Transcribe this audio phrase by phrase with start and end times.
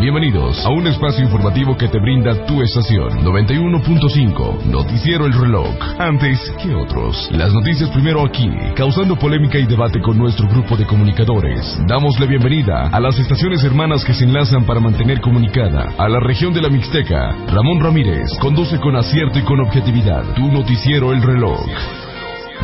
[0.00, 5.68] bienvenidos a un espacio informativo que te brinda tu estación 91.5, Noticiero El Reloj.
[5.98, 10.84] Antes que otros, las noticias primero aquí, causando polémica y debate con nuestro grupo de
[10.84, 11.78] comunicadores.
[11.86, 16.18] Damos la bienvenida a las estaciones hermanas que se enlazan para mantener comunicada a la
[16.18, 17.32] región de la Mixteca.
[17.46, 21.60] Ramón Ramírez conduce con acierto y con objetividad tu Noticiero El Reloj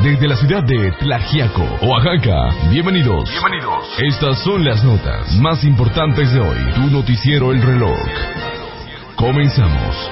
[0.02, 2.54] desde la ciudad de Tlajiaco, Oaxaca.
[2.70, 3.28] Bienvenidos.
[3.30, 3.84] Bienvenidos.
[3.98, 6.58] Estas son las notas más importantes de hoy.
[6.74, 7.98] Tu noticiero El Reloj.
[9.16, 10.10] Comenzamos.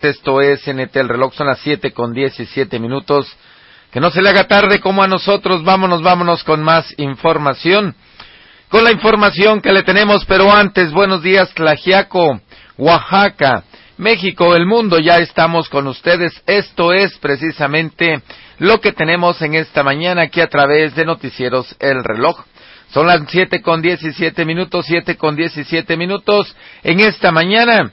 [0.00, 3.26] Esto es NT El Reloj, son las 7 con 17 minutos.
[3.90, 5.64] Que no se le haga tarde como a nosotros.
[5.64, 7.94] Vámonos, vámonos con más información
[8.70, 12.40] con la información que le tenemos, pero antes, buenos días, Tlajiaco,
[12.78, 13.64] Oaxaca,
[13.98, 16.40] México, el mundo, ya estamos con ustedes.
[16.46, 18.22] Esto es precisamente
[18.58, 22.44] lo que tenemos en esta mañana aquí a través de Noticieros El Reloj.
[22.94, 27.92] Son las siete con diecisiete minutos, siete con diecisiete minutos en esta mañana.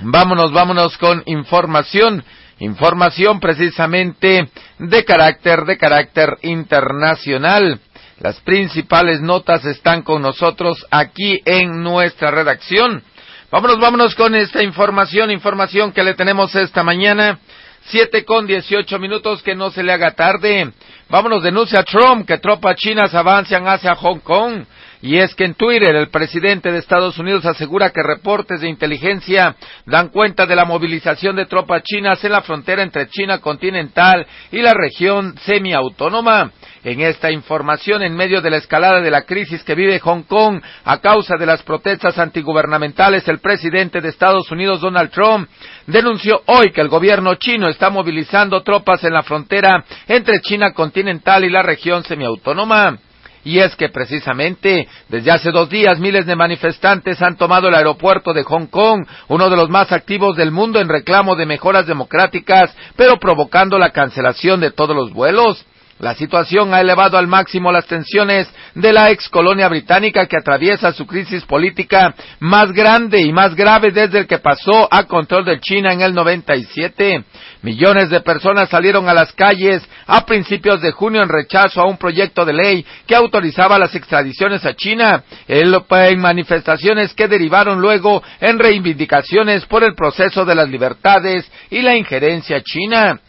[0.00, 2.24] Vámonos, vámonos con información,
[2.58, 4.48] información precisamente
[4.80, 7.80] de carácter, de carácter internacional.
[8.20, 13.02] Las principales notas están con nosotros aquí en nuestra redacción.
[13.50, 17.38] Vámonos, vámonos con esta información, información que le tenemos esta mañana.
[17.86, 20.72] Siete con dieciocho minutos, que no se le haga tarde.
[21.08, 24.64] Vámonos, denuncia Trump que tropas chinas avanzan hacia Hong Kong.
[25.04, 29.54] Y es que en Twitter el presidente de Estados Unidos asegura que reportes de inteligencia
[29.84, 34.62] dan cuenta de la movilización de tropas chinas en la frontera entre China continental y
[34.62, 36.52] la región semiautónoma.
[36.84, 40.62] En esta información, en medio de la escalada de la crisis que vive Hong Kong
[40.86, 45.50] a causa de las protestas antigubernamentales, el presidente de Estados Unidos, Donald Trump,
[45.86, 51.44] denunció hoy que el gobierno chino está movilizando tropas en la frontera entre China continental
[51.44, 52.98] y la región semiautónoma.
[53.44, 58.32] Y es que precisamente desde hace dos días miles de manifestantes han tomado el aeropuerto
[58.32, 62.74] de Hong Kong, uno de los más activos del mundo en reclamo de mejoras democráticas,
[62.96, 65.64] pero provocando la cancelación de todos los vuelos.
[66.04, 70.92] La situación ha elevado al máximo las tensiones de la ex colonia británica que atraviesa
[70.92, 75.58] su crisis política más grande y más grave desde el que pasó a control de
[75.60, 77.24] China en el 97.
[77.62, 81.96] Millones de personas salieron a las calles a principios de junio en rechazo a un
[81.96, 88.58] proyecto de ley que autorizaba las extradiciones a China, en manifestaciones que derivaron luego en
[88.58, 93.20] reivindicaciones por el proceso de las libertades y la injerencia china.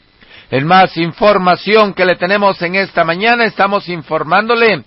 [0.51, 4.83] En más información que le tenemos en esta mañana, estamos informándole,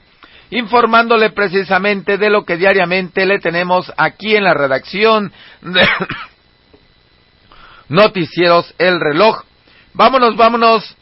[0.51, 5.33] informándole precisamente de lo que diariamente le tenemos aquí en la redacción
[5.63, 5.83] de
[7.89, 9.43] Noticieros El Reloj.
[9.95, 10.97] Vámonos, vámonos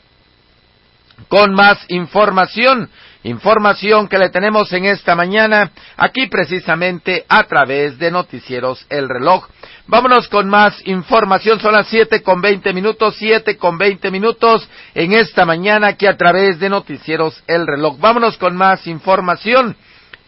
[1.28, 2.88] con más información.
[3.26, 9.48] Información que le tenemos en esta mañana, aquí precisamente a través de Noticieros El Reloj.
[9.88, 15.12] Vámonos con más información, son las siete con veinte minutos, siete con veinte minutos en
[15.12, 17.98] esta mañana aquí a través de Noticieros El Reloj.
[17.98, 19.76] Vámonos con más información.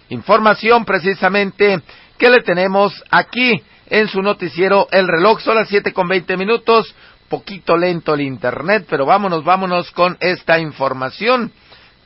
[0.08, 1.80] Información precisamente
[2.18, 5.40] que le tenemos aquí en su noticiero El Reloj.
[5.40, 6.92] Son las siete con veinte minutos,
[7.28, 11.52] poquito lento el Internet, pero vámonos, vámonos con esta información.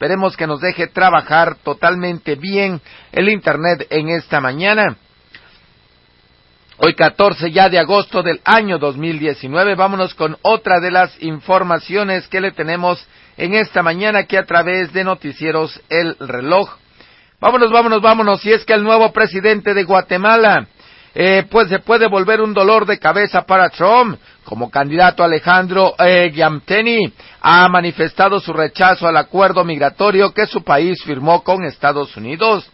[0.03, 2.81] Esperemos que nos deje trabajar totalmente bien
[3.13, 4.97] el Internet en esta mañana.
[6.79, 12.41] Hoy 14 ya de agosto del año 2019, vámonos con otra de las informaciones que
[12.41, 16.69] le tenemos en esta mañana aquí a través de Noticieros El Reloj.
[17.39, 18.45] Vámonos, vámonos, vámonos.
[18.45, 20.67] Y es que el nuevo presidente de Guatemala,
[21.15, 24.19] eh, pues se puede volver un dolor de cabeza para Trump.
[24.45, 26.33] Como candidato Alejandro eh,
[27.41, 32.69] ha manifestado su rechazo al acuerdo migratorio que su país firmó con Estados Unidos.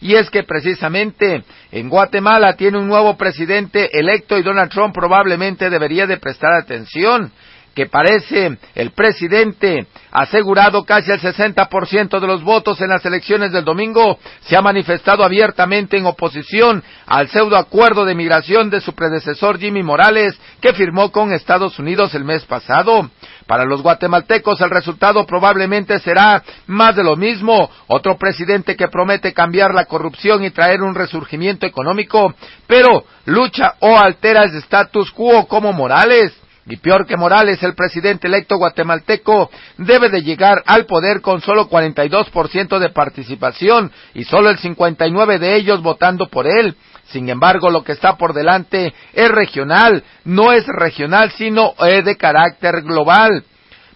[0.00, 5.68] Y es que precisamente en Guatemala tiene un nuevo presidente electo y Donald Trump probablemente
[5.68, 7.30] debería de prestar atención
[7.74, 13.64] que parece el presidente asegurado casi el 60% de los votos en las elecciones del
[13.64, 19.58] domingo, se ha manifestado abiertamente en oposición al pseudo acuerdo de migración de su predecesor
[19.58, 23.08] Jimmy Morales, que firmó con Estados Unidos el mes pasado.
[23.46, 29.32] Para los guatemaltecos el resultado probablemente será más de lo mismo, otro presidente que promete
[29.32, 32.34] cambiar la corrupción y traer un resurgimiento económico,
[32.66, 36.32] pero lucha o altera el status quo como Morales.
[36.70, 41.68] Y peor que Morales, el presidente electo guatemalteco debe de llegar al poder con solo
[41.68, 46.76] 42% de participación y solo el 59% de ellos votando por él.
[47.06, 52.16] Sin embargo, lo que está por delante es regional, no es regional, sino es de
[52.16, 53.42] carácter global.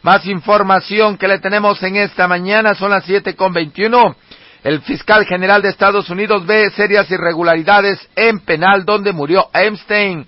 [0.03, 4.17] Más información que le tenemos en esta mañana, son las siete con veintiuno.
[4.65, 10.27] El fiscal general de Estados Unidos ve serias irregularidades en penal donde murió Epstein.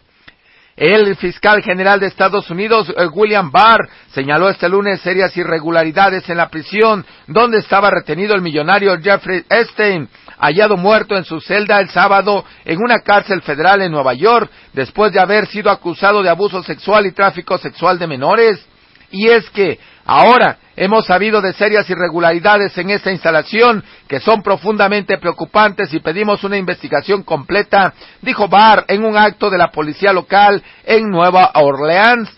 [0.77, 6.37] El fiscal general de Estados Unidos, eh, William Barr, señaló este lunes serias irregularidades en
[6.37, 10.07] la prisión donde estaba retenido el millonario Jeffrey Epstein,
[10.39, 15.15] hallado muerto en su celda el sábado en una cárcel federal en Nueva York, después
[15.15, 18.63] de haber sido acusado de abuso sexual y tráfico sexual de menores.
[19.11, 25.19] Y es que ahora hemos sabido de serias irregularidades en esta instalación que son profundamente
[25.19, 30.63] preocupantes y pedimos una investigación completa, dijo Barr en un acto de la policía local
[30.85, 32.31] en Nueva Orleans.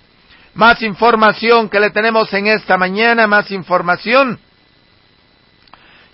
[0.55, 4.41] Más información que le tenemos en esta mañana, más información.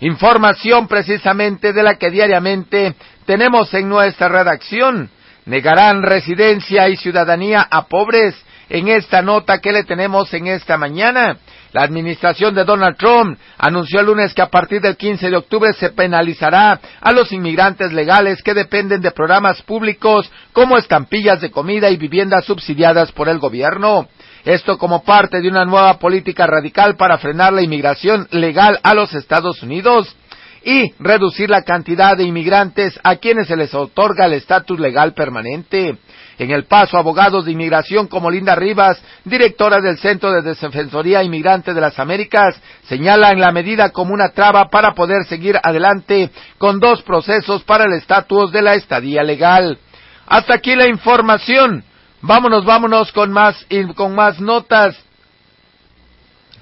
[0.01, 5.09] Información precisamente de la que diariamente tenemos en nuestra redacción.
[5.45, 8.35] Negarán residencia y ciudadanía a pobres
[8.69, 11.37] en esta nota que le tenemos en esta mañana.
[11.71, 15.73] La administración de Donald Trump anunció el lunes que a partir del 15 de octubre
[15.73, 21.89] se penalizará a los inmigrantes legales que dependen de programas públicos como estampillas de comida
[21.89, 24.07] y viviendas subsidiadas por el gobierno.
[24.45, 29.13] Esto como parte de una nueva política radical para frenar la inmigración legal a los
[29.13, 30.15] Estados Unidos
[30.63, 35.97] y reducir la cantidad de inmigrantes a quienes se les otorga el estatus legal permanente.
[36.37, 41.73] En el paso, abogados de inmigración como Linda Rivas, directora del Centro de Defensoría Inmigrante
[41.73, 42.59] de las Américas,
[42.89, 47.93] señalan la medida como una traba para poder seguir adelante con dos procesos para el
[47.93, 49.79] estatus de la estadía legal.
[50.27, 51.83] Hasta aquí la información.
[52.21, 53.65] Vámonos, vámonos con más,
[53.95, 54.97] con más notas.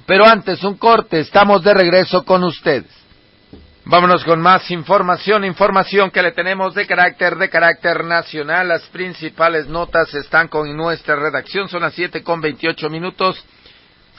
[0.05, 1.21] Pero antes, un corte.
[1.21, 3.02] Estamos de regreso con ustedes.
[3.85, 8.69] Vámonos con más información, información que le tenemos de carácter, de carácter nacional.
[8.69, 13.43] Las principales notas están con nuestra redacción, son las siete con veintiocho minutos,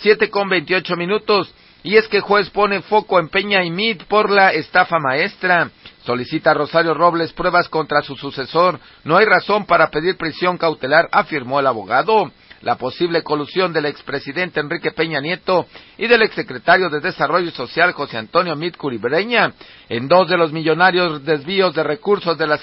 [0.01, 1.55] siete con veintiocho minutos.
[1.83, 5.71] Y es que juez pone foco en Peña y Mid por la estafa maestra.
[6.05, 8.79] Solicita a Rosario Robles pruebas contra su sucesor.
[9.03, 12.31] No hay razón para pedir prisión cautelar, afirmó el abogado
[12.65, 15.67] la posible colusión del expresidente Enrique Peña Nieto
[15.99, 19.53] y del exsecretario de Desarrollo Social José Antonio Mitcuri Breña
[19.91, 22.59] en dos de los millonarios desvíos de recursos de la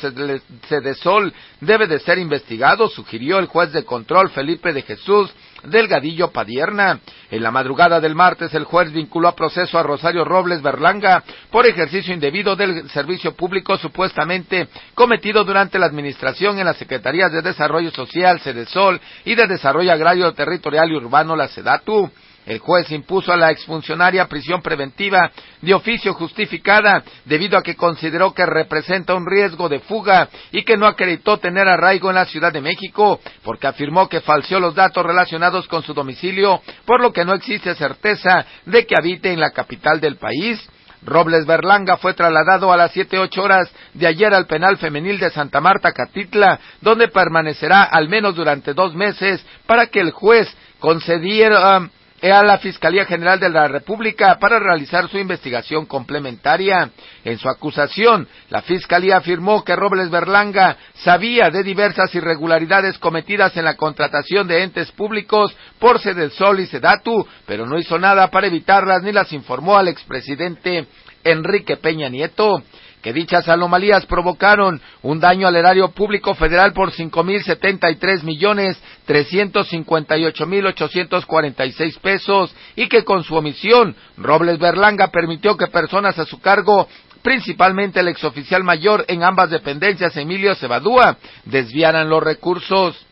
[0.68, 5.31] Sedesol debe de ser investigado, sugirió el juez de control Felipe de Jesús
[5.63, 6.99] Delgadillo Padierna.
[7.29, 11.65] En la madrugada del martes, el juez vinculó a proceso a Rosario Robles Berlanga por
[11.65, 17.91] ejercicio indebido del servicio público supuestamente cometido durante la administración en las Secretarías de Desarrollo
[17.91, 22.11] Social, Cedesol, y de Desarrollo Agrario Territorial y Urbano, la SEDATU.
[22.45, 28.33] El juez impuso a la exfuncionaria prisión preventiva de oficio justificada debido a que consideró
[28.33, 32.51] que representa un riesgo de fuga y que no acreditó tener arraigo en la Ciudad
[32.51, 37.25] de México porque afirmó que falseó los datos relacionados con su domicilio, por lo que
[37.25, 40.67] no existe certeza de que habite en la capital del país.
[41.03, 45.31] Robles Berlanga fue trasladado a las siete ocho horas de ayer al penal femenil de
[45.31, 50.48] Santa Marta Catitla, donde permanecerá al menos durante dos meses para que el juez
[50.79, 51.89] concediera
[52.29, 56.91] a la Fiscalía General de la República para realizar su investigación complementaria.
[57.23, 63.65] En su acusación, la Fiscalía afirmó que Robles Berlanga sabía de diversas irregularidades cometidas en
[63.65, 69.01] la contratación de entes públicos por Sol y Sedatu, pero no hizo nada para evitarlas
[69.01, 70.85] ni las informó al expresidente
[71.23, 72.63] Enrique Peña Nieto
[73.01, 77.96] que dichas anomalías provocaron un daño al erario público federal por cinco mil setenta y
[77.96, 83.24] tres millones trescientos cincuenta y ocho mil ochocientos cuarenta y seis pesos y que con
[83.24, 86.88] su omisión Robles Berlanga permitió que personas a su cargo
[87.22, 93.05] principalmente el exoficial mayor en ambas dependencias Emilio Cebadúa desviaran los recursos.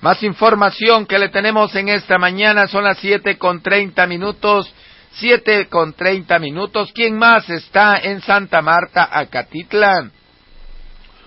[0.00, 4.72] Más información que le tenemos en esta mañana son las siete con treinta minutos
[5.18, 6.92] Siete con treinta minutos.
[6.94, 10.12] ¿Quién más está en Santa Marta, Acatitlán?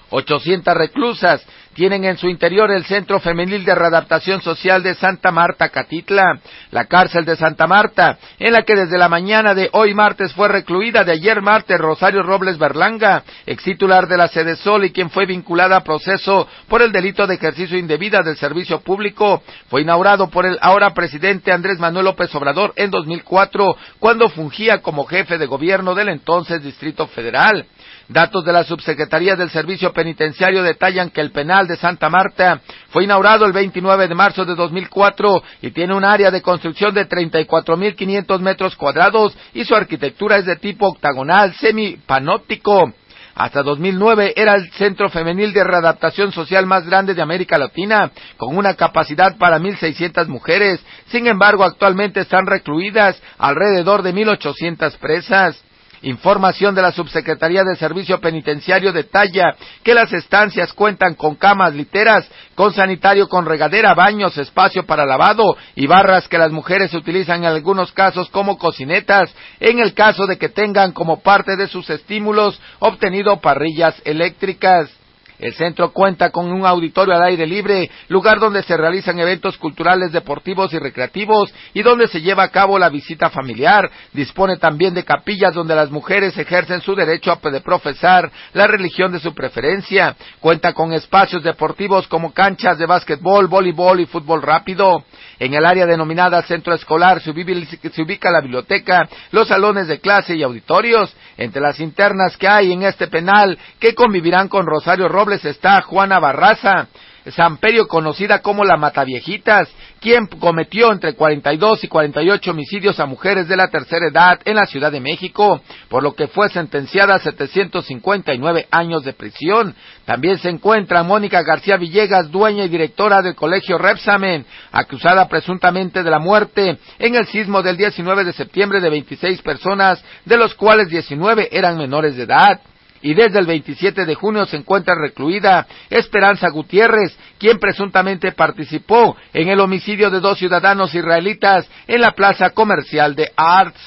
[0.09, 5.69] Ochocientas reclusas tienen en su interior el Centro Femenil de Readaptación Social de Santa Marta,
[5.69, 6.39] Catitla,
[6.71, 10.47] la cárcel de Santa Marta, en la que desde la mañana de hoy martes fue
[10.47, 15.09] recluida de ayer martes Rosario Robles Berlanga, ex titular de la Sede Sol y quien
[15.09, 19.41] fue vinculada a proceso por el delito de ejercicio indebida del servicio público.
[19.69, 25.05] Fue inaugurado por el ahora presidente Andrés Manuel López Obrador en 2004, cuando fungía como
[25.05, 27.65] jefe de gobierno del entonces Distrito Federal.
[28.11, 33.05] Datos de la Subsecretaría del Servicio Penitenciario detallan que el penal de Santa Marta fue
[33.05, 38.39] inaugurado el 29 de marzo de 2004 y tiene un área de construcción de 34.500
[38.41, 42.91] metros cuadrados y su arquitectura es de tipo octagonal semipanóptico.
[43.33, 48.57] Hasta 2009 era el centro femenil de readaptación social más grande de América Latina, con
[48.57, 50.85] una capacidad para 1.600 mujeres.
[51.07, 55.70] Sin embargo, actualmente están recluidas alrededor de 1.800 presas.
[56.03, 62.27] Información de la Subsecretaría de Servicio Penitenciario detalla que las estancias cuentan con camas literas,
[62.55, 67.51] con sanitario con regadera, baños, espacio para lavado y barras que las mujeres utilizan en
[67.51, 72.59] algunos casos como cocinetas, en el caso de que tengan como parte de sus estímulos
[72.79, 75.00] obtenido parrillas eléctricas.
[75.41, 80.11] El centro cuenta con un auditorio al aire libre, lugar donde se realizan eventos culturales,
[80.11, 83.89] deportivos y recreativos y donde se lleva a cabo la visita familiar.
[84.13, 89.19] Dispone también de capillas donde las mujeres ejercen su derecho a profesar la religión de
[89.19, 90.15] su preferencia.
[90.39, 95.03] Cuenta con espacios deportivos como canchas de básquetbol, voleibol y fútbol rápido.
[95.39, 100.43] En el área denominada centro escolar se ubica la biblioteca, los salones de clase y
[100.43, 101.15] auditorios.
[101.41, 106.19] Entre las internas que hay en este penal que convivirán con Rosario Robles está Juana
[106.19, 106.87] Barraza,
[107.29, 113.55] Samperio conocida como la Mataviejitas, quien cometió entre 42 y 48 homicidios a mujeres de
[113.55, 118.67] la tercera edad en la Ciudad de México, por lo que fue sentenciada a 759
[118.71, 119.75] años de prisión.
[120.05, 126.09] También se encuentra Mónica García Villegas, dueña y directora del Colegio Repsamen, acusada presuntamente de
[126.09, 130.89] la muerte en el sismo del 19 de septiembre de 26 personas, de los cuales
[130.89, 132.61] 19 eran menores de edad
[133.01, 139.49] y desde el 27 de junio se encuentra recluida Esperanza Gutiérrez, quien presuntamente participó en
[139.49, 143.79] el homicidio de dos ciudadanos israelitas en la plaza comercial de Arts,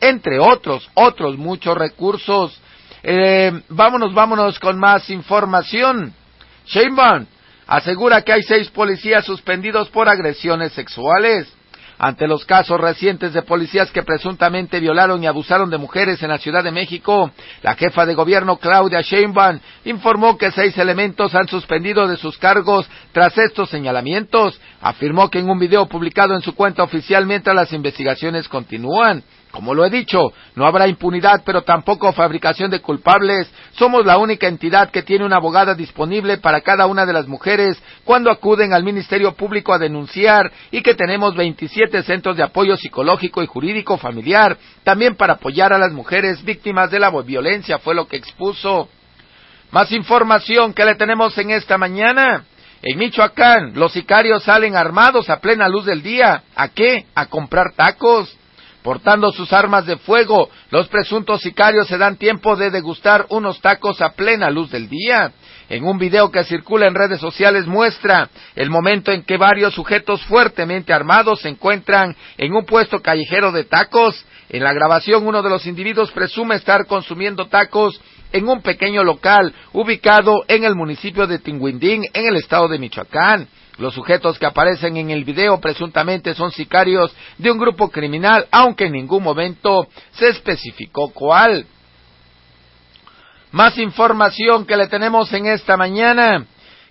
[0.00, 2.60] entre otros, otros muchos recursos.
[3.02, 6.12] Eh, vámonos, vámonos con más información.
[6.66, 7.26] Sheinbaum
[7.66, 11.52] asegura que hay seis policías suspendidos por agresiones sexuales.
[11.98, 16.38] Ante los casos recientes de policías que presuntamente violaron y abusaron de mujeres en la
[16.38, 22.06] Ciudad de México, la jefa de gobierno Claudia Sheinbaum informó que seis elementos han suspendido
[22.06, 24.60] de sus cargos tras estos señalamientos.
[24.80, 29.24] Afirmó que en un video publicado en su cuenta oficial mientras las investigaciones continúan,
[29.58, 33.52] como lo he dicho, no habrá impunidad, pero tampoco fabricación de culpables.
[33.72, 37.76] Somos la única entidad que tiene una abogada disponible para cada una de las mujeres
[38.04, 43.42] cuando acuden al Ministerio Público a denunciar y que tenemos 27 centros de apoyo psicológico
[43.42, 48.06] y jurídico familiar, también para apoyar a las mujeres víctimas de la violencia, fue lo
[48.06, 48.88] que expuso.
[49.72, 52.44] Más información que le tenemos en esta mañana.
[52.80, 56.44] En Michoacán, los sicarios salen armados a plena luz del día.
[56.54, 57.06] ¿A qué?
[57.16, 58.38] A comprar tacos.
[58.82, 64.00] Portando sus armas de fuego, los presuntos sicarios se dan tiempo de degustar unos tacos
[64.00, 65.32] a plena luz del día.
[65.68, 70.24] En un video que circula en redes sociales muestra el momento en que varios sujetos
[70.24, 74.24] fuertemente armados se encuentran en un puesto callejero de tacos.
[74.48, 78.00] En la grabación uno de los individuos presume estar consumiendo tacos
[78.32, 83.48] en un pequeño local ubicado en el municipio de Tinguindín, en el estado de Michoacán.
[83.78, 88.86] Los sujetos que aparecen en el video presuntamente son sicarios de un grupo criminal, aunque
[88.86, 91.64] en ningún momento se especificó cuál.
[93.52, 96.44] Más información que le tenemos en esta mañana.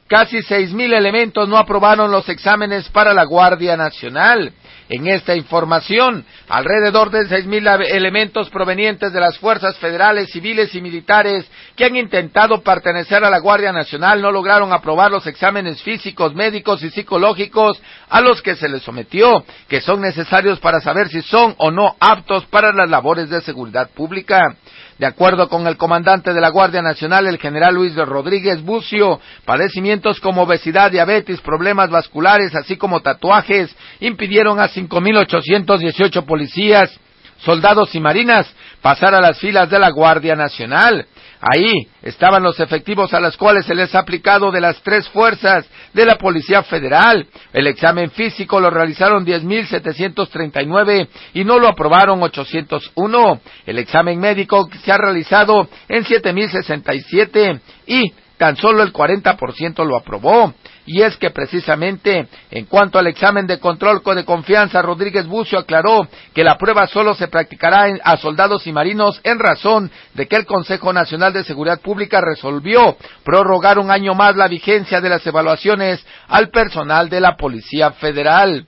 [0.08, 4.54] Casi seis mil elementos no aprobaron los exámenes para la Guardia Nacional.
[4.90, 10.82] En esta información, alrededor de seis mil elementos provenientes de las fuerzas federales, civiles y
[10.82, 16.34] militares que han intentado pertenecer a la Guardia Nacional no lograron aprobar los exámenes físicos,
[16.36, 21.22] médicos y psicológicos a los que se les sometió, que son necesarios para saber si
[21.22, 24.56] son o no aptos para las labores de seguridad pública.
[24.98, 30.20] De acuerdo con el comandante de la Guardia Nacional, el general Luis Rodríguez Bucio, padecimientos
[30.20, 37.00] como obesidad, diabetes, problemas vasculares, así como tatuajes, impidieron a 5.818 policías,
[37.38, 38.52] soldados y marinas
[38.82, 41.06] pasar a las filas de la Guardia Nacional.
[41.40, 45.70] Ahí estaban los efectivos a los cuales se les ha aplicado de las tres fuerzas
[45.94, 47.28] de la Policía Federal.
[47.54, 53.40] El examen físico lo realizaron 10.739 y no lo aprobaron 801.
[53.66, 60.54] El examen médico se ha realizado en 7.067 y tan solo el 40% lo aprobó.
[60.86, 66.08] Y es que precisamente en cuanto al examen de control de confianza, Rodríguez Bucio aclaró
[66.34, 70.46] que la prueba solo se practicará a soldados y marinos en razón de que el
[70.46, 76.06] Consejo Nacional de Seguridad Pública resolvió prorrogar un año más la vigencia de las evaluaciones
[76.30, 78.66] al personal de la Policía Federal.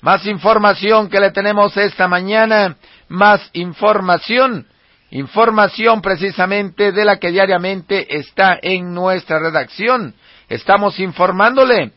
[0.00, 2.76] Más información que le tenemos esta mañana,
[3.08, 4.66] más información
[5.10, 10.14] información precisamente de la que diariamente está en nuestra redacción.
[10.48, 11.92] Estamos informándole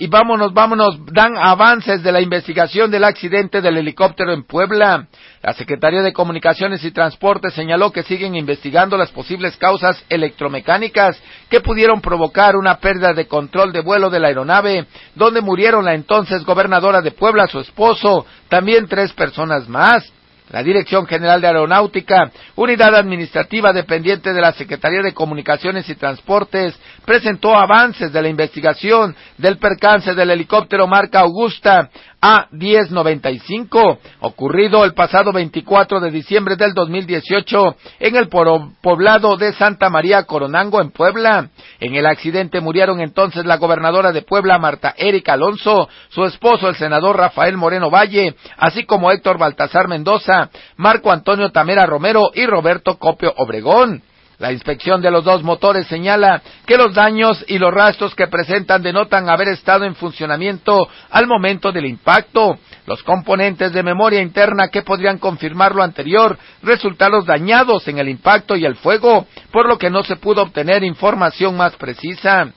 [0.00, 5.08] y vámonos, vámonos, dan avances de la investigación del accidente del helicóptero en Puebla.
[5.42, 11.60] La Secretaría de Comunicaciones y Transporte señaló que siguen investigando las posibles causas electromecánicas que
[11.60, 14.86] pudieron provocar una pérdida de control de vuelo de la aeronave,
[15.16, 20.12] donde murieron la entonces gobernadora de Puebla, su esposo, también tres personas más.
[20.50, 26.78] La Dirección General de Aeronáutica, unidad administrativa dependiente de la Secretaría de Comunicaciones y Transportes,
[27.04, 31.90] presentó avances de la investigación del percance del helicóptero marca Augusta
[32.20, 40.24] a1095, ocurrido el pasado 24 de diciembre del 2018 en el poblado de Santa María
[40.24, 41.50] Coronango, en Puebla.
[41.78, 46.76] En el accidente murieron entonces la gobernadora de Puebla, Marta Erika Alonso, su esposo, el
[46.76, 50.37] senador Rafael Moreno Valle, así como Héctor Baltasar Mendoza,
[50.76, 54.02] Marco Antonio Tamera Romero y Roberto Copio Obregón.
[54.38, 58.82] La inspección de los dos motores señala que los daños y los rastros que presentan
[58.84, 62.56] denotan haber estado en funcionamiento al momento del impacto.
[62.86, 68.54] Los componentes de memoria interna que podrían confirmar lo anterior resultaron dañados en el impacto
[68.54, 72.52] y el fuego, por lo que no se pudo obtener información más precisa.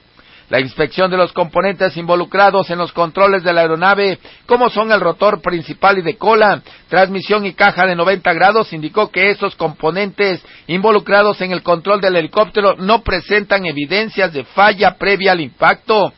[0.52, 5.00] La inspección de los componentes involucrados en los controles de la aeronave, como son el
[5.00, 10.44] rotor principal y de cola, transmisión y caja de 90 grados, indicó que estos componentes
[10.68, 16.12] involucrados en el control del helicóptero no presentan evidencias de falla previa al impacto.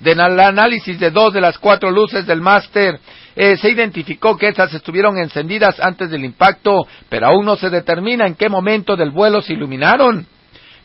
[0.00, 2.98] Del análisis de dos de las cuatro luces del máster,
[3.36, 8.26] eh, se identificó que estas estuvieron encendidas antes del impacto, pero aún no se determina
[8.26, 10.26] en qué momento del vuelo se iluminaron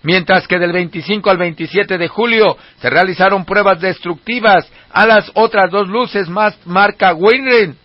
[0.04, 5.72] mientras que del 25 al 27 de julio se realizaron pruebas destructivas a las otras
[5.72, 7.76] dos luces más marca Wainwright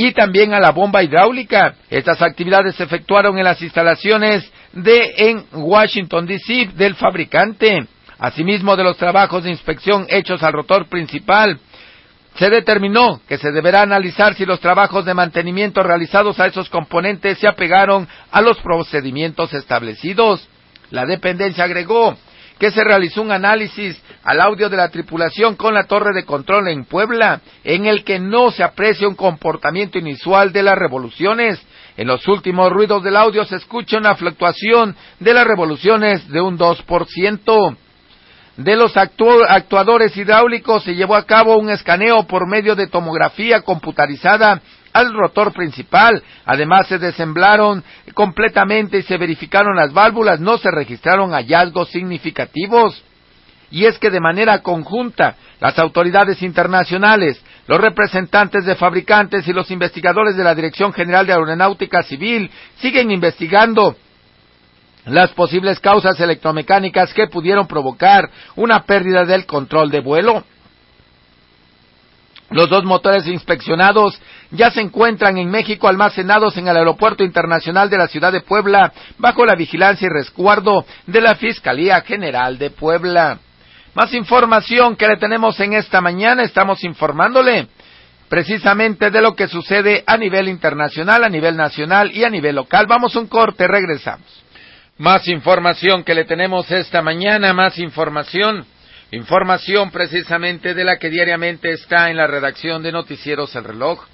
[0.00, 1.74] y también a la bomba hidráulica.
[1.90, 7.84] Estas actividades se efectuaron en las instalaciones de en Washington DC del fabricante.
[8.16, 11.58] Asimismo de los trabajos de inspección hechos al rotor principal,
[12.38, 17.38] se determinó que se deberá analizar si los trabajos de mantenimiento realizados a esos componentes
[17.38, 20.48] se apegaron a los procedimientos establecidos.
[20.90, 22.16] La dependencia agregó
[22.60, 26.68] que se realizó un análisis al audio de la tripulación con la torre de control
[26.68, 31.60] en Puebla, en el que no se aprecia un comportamiento inusual de las revoluciones.
[31.96, 36.56] En los últimos ruidos del audio se escucha una fluctuación de las revoluciones de un
[36.56, 37.76] 2%
[38.58, 44.60] de los actuadores hidráulicos se llevó a cabo un escaneo por medio de tomografía computarizada
[44.92, 46.20] al rotor principal.
[46.44, 50.40] Además se desemblaron completamente y se verificaron las válvulas.
[50.40, 53.00] No se registraron hallazgos significativos.
[53.70, 59.70] Y es que de manera conjunta las autoridades internacionales, los representantes de fabricantes y los
[59.70, 63.94] investigadores de la Dirección General de Aeronáutica Civil siguen investigando
[65.10, 70.44] las posibles causas electromecánicas que pudieron provocar una pérdida del control de vuelo.
[72.50, 74.18] Los dos motores inspeccionados
[74.50, 78.92] ya se encuentran en México almacenados en el Aeropuerto Internacional de la Ciudad de Puebla
[79.18, 83.38] bajo la vigilancia y resguardo de la Fiscalía General de Puebla.
[83.94, 87.68] Más información que le tenemos en esta mañana, estamos informándole
[88.28, 92.86] precisamente de lo que sucede a nivel internacional, a nivel nacional y a nivel local.
[92.88, 94.26] Vamos un corte, regresamos.
[94.98, 98.66] Más información que le tenemos esta mañana, más información,
[99.12, 104.04] información precisamente de la que diariamente está en la redacción de Noticieros El Reloj.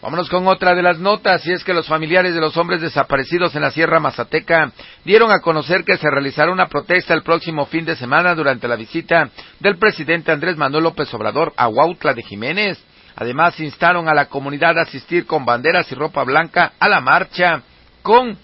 [0.00, 3.56] Vámonos con otra de las notas, y es que los familiares de los hombres desaparecidos
[3.56, 4.70] en la Sierra Mazateca
[5.04, 8.76] dieron a conocer que se realizará una protesta el próximo fin de semana durante la
[8.76, 12.80] visita del presidente Andrés Manuel López Obrador a Huautla de Jiménez.
[13.16, 17.62] Además, instaron a la comunidad a asistir con banderas y ropa blanca a la marcha
[18.02, 18.38] con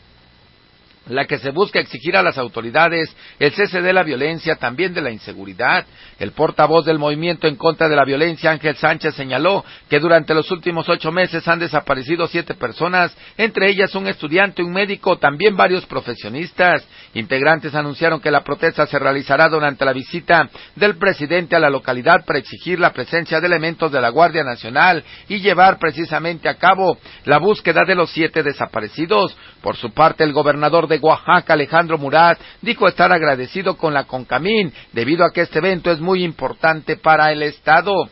[1.08, 5.02] la que se busca exigir a las autoridades el cese de la violencia, también de
[5.02, 5.86] la inseguridad.
[6.18, 10.50] El portavoz del movimiento en contra de la violencia, Ángel Sánchez, señaló que durante los
[10.50, 15.86] últimos ocho meses han desaparecido siete personas, entre ellas un estudiante, un médico, también varios
[15.86, 16.86] profesionistas.
[17.14, 22.24] Integrantes anunciaron que la protesta se realizará durante la visita del presidente a la localidad
[22.26, 26.98] para exigir la presencia de elementos de la Guardia Nacional y llevar precisamente a cabo
[27.24, 29.36] la búsqueda de los siete desaparecidos.
[29.62, 34.72] Por su parte, el gobernador de Oaxaca, Alejandro Murat, dijo estar agradecido con la Concamín
[34.92, 38.08] debido a que este evento es muy importante para el Estado.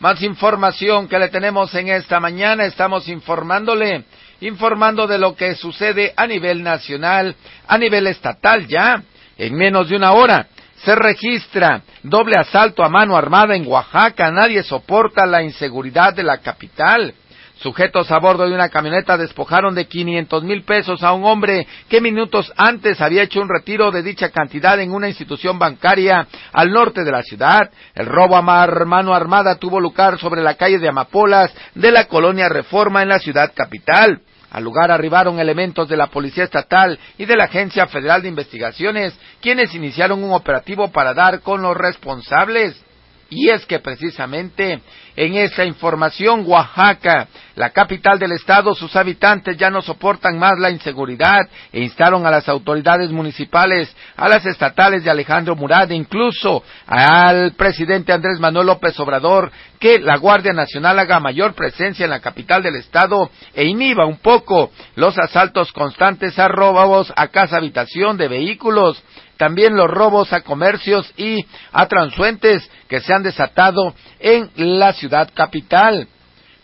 [0.00, 4.04] Más información que le tenemos en esta mañana, estamos informándole,
[4.40, 7.36] informando de lo que sucede a nivel nacional,
[7.68, 9.02] a nivel estatal ya,
[9.36, 10.46] en menos de una hora.
[10.84, 16.38] Se registra doble asalto a mano armada en Oaxaca, nadie soporta la inseguridad de la
[16.38, 17.14] capital.
[17.62, 22.00] Sujetos a bordo de una camioneta despojaron de 500 mil pesos a un hombre que
[22.00, 27.04] minutos antes había hecho un retiro de dicha cantidad en una institución bancaria al norte
[27.04, 27.70] de la ciudad.
[27.94, 32.48] El robo a mano armada tuvo lugar sobre la calle de Amapolas de la colonia
[32.48, 34.22] Reforma en la ciudad capital.
[34.50, 39.14] Al lugar arribaron elementos de la Policía Estatal y de la Agencia Federal de Investigaciones,
[39.42, 42.82] quienes iniciaron un operativo para dar con los responsables.
[43.30, 44.80] Y es que precisamente
[45.14, 50.70] en esa información Oaxaca, la capital del estado, sus habitantes ya no soportan más la
[50.70, 51.40] inseguridad
[51.72, 57.52] e instaron a las autoridades municipales, a las estatales de Alejandro Murat e incluso al
[57.52, 62.64] presidente Andrés Manuel López Obrador que la Guardia Nacional haga mayor presencia en la capital
[62.64, 68.26] del estado e inhiba un poco los asaltos constantes a robos a casa habitación de
[68.26, 69.02] vehículos
[69.40, 75.30] también los robos a comercios y a transuentes que se han desatado en la ciudad
[75.32, 76.06] capital.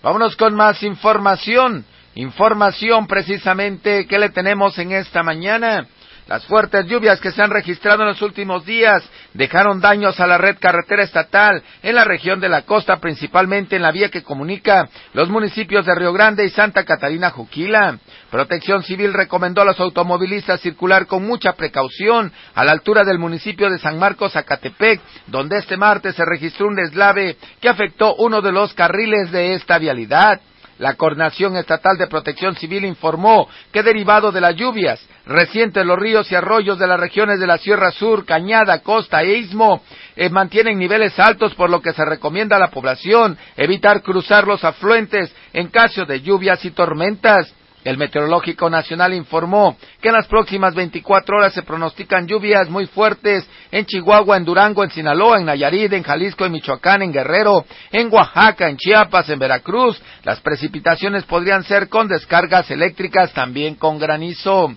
[0.02, 1.86] Vámonos con más información.
[2.16, 5.86] Información precisamente que le tenemos en esta mañana.
[6.26, 10.36] Las fuertes lluvias que se han registrado en los últimos días dejaron daños a la
[10.36, 14.88] red carretera estatal en la región de la costa, principalmente en la vía que comunica
[15.12, 17.98] los municipios de Río Grande y Santa Catarina Juquila.
[18.28, 23.70] Protección Civil recomendó a los automovilistas circular con mucha precaución a la altura del municipio
[23.70, 28.50] de San Marcos, Acatepec, donde este martes se registró un deslave que afectó uno de
[28.50, 30.40] los carriles de esta vialidad.
[30.78, 36.30] La Coordinación Estatal de Protección Civil informó que derivado de las lluvias recientes los ríos
[36.30, 39.82] y arroyos de las regiones de la Sierra Sur, Cañada, Costa e Istmo
[40.14, 44.64] eh, mantienen niveles altos por lo que se recomienda a la población evitar cruzar los
[44.64, 47.52] afluentes en caso de lluvias y tormentas.
[47.86, 53.48] El Meteorológico Nacional informó que en las próximas 24 horas se pronostican lluvias muy fuertes
[53.70, 58.12] en Chihuahua, en Durango, en Sinaloa, en Nayarit, en Jalisco, en Michoacán, en Guerrero, en
[58.12, 60.02] Oaxaca, en Chiapas, en Veracruz.
[60.24, 64.74] Las precipitaciones podrían ser con descargas eléctricas, también con granizo.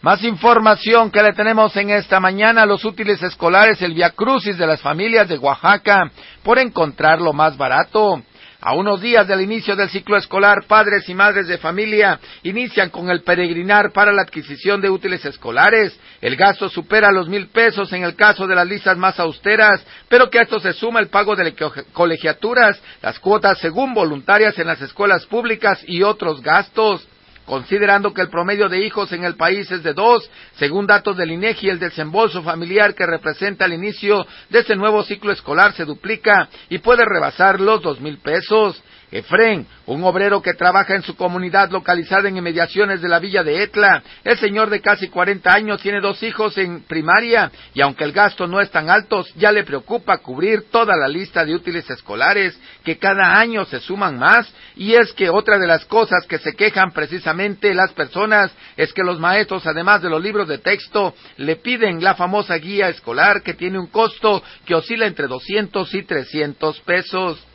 [0.00, 4.66] Más información que le tenemos en esta mañana, los útiles escolares, el Via Crucis de
[4.68, 6.08] las familias de Oaxaca,
[6.44, 8.22] por encontrarlo más barato.
[8.64, 13.10] A unos días del inicio del ciclo escolar, padres y madres de familia inician con
[13.10, 15.98] el peregrinar para la adquisición de útiles escolares.
[16.20, 20.30] El gasto supera los mil pesos en el caso de las listas más austeras, pero
[20.30, 21.56] que a esto se suma el pago de
[21.92, 27.08] colegiaturas, las cuotas según voluntarias en las escuelas públicas y otros gastos
[27.52, 31.32] considerando que el promedio de hijos en el país es de dos, según datos del
[31.32, 36.48] INEGI, el desembolso familiar que representa el inicio de este nuevo ciclo escolar se duplica
[36.70, 38.82] y puede rebasar los dos mil pesos.
[39.12, 43.62] Efren, un obrero que trabaja en su comunidad localizada en inmediaciones de la villa de
[43.62, 48.12] Etla, el señor de casi 40 años tiene dos hijos en primaria y aunque el
[48.12, 52.58] gasto no es tan alto, ya le preocupa cubrir toda la lista de útiles escolares
[52.84, 56.54] que cada año se suman más y es que otra de las cosas que se
[56.54, 61.56] quejan precisamente las personas es que los maestros, además de los libros de texto, le
[61.56, 66.80] piden la famosa guía escolar que tiene un costo que oscila entre 200 y 300
[66.80, 67.51] pesos.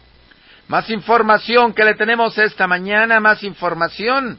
[0.68, 4.38] Más información que le tenemos esta mañana, más información.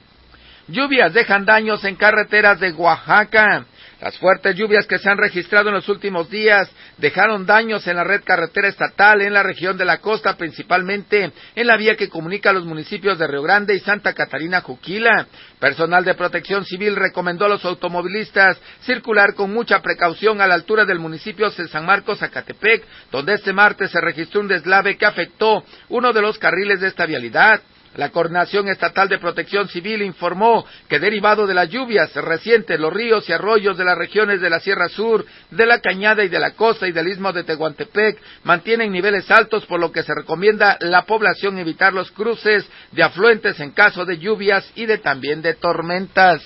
[0.67, 3.65] Lluvias dejan daños en carreteras de Oaxaca.
[4.01, 8.05] Las fuertes lluvias que se han registrado en los últimos días dejaron daños en la
[8.05, 12.53] red carretera estatal en la región de la costa, principalmente en la vía que comunica
[12.53, 15.27] los municipios de Río Grande y Santa Catarina Juquila.
[15.59, 20.85] Personal de protección civil recomendó a los automovilistas circular con mucha precaución a la altura
[20.85, 25.65] del municipio de San Marcos, Zacatepec, donde este martes se registró un deslave que afectó
[25.89, 27.61] uno de los carriles de esta vialidad.
[27.97, 33.29] La Coordinación Estatal de Protección Civil informó que derivado de las lluvias recientes, los ríos
[33.29, 36.53] y arroyos de las regiones de la Sierra Sur, de la Cañada y de la
[36.53, 41.03] Costa y del Istmo de Tehuantepec mantienen niveles altos, por lo que se recomienda la
[41.07, 46.43] población evitar los cruces de afluentes en caso de lluvias y de también de tormentas.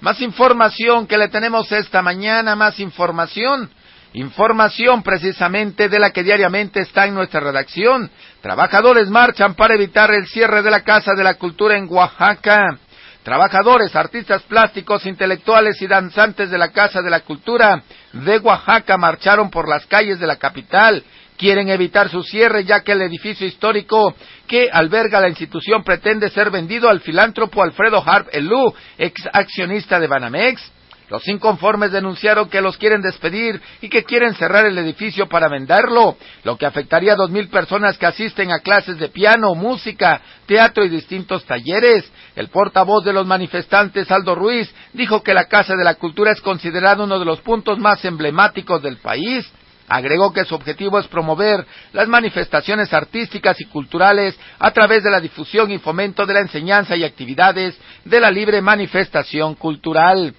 [0.00, 3.68] Más información que le tenemos esta mañana, más información.
[4.14, 8.10] Información precisamente de la que diariamente está en nuestra redacción.
[8.40, 12.78] Trabajadores marchan para evitar el cierre de la Casa de la Cultura en Oaxaca.
[13.22, 17.82] Trabajadores, artistas plásticos, intelectuales y danzantes de la Casa de la Cultura
[18.14, 21.04] de Oaxaca marcharon por las calles de la capital.
[21.36, 24.14] Quieren evitar su cierre ya que el edificio histórico
[24.46, 30.06] que alberga la institución pretende ser vendido al filántropo Alfredo Harp Elú, ex accionista de
[30.06, 30.77] Banamex.
[31.10, 36.18] Los inconformes denunciaron que los quieren despedir y que quieren cerrar el edificio para venderlo,
[36.44, 40.84] lo que afectaría a dos mil personas que asisten a clases de piano, música, teatro
[40.84, 42.04] y distintos talleres.
[42.36, 46.42] El portavoz de los manifestantes, Aldo Ruiz, dijo que la Casa de la Cultura es
[46.42, 49.50] considerada uno de los puntos más emblemáticos del país.
[49.88, 55.20] Agregó que su objetivo es promover las manifestaciones artísticas y culturales a través de la
[55.20, 60.34] difusión y fomento de la enseñanza y actividades de la libre manifestación cultural.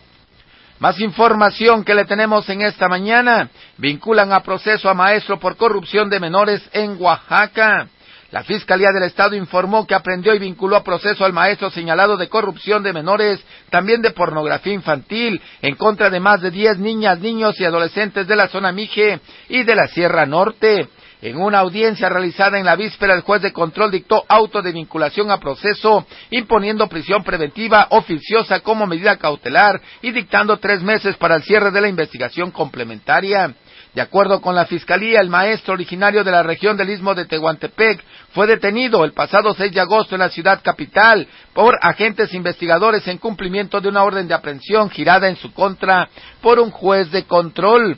[0.80, 3.50] Más información que le tenemos en esta mañana.
[3.78, 7.90] Vinculan a proceso a maestro por corrupción de menores en Oaxaca.
[8.32, 12.30] La Fiscalía del Estado informó que aprendió y vinculó a proceso al maestro señalado de
[12.30, 17.60] corrupción de menores, también de pornografía infantil, en contra de más de diez niñas, niños
[17.60, 20.88] y adolescentes de la zona Mije y de la Sierra Norte.
[21.22, 25.32] En una audiencia realizada en la víspera, el juez de control dictó auto de vinculación
[25.32, 31.44] a proceso, imponiendo prisión preventiva oficiosa como medida cautelar y dictando tres meses para el
[31.44, 33.54] cierre de la investigación complementaria.
[33.94, 38.02] De acuerdo con la Fiscalía, el maestro originario de la región del Istmo de Tehuantepec
[38.32, 43.18] fue detenido el pasado 6 de agosto en la ciudad capital por agentes investigadores en
[43.18, 46.08] cumplimiento de una orden de aprehensión girada en su contra
[46.40, 47.98] por un juez de control.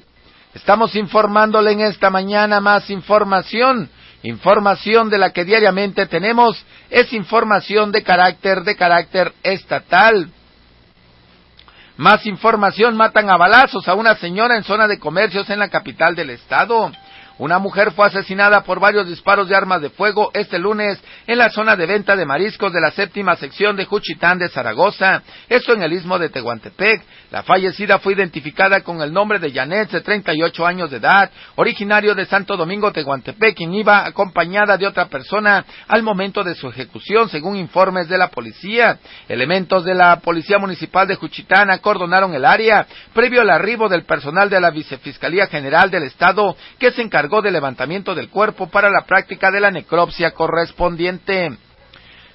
[0.54, 3.90] Estamos informándole en esta mañana más información.
[4.24, 10.30] Información de la que diariamente tenemos es información de carácter de carácter estatal.
[11.98, 16.16] Más información, matan a balazos a una señora en zona de comercios en la capital
[16.16, 16.92] del estado.
[17.42, 21.50] Una mujer fue asesinada por varios disparos de armas de fuego este lunes en la
[21.50, 25.82] zona de venta de mariscos de la séptima sección de Juchitán de Zaragoza, esto en
[25.82, 27.04] el istmo de Tehuantepec.
[27.32, 32.14] La fallecida fue identificada con el nombre de Janet, de 38 años de edad, originario
[32.14, 37.28] de Santo Domingo, Tehuantepec, quien iba acompañada de otra persona al momento de su ejecución,
[37.30, 39.00] según informes de la policía.
[39.28, 44.48] Elementos de la Policía Municipal de Juchitán acordonaron el área previo al arribo del personal
[44.48, 49.06] de la Vicefiscalía General del Estado que se encargó de levantamiento del cuerpo para la
[49.06, 51.52] práctica de la necropsia correspondiente.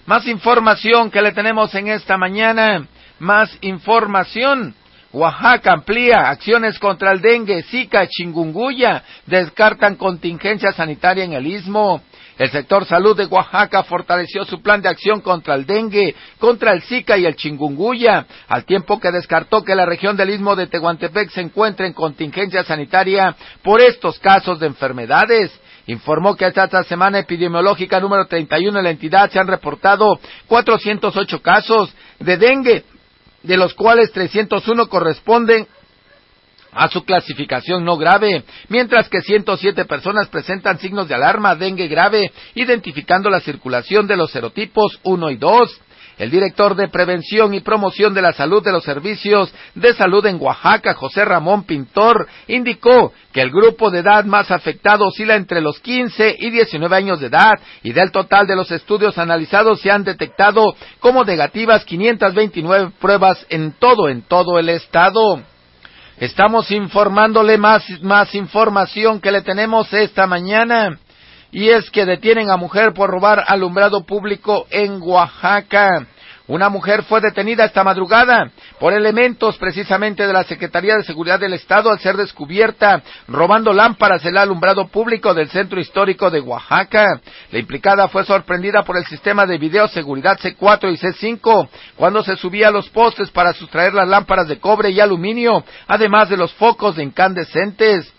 [0.06, 2.87] Más información que le tenemos en esta mañana.
[3.18, 4.74] Más información.
[5.12, 9.02] Oaxaca amplía acciones contra el dengue, zika, chingunguya.
[9.26, 12.02] Descartan contingencia sanitaria en el istmo.
[12.38, 16.83] El sector salud de Oaxaca fortaleció su plan de acción contra el dengue, contra el
[16.83, 21.31] Zika y el chingunguya, al tiempo que descartó que la región del istmo de Tehuantepec
[21.31, 25.51] se encuentre en contingencia sanitaria por estos casos de enfermedades.
[25.87, 31.40] Informó que hasta esta semana epidemiológica número 31 en la entidad se han reportado 408
[31.40, 32.85] casos de dengue,
[33.44, 35.66] de los cuales 301 corresponden
[36.77, 42.31] a su clasificación no grave, mientras que 107 personas presentan signos de alarma dengue grave,
[42.55, 45.81] identificando la circulación de los serotipos 1 y 2.
[46.19, 50.41] El director de Prevención y Promoción de la Salud de los Servicios de Salud en
[50.41, 55.79] Oaxaca, José Ramón Pintor, indicó que el grupo de edad más afectado oscila entre los
[55.81, 60.05] 15 y 19 años de edad y del total de los estudios analizados se han
[60.05, 65.43] detectado como negativas 529 pruebas en todo, en todo el estado.
[66.18, 70.98] Estamos informándole más, más información que le tenemos esta mañana.
[71.52, 76.07] Y es que detienen a mujer por robar alumbrado público en Oaxaca.
[76.48, 81.54] Una mujer fue detenida esta madrugada por elementos precisamente de la Secretaría de Seguridad del
[81.54, 87.20] Estado al ser descubierta robando lámparas el alumbrado público del centro histórico de Oaxaca.
[87.50, 92.68] La implicada fue sorprendida por el sistema de videoseguridad C4 y C5 cuando se subía
[92.68, 96.94] a los postes para sustraer las lámparas de cobre y aluminio, además de los focos
[96.94, 98.12] de incandescentes.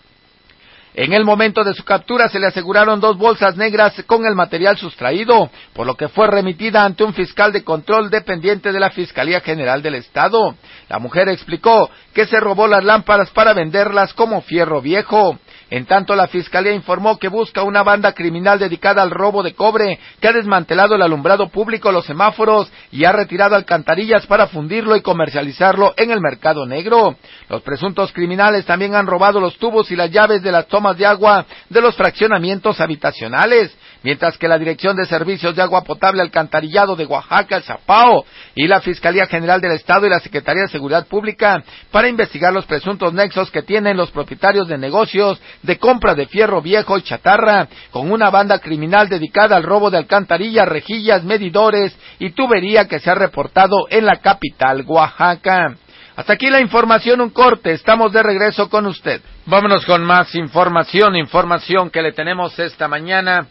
[1.00, 4.76] En el momento de su captura se le aseguraron dos bolsas negras con el material
[4.76, 9.40] sustraído, por lo que fue remitida ante un fiscal de control dependiente de la Fiscalía
[9.40, 10.56] General del Estado.
[10.88, 15.38] La mujer explicó que se robó las lámparas para venderlas como fierro viejo.
[15.70, 19.98] En tanto, la Fiscalía informó que busca una banda criminal dedicada al robo de cobre,
[20.18, 25.02] que ha desmantelado el alumbrado público, los semáforos y ha retirado alcantarillas para fundirlo y
[25.02, 27.16] comercializarlo en el mercado negro.
[27.50, 31.04] Los presuntos criminales también han robado los tubos y las llaves de las tomas de
[31.04, 36.96] agua de los fraccionamientos habitacionales mientras que la Dirección de Servicios de Agua Potable Alcantarillado
[36.96, 41.62] de Oaxaca, Zapao, y la Fiscalía General del Estado y la Secretaría de Seguridad Pública
[41.90, 46.60] para investigar los presuntos nexos que tienen los propietarios de negocios de compra de fierro
[46.60, 52.30] viejo y chatarra, con una banda criminal dedicada al robo de alcantarillas, rejillas, medidores y
[52.30, 55.74] tubería que se ha reportado en la capital, Oaxaca.
[56.16, 57.70] Hasta aquí la información, un corte.
[57.70, 59.22] Estamos de regreso con usted.
[59.46, 63.46] Vámonos con más información, información que le tenemos esta mañana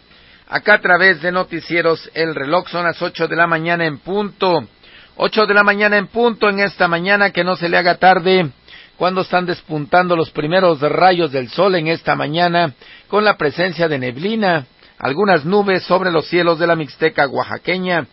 [0.49, 2.69] acá a través de Noticieros El Reloj.
[2.69, 4.67] Son las ocho de la mañana en punto.
[5.15, 8.51] Ocho de la mañana en punto en esta mañana que no se le haga tarde
[8.97, 12.73] cuando están despuntando los primeros rayos del sol en esta mañana
[13.07, 14.65] con la presencia de neblina,
[14.97, 18.07] algunas nubes sobre los cielos de la Mixteca oaxaqueña.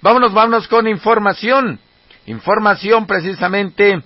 [0.00, 1.78] Vámonos, vámonos con información.
[2.26, 4.02] Información precisamente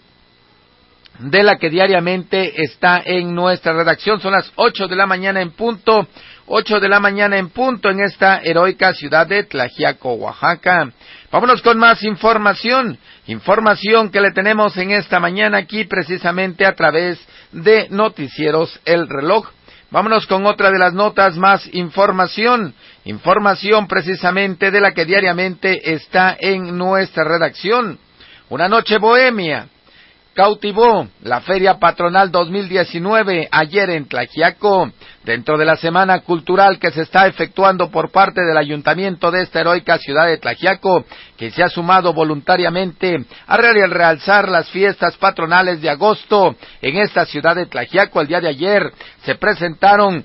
[1.19, 4.21] de la que diariamente está en nuestra redacción.
[4.21, 6.07] Son las ocho de la mañana en punto,
[6.47, 10.91] ocho de la mañana en punto en esta heroica ciudad de Tlajiaco, Oaxaca.
[11.31, 17.19] Vámonos con más información, información que le tenemos en esta mañana aquí precisamente a través
[17.53, 19.49] de Noticieros El Reloj.
[19.91, 26.37] Vámonos con otra de las notas más información, información precisamente de la que diariamente está
[26.39, 27.99] en nuestra redacción.
[28.49, 29.69] Una noche bohemia,
[30.37, 34.93] cautivó la Feria Patronal 2019 ayer en Tlajiaco,
[35.25, 39.61] dentro de la semana cultural que se está efectuando por parte del ayuntamiento de esta
[39.61, 41.07] heroica ciudad de Tlajiaco,
[41.39, 47.57] que se ha sumado voluntariamente a realzar las fiestas patronales de agosto en esta ciudad
[47.57, 48.21] de Tlajiaco.
[48.21, 48.93] El día de ayer
[49.25, 50.23] se presentaron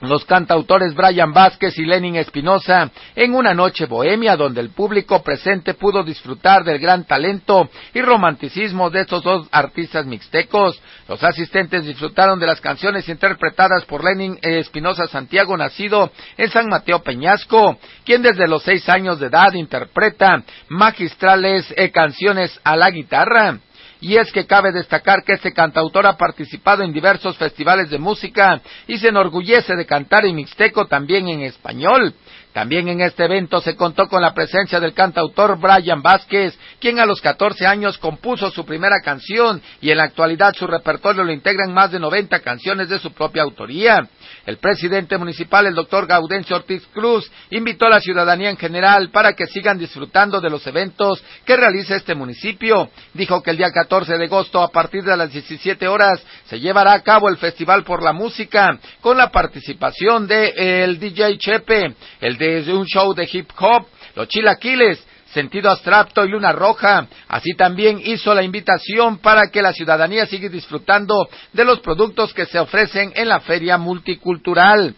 [0.00, 5.74] los cantautores Brian Vázquez y Lenin Espinosa en una noche bohemia donde el público presente
[5.74, 10.80] pudo disfrutar del gran talento y romanticismo de estos dos artistas mixtecos.
[11.08, 17.02] Los asistentes disfrutaron de las canciones interpretadas por Lenin Espinosa Santiago, nacido en San Mateo
[17.02, 23.58] Peñasco, quien desde los seis años de edad interpreta magistrales eh, canciones a la guitarra.
[24.00, 28.60] Y es que cabe destacar que este cantautor ha participado en diversos festivales de música
[28.86, 32.14] y se enorgullece de cantar en mixteco también en español.
[32.52, 37.06] También en este evento se contó con la presencia del cantautor Brian Vázquez, quien a
[37.06, 41.72] los 14 años compuso su primera canción y en la actualidad su repertorio lo integran
[41.72, 44.08] más de 90 canciones de su propia autoría.
[44.46, 49.34] El presidente municipal, el doctor Gaudencio Ortiz Cruz, invitó a la ciudadanía en general para
[49.34, 52.90] que sigan disfrutando de los eventos que realiza este municipio.
[53.14, 56.92] Dijo que el día 14 de agosto, a partir de las 17 horas, se llevará
[56.92, 62.38] a cabo el Festival por la Música, con la participación de el DJ Chepe, el
[62.38, 67.06] de un show de hip hop, los chilaquiles, Sentido Abstracto y Luna Roja.
[67.28, 72.46] Así también hizo la invitación para que la ciudadanía siga disfrutando de los productos que
[72.46, 74.94] se ofrecen en la feria multicultural.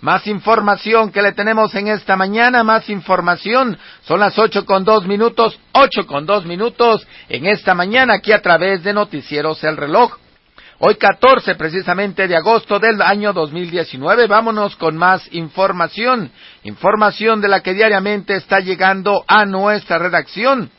[0.00, 3.78] Más información que le tenemos en esta mañana, más información.
[4.02, 8.42] Son las ocho con dos minutos, ocho con dos minutos en esta mañana aquí a
[8.42, 10.25] través de Noticieros El Reloj.
[10.78, 14.26] Hoy 14 precisamente de agosto del año 2019.
[14.26, 16.30] Vámonos con más información.
[16.64, 20.70] Información de la que diariamente está llegando a nuestra redacción.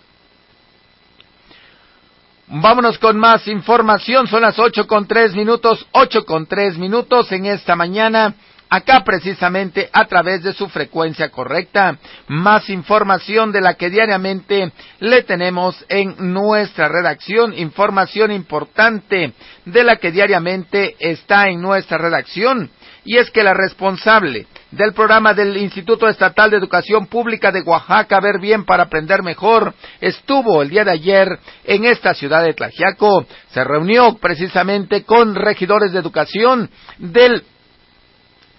[2.45, 4.27] Vámonos con más información.
[4.27, 8.35] Son las ocho con tres minutos, ocho con tres minutos en esta mañana
[8.69, 11.97] acá precisamente a través de su frecuencia correcta.
[12.27, 19.33] Más información de la que diariamente le tenemos en nuestra redacción, información importante
[19.65, 22.69] de la que diariamente está en nuestra redacción.
[23.03, 28.19] Y es que la responsable del programa del Instituto Estatal de Educación Pública de Oaxaca,
[28.19, 33.25] Ver Bien para Aprender Mejor, estuvo el día de ayer en esta ciudad de Tlajiaco.
[33.51, 37.43] Se reunió precisamente con regidores de educación del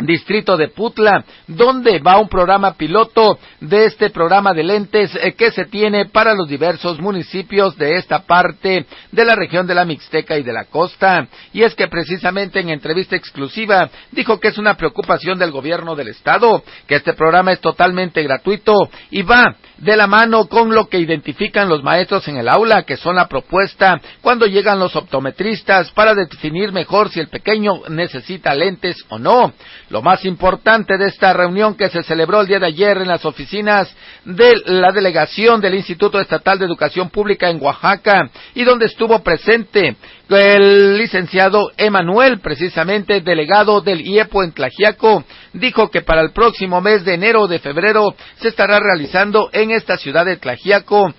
[0.01, 5.51] distrito de Putla, donde va un programa piloto de este programa de lentes eh, que
[5.51, 10.39] se tiene para los diversos municipios de esta parte de la región de la Mixteca
[10.39, 11.27] y de la costa.
[11.53, 16.09] Y es que precisamente en entrevista exclusiva dijo que es una preocupación del gobierno del
[16.09, 18.75] estado, que este programa es totalmente gratuito
[19.11, 22.97] y va de la mano con lo que identifican los maestros en el aula, que
[22.97, 29.05] son la propuesta cuando llegan los optometristas para definir mejor si el pequeño necesita lentes
[29.09, 29.53] o no.
[29.91, 33.25] Lo más importante de esta reunión que se celebró el día de ayer en las
[33.25, 39.19] oficinas de la delegación del Instituto Estatal de Educación Pública en Oaxaca y donde estuvo
[39.21, 39.97] presente
[40.29, 45.25] el licenciado Emanuel, precisamente delegado del IEPO en Tlajiaco,
[45.55, 49.71] dijo que para el próximo mes de enero o de febrero se estará realizando en
[49.71, 51.15] esta ciudad de Tlajiaco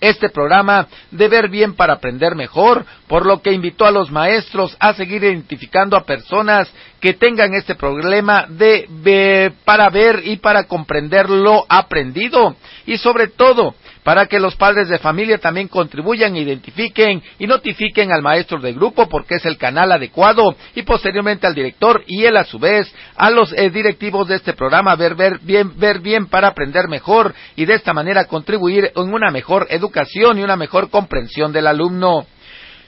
[0.00, 4.76] este programa de ver bien para aprender mejor, por lo que invitó a los maestros
[4.80, 11.30] a seguir identificando a personas que tengan este problema de, para ver y para comprender
[11.30, 12.56] lo aprendido.
[12.86, 18.22] Y sobre todo para que los padres de familia también contribuyan, identifiquen y notifiquen al
[18.22, 22.44] maestro de grupo porque es el canal adecuado y posteriormente al director y él a
[22.44, 26.48] su vez a los eh, directivos de este programa ver, ver bien ver bien para
[26.48, 31.52] aprender mejor y de esta manera contribuir en una mejor educación y una mejor comprensión
[31.52, 32.26] del alumno.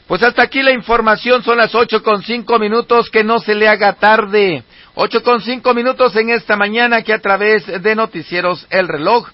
[0.06, 3.68] Pues hasta aquí la información, son las ocho con cinco minutos, que no se le
[3.68, 4.62] haga tarde.
[4.94, 9.30] Ocho con cinco minutos en esta mañana que a través de Noticieros El Reloj.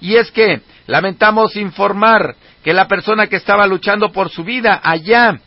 [0.00, 5.40] Y es que Lamentamos informar que la persona que estaba luchando por su vida allá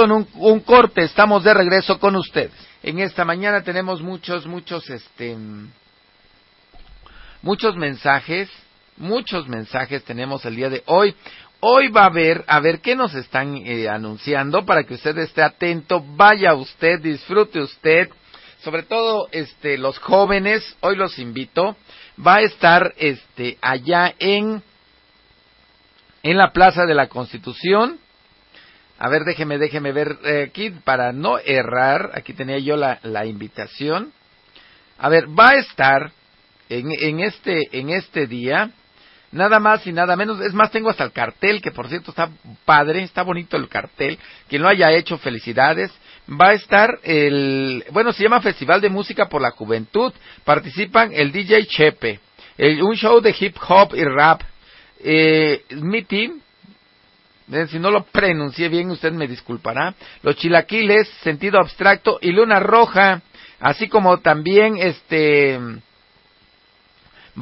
[0.00, 2.52] un, corte, estamos de regreso con ustedes.
[2.82, 5.36] En esta mañana tenemos muchos, muchos, este,
[7.42, 8.48] muchos mensajes,
[8.96, 11.14] muchos mensajes tenemos el día de hoy.
[11.60, 15.42] Hoy va a haber, a ver qué nos están eh, anunciando para que usted esté
[15.42, 18.08] atento, vaya usted, disfrute usted,
[18.64, 21.76] sobre todo este los jóvenes, hoy los invito,
[22.24, 24.62] va a estar este allá en
[26.22, 27.98] en la Plaza de la Constitución
[29.04, 32.12] a ver, déjeme, déjeme ver eh, aquí para no errar.
[32.14, 34.12] Aquí tenía yo la, la invitación.
[34.96, 36.12] A ver, va a estar
[36.68, 38.70] en, en, este, en este día,
[39.32, 40.40] nada más y nada menos.
[40.40, 42.30] Es más, tengo hasta el cartel, que por cierto está
[42.64, 44.20] padre, está bonito el cartel.
[44.48, 45.90] Quien lo haya hecho, felicidades.
[46.30, 50.12] Va a estar el, bueno, se llama Festival de Música por la Juventud.
[50.44, 52.20] Participan el DJ Chepe,
[52.56, 54.42] el, un show de hip hop y rap.
[55.00, 56.40] Eh, mi team,
[57.52, 59.94] eh, si no lo pronuncié bien, usted me disculpará.
[60.22, 63.22] Los chilaquiles, sentido abstracto y luna roja,
[63.60, 65.58] así como también este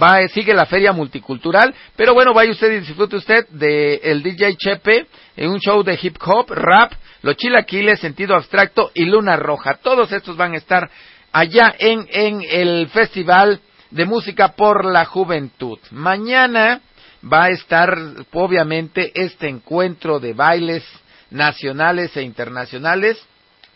[0.01, 4.57] va sigue la feria multicultural, pero bueno, vaya usted y disfrute usted de el DJ
[4.57, 5.07] Chepe
[5.37, 6.93] en un show de hip hop, rap,
[7.23, 9.75] los chilaquiles, sentido abstracto y luna roja.
[9.75, 10.91] Todos estos van a estar
[11.33, 15.79] allá en en el Festival de Música por la Juventud.
[15.91, 16.81] Mañana
[17.23, 17.97] va a estar
[18.33, 20.85] obviamente este encuentro de bailes
[21.31, 23.19] nacionales e internacionales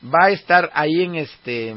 [0.02, 1.74] va a estar ahí en este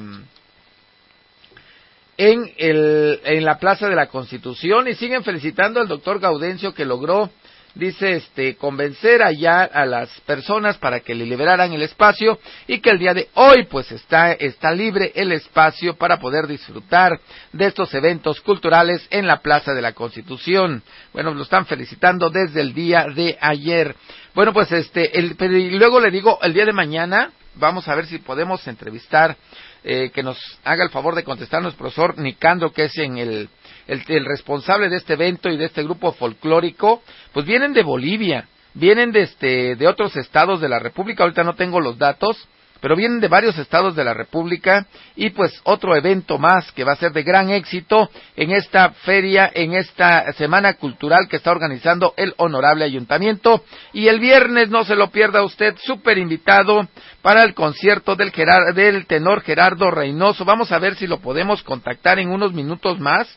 [2.17, 4.87] en el en la Plaza de la Constitución.
[4.87, 7.29] Y siguen felicitando al doctor Gaudencio que logró
[7.77, 12.89] dice este convencer allá a las personas para que le liberaran el espacio y que
[12.89, 17.19] el día de hoy pues está está libre el espacio para poder disfrutar
[17.53, 20.81] de estos eventos culturales en la Plaza de la Constitución.
[21.13, 23.95] Bueno, lo están felicitando desde el día de ayer.
[24.33, 28.05] Bueno, pues este el, y luego le digo el día de mañana vamos a ver
[28.05, 29.35] si podemos entrevistar
[29.83, 33.49] eh, que nos haga el favor de contestarnos profesor Nicandro que es en el
[33.87, 37.01] el, responsable de este evento y de este grupo folclórico,
[37.33, 41.55] pues vienen de Bolivia, vienen de, este, de otros estados de la República, ahorita no
[41.55, 42.47] tengo los datos,
[42.79, 44.85] pero vienen de varios estados de la República
[45.15, 49.51] y pues otro evento más que va a ser de gran éxito en esta feria,
[49.53, 53.63] en esta semana cultural que está organizando el honorable ayuntamiento
[53.93, 56.87] y el viernes no se lo pierda usted, súper invitado
[57.21, 58.31] para el concierto del,
[58.75, 60.45] del tenor Gerardo Reynoso.
[60.45, 63.27] Vamos a ver si lo podemos contactar en unos minutos más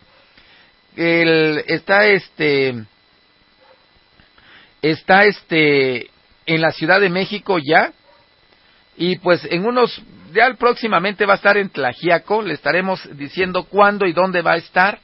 [0.97, 2.84] el, está este
[4.82, 6.11] está este
[6.47, 7.93] en la Ciudad de México ya
[8.97, 14.07] y pues en unos ya próximamente va a estar en Tlajiaco, le estaremos diciendo cuándo
[14.07, 15.01] y dónde va a estar.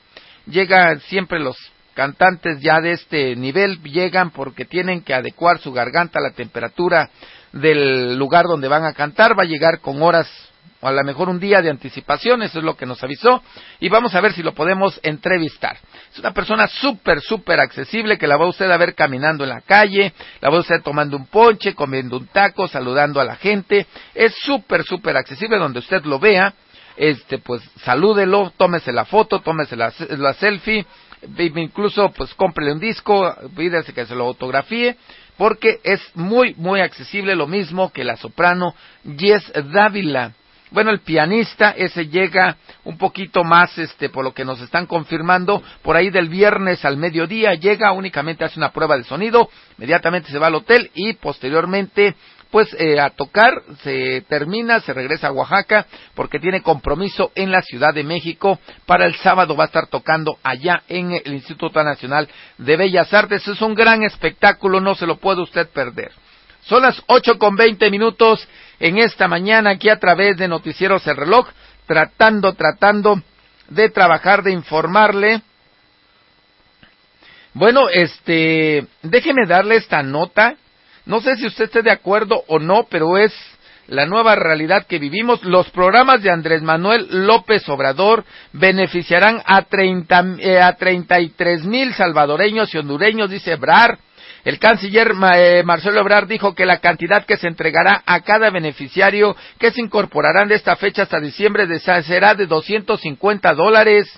[0.47, 1.57] Llegan siempre los
[1.95, 7.11] cantantes ya de este nivel, llegan porque tienen que adecuar su garganta a la temperatura
[7.53, 10.28] del lugar donde van a cantar, va a llegar con horas
[10.87, 13.43] a lo mejor un día de anticipación, eso es lo que nos avisó,
[13.80, 15.78] y vamos a ver si lo podemos entrevistar.
[16.12, 19.61] Es una persona súper, súper accesible que la va usted a ver caminando en la
[19.61, 24.34] calle, la va usted tomando un ponche, comiendo un taco, saludando a la gente, es
[24.37, 26.55] súper, súper accesible donde usted lo vea,
[26.97, 30.87] este, pues salúdelo, tómese la foto, tómese la, la selfie,
[31.39, 34.97] incluso pues cómprele un disco, pídese que se lo autografíe,
[35.37, 38.74] porque es muy, muy accesible, lo mismo que la soprano
[39.18, 40.32] Jess Dávila.
[40.71, 45.62] Bueno, el pianista ese llega un poquito más, este, por lo que nos están confirmando,
[45.83, 49.49] por ahí del viernes al mediodía llega, únicamente hace una prueba de sonido,
[49.79, 52.17] inmediatamente se va al hotel y posteriormente
[52.51, 57.61] pues eh, a tocar, se termina, se regresa a Oaxaca porque tiene compromiso en la
[57.61, 58.59] Ciudad de México.
[58.87, 63.47] Para el sábado va a estar tocando allá en el Instituto Nacional de Bellas Artes.
[63.47, 66.12] Es un gran espectáculo, no se lo puede usted perder
[66.67, 68.47] Son las ocho con veinte minutos
[68.81, 71.49] en esta mañana aquí a través de Noticieros El Reloj,
[71.87, 73.23] tratando, tratando
[73.69, 75.43] de trabajar, de informarle.
[77.55, 80.57] Bueno, este, déjeme darle esta nota.
[81.05, 83.33] No sé si usted esté de acuerdo o no, pero es
[83.87, 85.45] la nueva realidad que vivimos.
[85.45, 92.75] Los programas de Andrés Manuel López Obrador beneficiarán a, 30, eh, a 33 mil salvadoreños
[92.75, 94.01] y hondureños, dice Brar.
[94.47, 99.34] El canciller eh, Marcelo Ebrard dijo que la cantidad que se entregará a cada beneficiario
[99.59, 104.09] que se incorporarán de esta fecha hasta diciembre será de 250 dólares.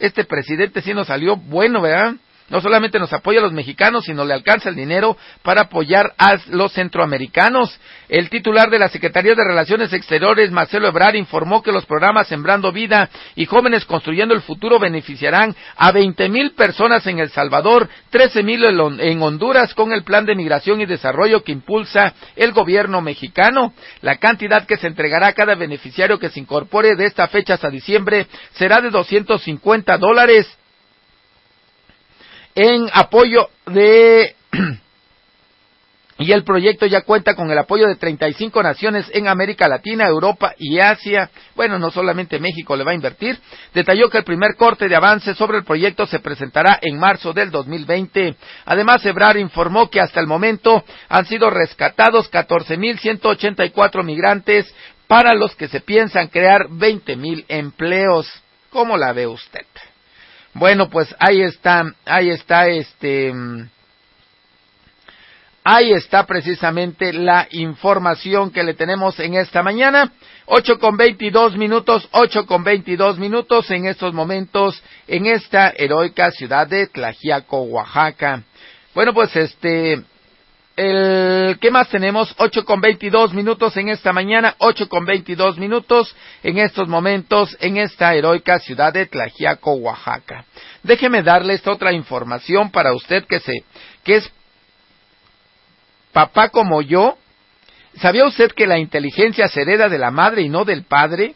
[0.00, 2.14] Este presidente sí nos salió bueno, ¿verdad?
[2.50, 6.36] No solamente nos apoya a los mexicanos, sino le alcanza el dinero para apoyar a
[6.48, 7.78] los centroamericanos.
[8.08, 12.72] El titular de la Secretaría de Relaciones Exteriores, Marcelo Ebrard, informó que los programas Sembrando
[12.72, 18.42] Vida y Jóvenes Construyendo el Futuro beneficiarán a 20 mil personas en El Salvador, 13
[18.42, 23.74] mil en Honduras con el Plan de Migración y Desarrollo que impulsa el gobierno mexicano.
[24.02, 27.70] La cantidad que se entregará a cada beneficiario que se incorpore de esta fecha hasta
[27.70, 30.48] diciembre será de 250 dólares
[32.54, 34.34] en apoyo de
[36.20, 40.54] y el proyecto ya cuenta con el apoyo de 35 naciones en América Latina, Europa
[40.58, 41.30] y Asia.
[41.56, 43.40] Bueno, no solamente México le va a invertir.
[43.72, 47.50] Detalló que el primer corte de avance sobre el proyecto se presentará en marzo del
[47.50, 48.36] 2020.
[48.66, 54.72] Además, Ebrar informó que hasta el momento han sido rescatados 14.184 migrantes
[55.06, 58.30] para los que se piensan crear 20.000 empleos.
[58.68, 59.69] ¿Cómo la ve usted?
[60.54, 63.32] Bueno, pues ahí está, ahí está este,
[65.62, 70.12] ahí está precisamente la información que le tenemos en esta mañana.
[70.46, 76.66] Ocho con veintidós minutos, ocho con veintidós minutos en estos momentos en esta heroica ciudad
[76.66, 78.42] de Tlajiaco, Oaxaca.
[78.92, 80.02] Bueno, pues este,
[80.76, 82.34] el, ¿Qué más tenemos?
[82.38, 87.76] Ocho con veintidós minutos en esta mañana, ocho con veintidós minutos en estos momentos en
[87.76, 90.44] esta heroica ciudad de Tlajiaco, Oaxaca.
[90.82, 93.64] Déjeme darle esta otra información para usted que se,
[94.04, 94.32] que es
[96.12, 97.18] papá como yo.
[98.00, 101.34] ¿Sabía usted que la inteligencia se hereda de la madre y no del padre?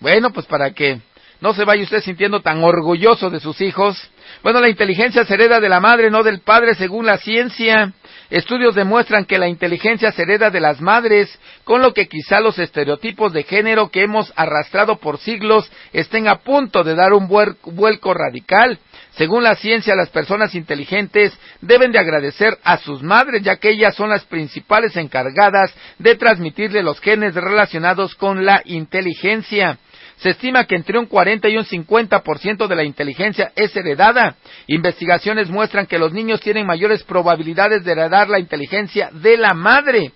[0.00, 1.00] Bueno, pues para que
[1.40, 4.10] no se vaya usted sintiendo tan orgulloso de sus hijos.
[4.42, 7.92] Bueno, la inteligencia se hereda de la madre, no del padre, según la ciencia.
[8.30, 12.58] Estudios demuestran que la inteligencia se hereda de las madres, con lo que quizá los
[12.58, 18.14] estereotipos de género que hemos arrastrado por siglos estén a punto de dar un vuelco
[18.14, 18.78] radical.
[19.12, 23.94] Según la ciencia, las personas inteligentes deben de agradecer a sus madres, ya que ellas
[23.96, 29.78] son las principales encargadas de transmitirle los genes relacionados con la inteligencia.
[30.18, 34.36] Se estima que entre un 40 y un 50% de la inteligencia es heredada.
[34.66, 40.12] Investigaciones muestran que los niños tienen mayores probabilidades de heredar la inteligencia de la madre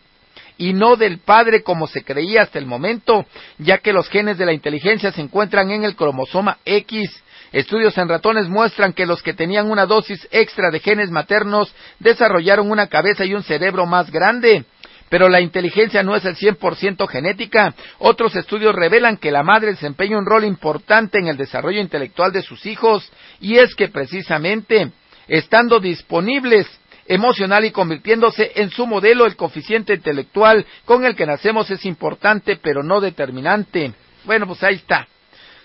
[0.58, 3.24] y no del padre como se creía hasta el momento,
[3.58, 7.22] ya que los genes de la inteligencia se encuentran en el cromosoma X.
[7.52, 12.70] Estudios en ratones muestran que los que tenían una dosis extra de genes maternos desarrollaron
[12.70, 14.64] una cabeza y un cerebro más grande.
[15.12, 17.74] Pero la inteligencia no es el 100% genética.
[17.98, 22.40] Otros estudios revelan que la madre desempeña un rol importante en el desarrollo intelectual de
[22.40, 24.90] sus hijos y es que precisamente
[25.28, 26.66] estando disponibles
[27.06, 32.56] emocional y convirtiéndose en su modelo, el coeficiente intelectual con el que nacemos es importante
[32.56, 33.92] pero no determinante.
[34.24, 35.06] Bueno, pues ahí está.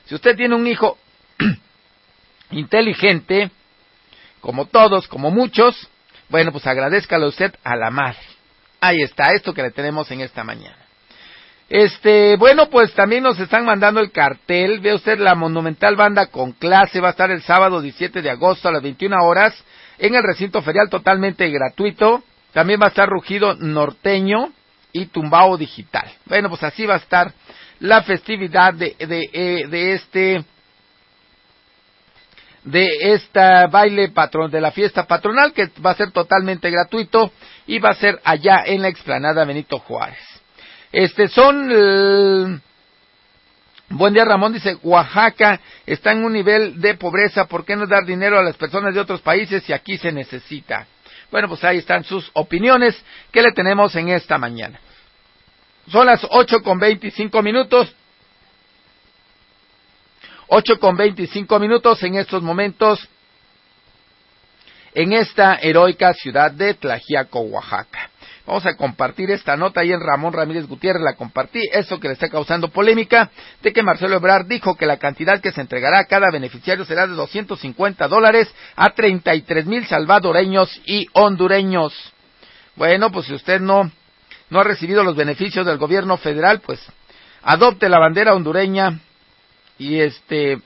[0.08, 0.98] Si usted tiene un hijo
[2.52, 3.50] inteligente,
[4.42, 5.88] como todos, como muchos,
[6.28, 8.37] bueno, pues agradezcale usted a la madre.
[8.88, 10.78] Ahí está, esto que le tenemos en esta mañana.
[11.68, 14.80] Este, bueno, pues también nos están mandando el cartel.
[14.80, 17.02] Ve usted la Monumental Banda con clase.
[17.02, 19.54] Va a estar el sábado 17 de agosto a las 21 horas
[19.98, 22.24] en el recinto ferial totalmente gratuito.
[22.54, 24.54] También va a estar Rugido Norteño
[24.94, 26.10] y Tumbao Digital.
[26.24, 27.34] Bueno, pues así va a estar
[27.82, 30.46] la festividad de, de, eh, de este
[32.68, 37.32] de esta baile patrón de la fiesta patronal que va a ser totalmente gratuito
[37.66, 40.20] y va a ser allá en la explanada Benito Juárez.
[40.92, 42.62] Este son
[43.90, 48.06] Buen día Ramón dice Oaxaca está en un nivel de pobreza, ¿por qué no dar
[48.06, 50.88] dinero a las personas de otros países si aquí se necesita?
[51.32, 53.02] Bueno, pues ahí están sus opiniones
[53.32, 54.78] que le tenemos en esta mañana.
[55.90, 57.94] Son las ocho con veinticinco minutos.
[60.50, 63.06] Ocho con veinticinco minutos en estos momentos
[64.94, 68.10] en esta heroica ciudad de Tlajiaco, Oaxaca.
[68.46, 72.14] Vamos a compartir esta nota y en Ramón Ramírez Gutiérrez la compartí, eso que le
[72.14, 73.30] está causando polémica,
[73.62, 77.08] de que Marcelo Ebrard dijo que la cantidad que se entregará a cada beneficiario será
[77.08, 81.94] de 250 dólares a 33 mil salvadoreños y hondureños.
[82.78, 83.92] Bueno, pues si usted no,
[84.50, 86.80] no ha recibido los beneficios del gobierno federal, pues
[87.44, 89.02] adopte la bandera hondureña
[89.78, 90.60] y este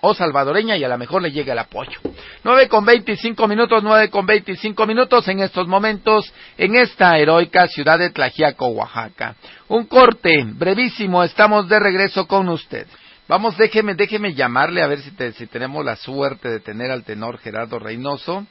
[0.00, 1.98] o salvadoreña y a lo mejor le llega el apoyo.
[2.44, 7.98] Nueve con veinticinco minutos, nueve con veinticinco minutos en estos momentos en esta heroica ciudad
[7.98, 9.34] de Tlajiaco, Oaxaca.
[9.66, 12.86] Un corte brevísimo, estamos de regreso con usted.
[13.26, 17.38] Vamos, déjeme, déjeme llamarle a ver si, si tenemos la suerte de tener al tenor
[17.38, 18.46] Gerardo Reynoso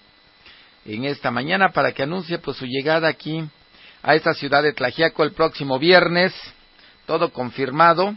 [0.86, 3.43] en esta mañana para que anuncie pues su llegada aquí
[4.03, 6.34] a esta ciudad de Tlajiaco el próximo viernes.
[7.05, 8.16] Todo confirmado.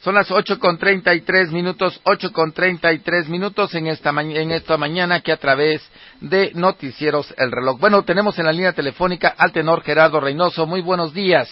[0.00, 3.88] Son las ocho con treinta y tres minutos, ocho con treinta y tres minutos en
[3.88, 5.82] esta, en esta mañana que a través
[6.20, 7.80] de Noticieros El Reloj.
[7.80, 10.66] Bueno, tenemos en la línea telefónica al tenor Gerardo Reynoso.
[10.66, 11.50] Muy buenos días.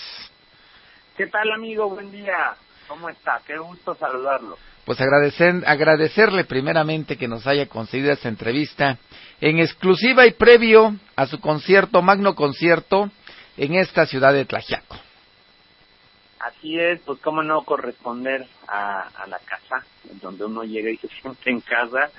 [1.16, 1.88] ¿Qué tal, amigo?
[1.90, 2.54] Buen día.
[2.86, 3.40] ¿Cómo está?
[3.44, 4.56] Qué gusto saludarlo.
[4.84, 8.96] Pues agradecer, agradecerle primeramente que nos haya concedido esta entrevista
[9.40, 13.10] en exclusiva y previo a su concierto, magno concierto,
[13.56, 14.96] en esta ciudad de Tlajiaco.
[16.46, 19.84] Así es, pues cómo no corresponder a, la casa,
[20.22, 22.10] donde uno llega y se siente en casa.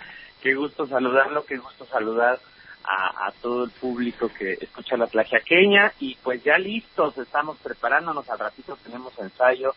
[0.41, 2.37] Qué gusto saludarlo, qué gusto saludar
[2.83, 8.39] a, todo el público que escucha la tlajiaqueña y pues ya listos, estamos preparándonos, al
[8.39, 9.73] ratito tenemos ensayo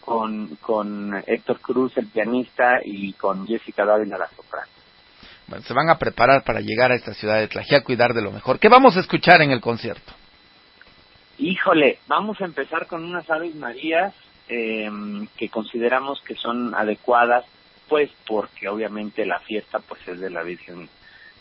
[0.00, 4.68] con, con Héctor Cruz, el pianista, y con Jessica Dávila, la soprano.
[5.46, 8.22] Bueno, se van a preparar para llegar a esta ciudad de Tlajiaco y dar de
[8.22, 8.58] lo mejor.
[8.58, 10.12] ¿Qué vamos a escuchar en el concierto?
[11.42, 14.12] Híjole, vamos a empezar con unas Aves Marías
[14.46, 17.46] em, que consideramos que son adecuadas,
[17.88, 20.90] pues porque obviamente la fiesta pues es de la Virgen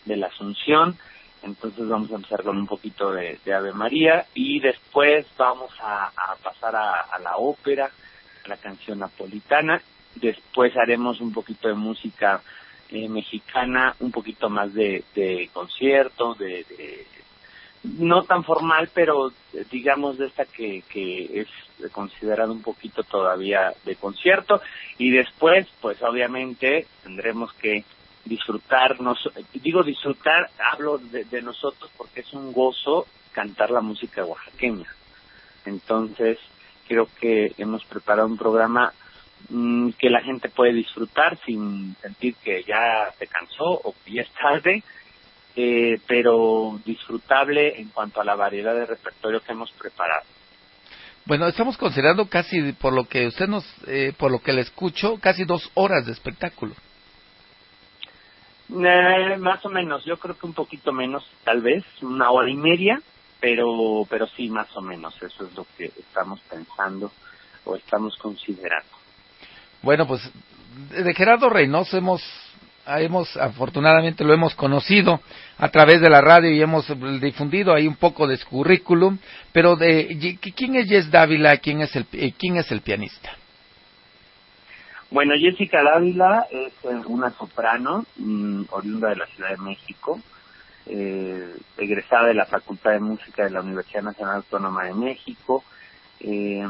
[0.05, 0.97] de la Asunción,
[1.43, 6.77] entonces vamos a empezar con un poquito de, Ave María y después vamos a, pasar
[6.77, 7.91] a, la ópera,
[8.45, 9.81] a la canción napolitana,
[10.15, 12.41] después haremos un poquito de música
[12.89, 16.65] eh, mexicana, un poquito más de, de concierto, de
[17.83, 21.47] no tan formal, pero eh, digamos de esta que, que es
[21.91, 24.61] considerada un poquito todavía de concierto
[24.97, 27.85] y después pues obviamente tendremos que
[28.25, 29.17] disfrutarnos,
[29.53, 34.87] digo disfrutar, hablo de, nosotros porque es un gozo cantar la música oaxaqueña.
[35.65, 36.37] Entonces
[36.87, 38.93] creo que hemos preparado un programa
[39.49, 44.21] mm, que la gente puede disfrutar sin sentir que ya se cansó o que ya
[44.23, 44.83] es tarde,
[45.55, 50.23] eh, pero disfrutable en cuanto a la variedad de repertorio que hemos preparado.
[51.25, 55.17] Bueno, estamos considerando casi, por lo que usted nos, eh, por lo que le escucho,
[55.19, 56.73] casi dos horas de espectáculo.
[58.69, 62.55] Eh, más o menos, yo creo que un poquito menos, tal vez, una hora y
[62.55, 63.01] media,
[63.39, 67.11] pero, pero sí, más o menos, eso es lo que estamos pensando
[67.65, 68.89] o estamos considerando.
[69.81, 70.21] Bueno, pues
[70.89, 72.21] de Gerardo Reynoso hemos
[72.97, 75.21] hemos afortunadamente lo hemos conocido
[75.57, 76.87] a través de la radio y hemos
[77.21, 79.17] difundido ahí un poco de su currículum,
[79.51, 83.31] pero de quién es Jess Dávila, quién es el eh, quién es el pianista.
[85.11, 90.19] Bueno, Jessica Dávila es eh, una soprano mm, oriunda de la Ciudad de México,
[90.85, 95.63] eh, egresada de la Facultad de Música de la Universidad Nacional Autónoma de México,
[96.21, 96.65] eh,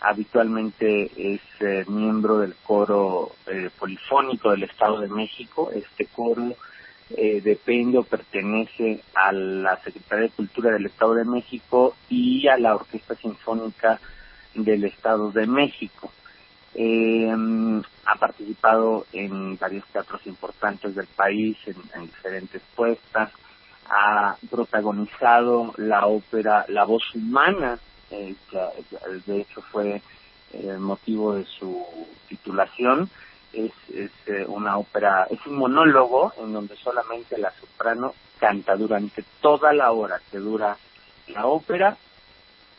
[0.00, 5.70] habitualmente es eh, miembro del coro eh, polifónico del Estado de México.
[5.74, 6.54] Este coro
[7.10, 12.56] eh, depende o pertenece a la Secretaría de Cultura del Estado de México y a
[12.56, 14.00] la Orquesta Sinfónica
[14.54, 16.10] del Estado de México.
[18.06, 23.30] ha participado en varios teatros importantes del país, en diferentes puestas.
[23.88, 27.78] Ha protagonizado la ópera La Voz Humana
[28.10, 28.34] eh,
[29.26, 30.02] de hecho fue
[30.52, 31.84] el eh, motivo de su
[32.28, 33.10] titulación.
[33.52, 39.24] Es, es eh, una ópera, es un monólogo en donde solamente la soprano canta durante
[39.40, 40.76] toda la hora que dura
[41.28, 41.96] la ópera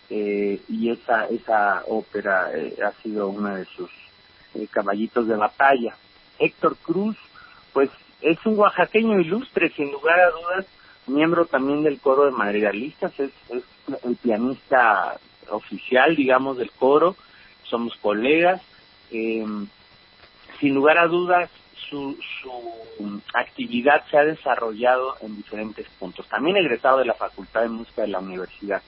[0.10, 2.52] eh, y esa esa ópera
[2.86, 3.90] ha sido uno de sus
[4.70, 5.96] caballitos de batalla.
[6.38, 7.18] Héctor Cruz,
[7.74, 7.90] pues
[8.22, 10.66] es un oaxaqueño ilustre, sin lugar a dudas,
[11.08, 13.32] miembro también del coro de madrigalistas, es,
[14.04, 17.16] el pianista oficial, digamos, del coro,
[17.64, 18.62] somos colegas.
[19.12, 19.46] Eh,
[20.60, 21.50] sin lugar a dudas,
[21.90, 26.28] su, su actividad se ha desarrollado en diferentes puntos.
[26.28, 28.82] También egresado de la Facultad de Música de la Universidad.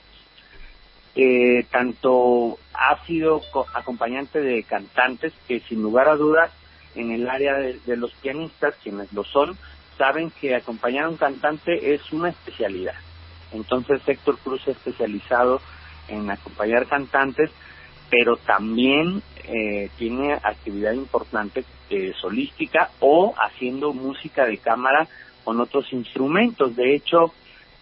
[1.16, 3.42] Eh, tanto ha sido
[3.74, 6.52] acompañante de cantantes que sin lugar a dudas
[6.96, 9.58] en el área de los pianistas, quienes lo son,
[10.00, 12.96] saben que acompañar a un cantante es una especialidad.
[13.52, 15.62] Entonces Héctor Cruz ha especializado
[16.08, 17.52] en acompañar cantantes,
[18.10, 25.08] pero también eh, tiene actividad importante eh, solística o haciendo música de cámara
[25.44, 26.76] con otros instrumentos.
[26.76, 27.34] De hecho,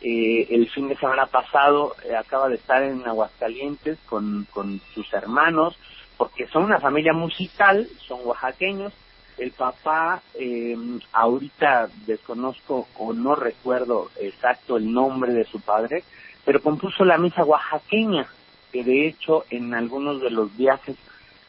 [0.02, 5.12] eh, el fin de semana pasado eh, acaba de estar en Aguascalientes con, con sus
[5.14, 5.78] hermanos,
[6.18, 8.94] porque son una familia musical, son oaxaqueños.
[9.38, 10.76] El papá, eh,
[11.14, 16.04] ahorita desconozco o no recuerdo exacto el nombre de su padre,
[16.44, 18.28] pero compuso la misa oaxaqueña,
[18.72, 20.96] que de hecho en algunos de los viajes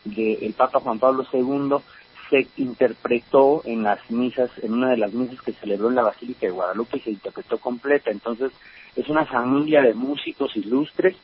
[0.04, 1.76] del Papa Juan Pablo II
[2.28, 6.46] se interpretó en las misas, en una de las misas que celebró en la Basílica
[6.46, 8.10] de Guadalupe se interpretó completa.
[8.10, 8.52] Entonces,
[8.96, 11.16] es una familia de músicos ilustres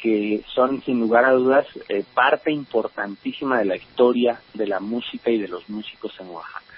[0.00, 5.30] que son, sin lugar a dudas, eh, parte importantísima de la historia de la música
[5.30, 6.74] y de los músicos en Oaxaca.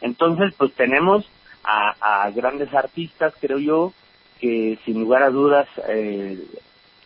[0.00, 1.26] Entonces, pues tenemos
[1.64, 3.92] a, grandes artistas, creo yo,
[4.40, 6.38] que sin lugar a dudas eh,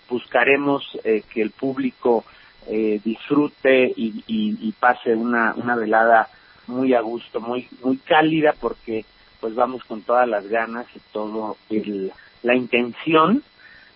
[0.09, 2.24] buscaremos eh, que el público
[2.66, 6.28] eh, disfrute y, y, pase una, una velada
[6.66, 9.04] muy a gusto, muy muy cálida porque
[9.40, 12.11] pues vamos con todas las ganas y todo el,
[12.42, 13.44] la intención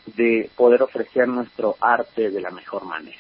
[0.07, 3.19] de poder ofrecer nuestro arte de la mejor manera.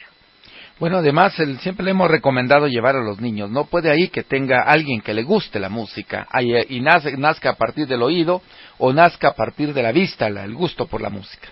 [0.79, 3.51] Bueno, además, el, siempre le hemos recomendado llevar a los niños.
[3.51, 7.57] No puede ahí que tenga alguien que le guste la música eh, y nazca a
[7.57, 8.41] partir del oído
[8.79, 11.49] o nazca a partir de la vista, el gusto por la música.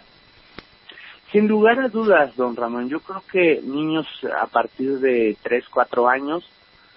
[1.31, 4.07] Sin lugar a dudas, don Ramón, yo creo que niños
[4.41, 6.49] a partir de 3, 4 años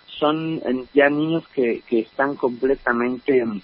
[0.08, 0.62] son
[0.94, 3.62] ya niños que, que están completamente en,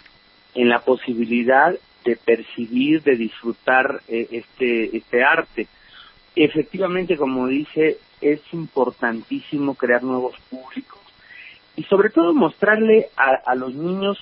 [0.68, 1.74] la posibilidad
[2.08, 5.68] de percibir, de disfrutar eh, este, este arte.
[6.38, 11.02] Efectivamente, como dice, es importantísimo crear nuevos públicos
[11.76, 14.18] y sobre todo mostrarle a, a los niños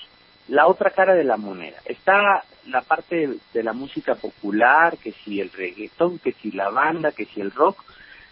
[0.47, 1.77] la otra cara de la moneda.
[1.85, 7.11] Está la parte de la música popular, que si el reggaetón, que si la banda,
[7.11, 7.83] que si el rock,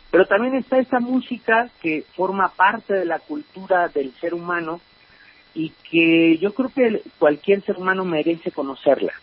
[0.10, 4.82] pero también está esa música que forma parte de la cultura del ser humano
[5.54, 9.14] y que yo creo que cualquier ser humano merece conocerla.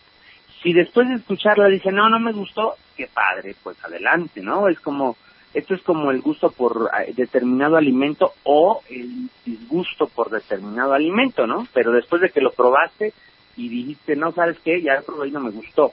[0.61, 4.67] Si después de escucharla dice, no, no me gustó, qué padre, pues adelante, ¿no?
[4.67, 5.15] Es como
[5.53, 11.45] esto es como el gusto por eh, determinado alimento o el disgusto por determinado alimento,
[11.45, 11.67] ¿no?
[11.73, 13.13] Pero después de que lo probaste
[13.57, 14.81] y dijiste, no, ¿sabes qué?
[14.81, 15.91] Ya lo probé y no me gustó.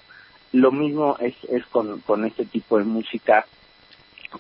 [0.53, 3.47] Lo mismo es, es con, con este tipo de música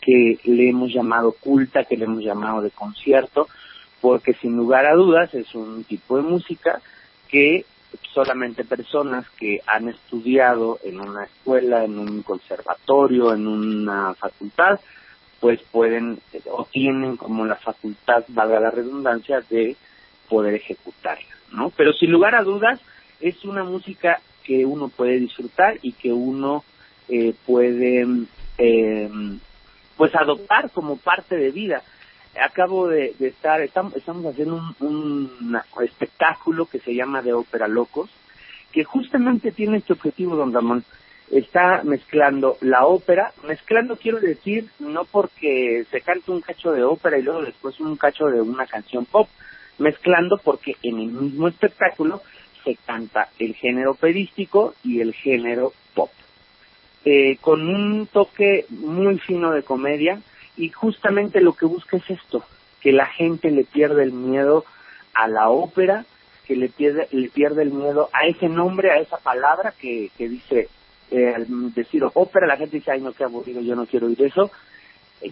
[0.00, 3.48] que le hemos llamado culta, que le hemos llamado de concierto,
[4.00, 6.80] porque sin lugar a dudas es un tipo de música
[7.28, 7.64] que
[8.12, 14.80] solamente personas que han estudiado en una escuela, en un conservatorio, en una facultad,
[15.40, 16.18] pues pueden
[16.50, 19.76] o tienen como la facultad, valga la redundancia, de
[20.28, 21.70] poder ejecutarla, ¿no?
[21.70, 22.80] Pero sin lugar a dudas
[23.20, 26.64] es una música que uno puede disfrutar y que uno
[27.08, 28.06] eh, puede
[28.58, 29.10] eh,
[29.96, 31.82] pues adoptar como parte de vida.
[32.40, 38.10] Acabo de, estar, estamos, haciendo un, un, espectáculo que se llama de ópera locos,
[38.72, 40.84] que justamente tiene este objetivo, don Ramón,
[41.30, 47.18] está mezclando la ópera, mezclando quiero decir no porque se cante un cacho de ópera
[47.18, 49.28] y luego después un cacho de una canción pop,
[49.78, 52.22] mezclando porque en el mismo espectáculo
[52.64, 56.10] se canta el género operístico y el género pop,
[57.04, 60.20] eh, con un toque muy fino de comedia
[60.58, 62.44] y justamente lo que busca es esto,
[62.80, 64.64] que la gente le pierda el miedo
[65.14, 66.04] a la ópera,
[66.46, 70.28] que le pierde, le pierde el miedo a ese nombre, a esa palabra que, que
[70.28, 70.68] dice
[71.10, 74.22] eh, al decir ópera, la gente dice, ay, no, qué aburrido, yo no quiero oír
[74.22, 74.50] eso.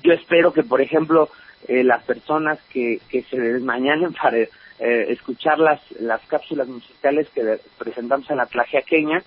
[0.02, 1.28] Yo espero que, por ejemplo,
[1.68, 4.48] eh, las personas que, que se desmañanen para eh,
[4.78, 9.22] escuchar las, las cápsulas musicales que presentamos en la Tlajeaqueña,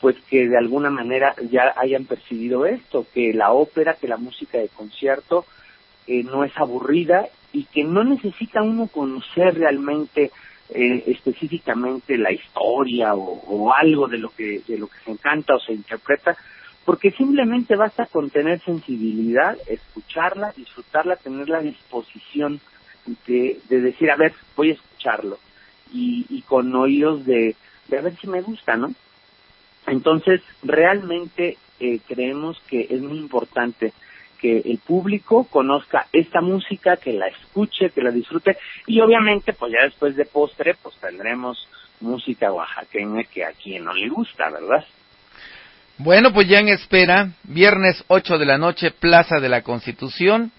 [0.00, 4.58] pues que de alguna manera ya hayan percibido esto, que la ópera, que la música
[4.58, 5.44] de concierto
[6.06, 10.30] eh, no es aburrida y que no necesita uno conocer realmente
[10.70, 15.60] eh, específicamente la historia o, algo de lo que de lo que se encanta o
[15.60, 16.36] se interpreta
[16.84, 22.60] porque simplemente basta con tener sensibilidad escucharla disfrutarla tener la disposición
[23.26, 25.38] de, de decir a ver voy a escucharlo
[25.92, 27.56] y, y con oídos de,
[27.88, 28.92] de a ver si me gusta no
[29.90, 33.92] entonces realmente eh, creemos que es muy importante
[34.40, 39.72] que el público conozca esta música, que la escuche, que la disfrute y obviamente pues
[39.72, 41.68] ya después de postre pues tendremos
[42.00, 44.84] música oaxaqueña que a quien no le gusta, ¿verdad?
[45.98, 50.52] Bueno, pues ya en espera, viernes 8 de la noche, Plaza de la Constitución,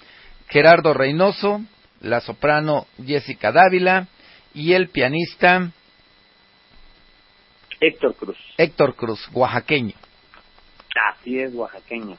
[0.49, 1.61] Gerardo Reynoso,
[2.01, 4.07] la soprano Jessica Dávila
[4.53, 5.71] y el pianista
[7.79, 8.37] Héctor Cruz.
[8.57, 9.95] Héctor Cruz, oaxaqueño.
[11.11, 12.17] Así es, oaxaqueño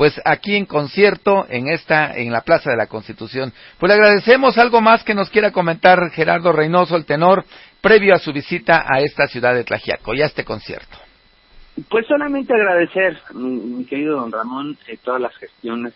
[0.00, 3.52] pues aquí en concierto en esta en la Plaza de la Constitución.
[3.78, 7.44] Pues le agradecemos algo más que nos quiera comentar Gerardo Reynoso, el tenor,
[7.82, 10.96] previo a su visita a esta ciudad de Tlajiaco, ya este concierto.
[11.90, 15.92] Pues solamente agradecer, mi, querido don Ramón, eh, todas las gestiones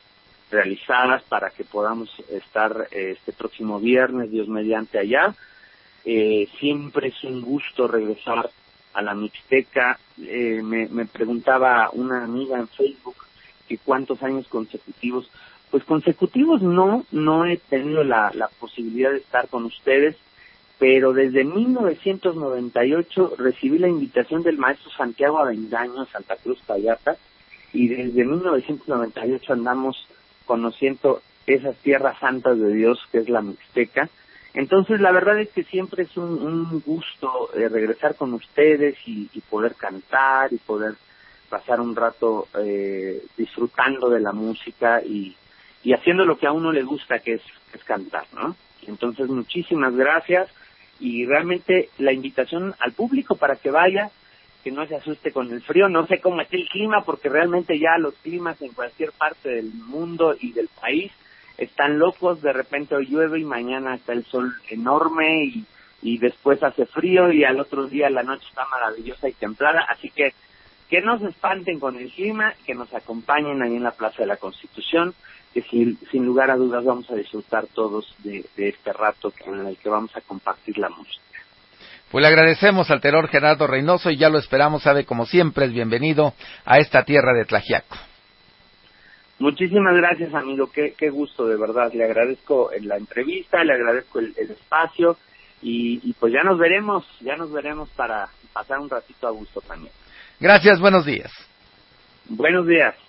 [0.51, 5.35] realizadas para que podamos estar eh, este próximo viernes, Dios mediante allá.
[6.05, 8.51] Eh, siempre es un gusto regresar
[8.95, 9.99] a la Mixteca.
[10.23, 13.17] Eh, me, me preguntaba una amiga en Facebook
[13.69, 15.31] que cuántos años consecutivos.
[15.71, 20.17] Pues consecutivos no, no he tenido la, la posibilidad de estar con ustedes,
[20.79, 27.17] pero desde 1998 recibí la invitación del maestro Santiago Avendaño, Santa Cruz Payata,
[27.73, 30.07] y desde 1998 andamos
[30.47, 34.09] conociendo esas tierras santas de Dios que es la Mixteca.
[34.55, 39.75] Entonces, la verdad es que siempre es un, gusto eh, regresar con ustedes y, poder
[39.75, 40.95] cantar y poder
[41.49, 45.37] pasar un rato eh, disfrutando de la música y,
[45.83, 47.43] y haciendo lo que a uno le gusta, que es,
[47.73, 48.55] es cantar, ¿no?
[48.87, 50.49] Entonces, muchísimas gracias
[51.01, 54.11] y realmente la invitación al público para que vaya,
[54.63, 55.89] que no se asuste con el frío.
[55.89, 59.73] No sé cómo está el clima, porque realmente ya los climas en cualquier parte del
[59.75, 61.13] mundo y del país
[61.59, 62.43] están locos.
[62.43, 65.65] De repente hoy llueve y mañana está el sol enorme y,
[66.03, 69.87] y después hace frío y al otro día la noche está maravillosa y templada.
[69.91, 70.33] Así que
[70.89, 74.27] que no se espanten con el clima, que nos acompañen ahí en la Plaza de
[74.27, 75.15] la Constitución,
[75.53, 79.77] que sin, sin lugar a dudas vamos a disfrutar todos de, este rato en el
[79.77, 81.23] que vamos a compartir la música.
[82.11, 85.73] Pues le agradecemos al terror Gerardo Reynoso y ya lo esperamos, sabe, como siempre, es
[85.73, 86.35] bienvenido
[86.65, 87.97] a esta tierra de Tlajiaco.
[89.39, 90.71] Muchísimas gracias, amigo.
[90.73, 91.93] Qué, qué gusto, de verdad.
[91.93, 95.17] Le agradezco la entrevista, le agradezco el, espacio
[95.61, 99.61] y, y, pues ya nos veremos, ya nos veremos para pasar un ratito a gusto
[99.61, 99.93] también.
[100.39, 101.33] Gracias, buenos días.
[102.29, 103.04] Buenos días.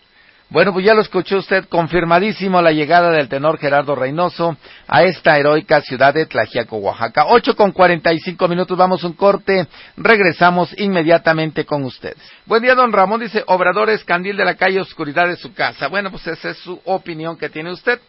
[0.47, 4.55] Bueno, pues ya lo escuchó usted, confirmadísimo la llegada del tenor Gerardo Reynoso
[4.87, 7.25] a esta heroica ciudad de Tlajiaco, Oaxaca.
[7.27, 9.67] Ocho con cuarenta y cinco minutos, vamos un corte,
[9.97, 12.21] regresamos inmediatamente con ustedes.
[12.45, 15.87] Buen día, don Ramón, dice, Obradores, candil de la calle, oscuridad de su casa.
[15.87, 17.99] Bueno, pues esa es su opinión que tiene usted.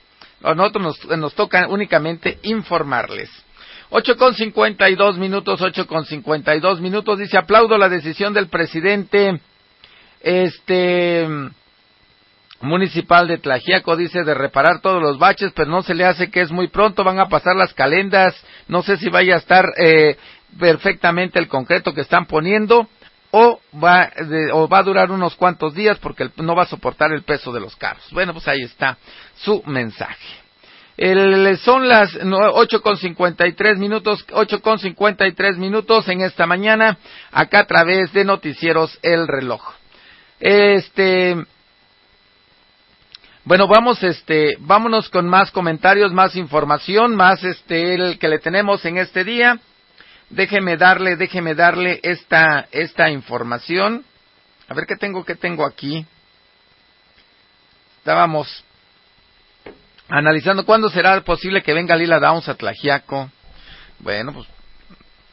[0.42, 3.30] A nosotros nos, nos toca únicamente informarles.
[3.88, 7.88] Ocho con cincuenta y dos minutos, ocho con cincuenta y dos minutos, dice, aplaudo la
[7.88, 9.40] decisión del presidente,
[10.20, 11.26] este,
[12.60, 16.40] municipal de Tlajiaco dice de reparar todos los baches, pero no se le hace que
[16.40, 18.34] es muy pronto, van a pasar las calendas,
[18.68, 20.16] no sé si vaya a estar eh,
[20.58, 22.88] perfectamente el concreto que están poniendo
[23.30, 24.10] o va,
[24.52, 27.60] o va a durar unos cuantos días porque no va a soportar el peso de
[27.60, 28.06] los carros.
[28.12, 28.96] Bueno, pues ahí está
[29.36, 30.46] su mensaje.
[31.62, 32.16] Son las
[32.54, 36.96] ocho con cincuenta y tres minutos, ocho con cincuenta y tres minutos en esta mañana,
[37.30, 39.60] acá a través de Noticieros El Reloj.
[40.40, 41.36] Este,
[43.46, 48.84] bueno, vamos, este, vámonos con más comentarios, más información, más este, el que le tenemos
[48.84, 49.60] en este día.
[50.30, 54.04] Déjeme darle, déjeme darle esta, esta información.
[54.66, 56.04] A ver qué tengo, qué tengo aquí.
[57.98, 58.64] Estábamos
[60.08, 63.30] analizando cuándo será posible que venga Lila Downs a Tlajiaco.
[64.00, 64.48] Bueno, pues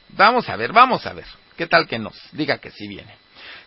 [0.09, 1.26] vamos a ver, vamos a ver.
[1.57, 3.22] ¿Qué tal que nos diga que sí viene?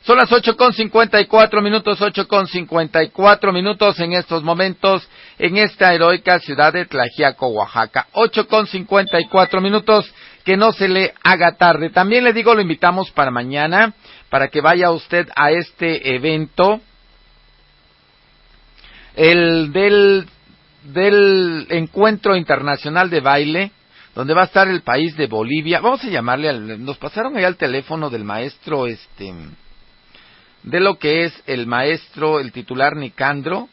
[0.07, 4.13] Son las ocho con cincuenta y cuatro minutos, ocho con cincuenta y cuatro minutos en
[4.13, 5.03] estos momentos
[5.37, 8.07] en esta heroica ciudad de Tlajiaco, Oaxaca.
[8.13, 10.09] Ocho con cincuenta y cuatro minutos,
[10.45, 11.91] que no se le haga tarde.
[11.91, 13.95] También le digo, lo invitamos para mañana,
[14.31, 16.81] para que vaya usted a este evento,
[19.17, 20.29] el del,
[20.85, 23.73] del Encuentro Internacional de Baile,
[24.15, 25.81] donde va a estar el país de Bolivia.
[25.81, 29.35] Vamos a llamarle, al, nos pasaron allá el teléfono del maestro, este,
[30.67, 33.69] de lo que es el maestro, el titular Nicandro,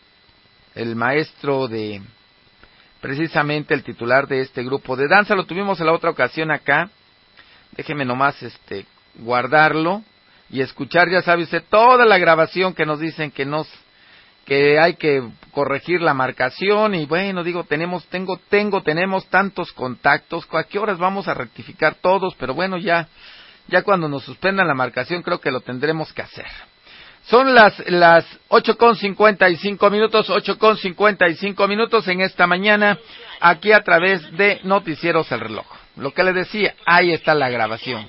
[0.75, 2.01] el maestro de
[3.01, 5.35] precisamente el titular de este grupo de danza.
[5.35, 6.89] Lo tuvimos en la otra ocasión acá.
[7.71, 8.85] Déjeme nomás este
[9.15, 10.03] guardarlo
[10.49, 13.67] y escuchar, ya sabe usted, toda la grabación que nos dicen que nos
[14.45, 20.45] que hay que corregir la marcación y bueno, digo, tenemos tengo tengo tenemos tantos contactos,
[20.51, 23.07] a qué horas vamos a rectificar todos, pero bueno, ya
[23.67, 26.45] ya cuando nos suspendan la marcación creo que lo tendremos que hacer.
[27.25, 32.07] Son las, las ocho con cincuenta y cinco minutos, ocho con cincuenta y cinco minutos
[32.07, 32.97] en esta mañana,
[33.39, 35.65] aquí a través de Noticieros el Reloj.
[35.95, 38.05] Lo que le decía, ahí está la grabación.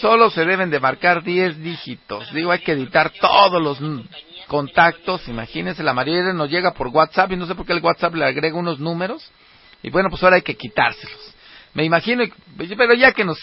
[0.00, 2.30] Solo se deben de marcar diez dígitos.
[2.32, 3.78] Digo, hay que editar todos los
[4.46, 5.26] contactos.
[5.28, 8.26] Imagínense, la mayoría nos llega por WhatsApp y no sé por qué el WhatsApp le
[8.26, 9.28] agrega unos números.
[9.82, 11.34] Y bueno, pues ahora hay que quitárselos.
[11.72, 12.24] Me imagino,
[12.56, 13.38] pero ya que nos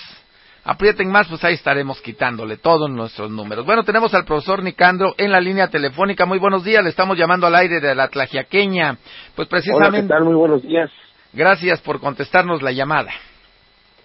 [0.65, 3.65] aprieten más, pues ahí estaremos quitándole todos nuestros números.
[3.65, 6.25] Bueno, tenemos al profesor Nicandro en la línea telefónica.
[6.25, 8.97] Muy buenos días, le estamos llamando al aire de la Tlajiaqueña.
[9.35, 9.97] Pues precisamente.
[9.97, 10.23] Hola, ¿qué tal?
[10.25, 10.91] Muy buenos días.
[11.31, 13.11] Gracias por contestarnos la llamada.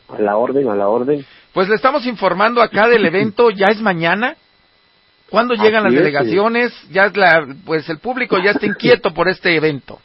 [0.08, 1.24] A la orden, a la orden.
[1.52, 4.36] Pues le estamos informando acá del evento, ya es mañana,
[5.30, 6.72] ¿Cuándo llegan las delegaciones?
[6.90, 10.00] Ya es la, pues el público ya está inquieto por este evento.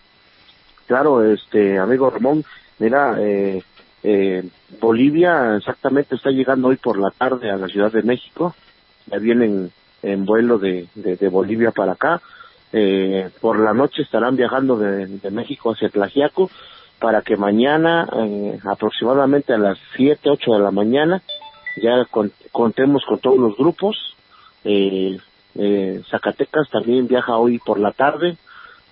[0.85, 2.45] Claro, este amigo Ramón,
[2.77, 3.63] mira, eh,
[4.07, 4.43] eh,
[4.79, 8.55] Bolivia exactamente está llegando hoy por la tarde a la Ciudad de México.
[9.07, 9.71] Ya vienen
[10.03, 12.21] en vuelo de, de, Bolivia para acá.
[12.71, 16.49] Eh, por la noche estarán viajando de, de México hacia Tlajiaco
[16.99, 21.21] para que mañana, eh, aproximadamente a las 7, 8 de la mañana,
[21.77, 22.05] ya
[22.51, 24.15] contemos con todos los grupos.
[24.63, 25.17] Eh,
[25.55, 28.37] eh, Zacatecas también viaja hoy por la tarde,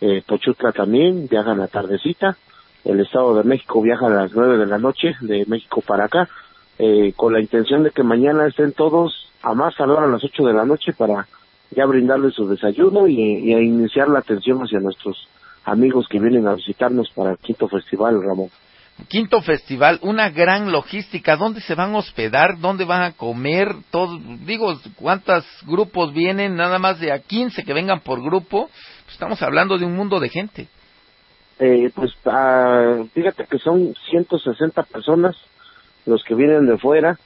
[0.01, 2.38] eh, Pochutla también viaja en la tardecita,
[2.86, 6.30] el Estado de México viaja a las 9 de la noche de México para acá,
[6.80, 10.44] eh, con la intención de que mañana estén todos a más tardar a las 8
[10.44, 11.28] de la noche para
[11.72, 15.28] ya brindarles su desayuno y, y a iniciar la atención hacia nuestros
[15.66, 18.50] amigos que vienen a visitarnos para el quinto festival, Ramón.
[19.08, 21.36] Quinto festival, una gran logística.
[21.36, 22.60] ¿Dónde se van a hospedar?
[22.60, 23.76] ¿Dónde van a comer?
[23.90, 26.56] Todo, digo, ¿cuántos grupos vienen?
[26.56, 28.70] Nada más de a 15 que vengan por grupo.
[29.04, 30.68] Pues estamos hablando de un mundo de gente.
[31.66, 35.38] Eh, pues ah, fíjate que son 160 personas
[36.05, 37.18] los que vienen de fuera,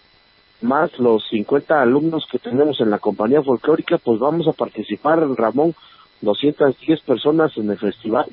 [0.62, 5.74] más los 50 alumnos que tenemos en la compañía folclórica, pues vamos a participar, Ramón,
[6.22, 8.28] 210 personas en el festival.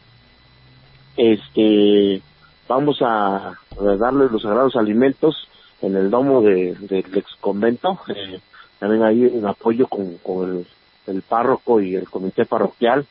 [1.17, 2.21] Este,
[2.69, 3.59] vamos a,
[3.99, 5.49] darles los sagrados alimentos
[5.81, 8.41] en el domo de, del ex convento, eh,
[8.79, 10.67] también ahí en apoyo con, con
[11.07, 13.07] el, párroco y el comité parroquial,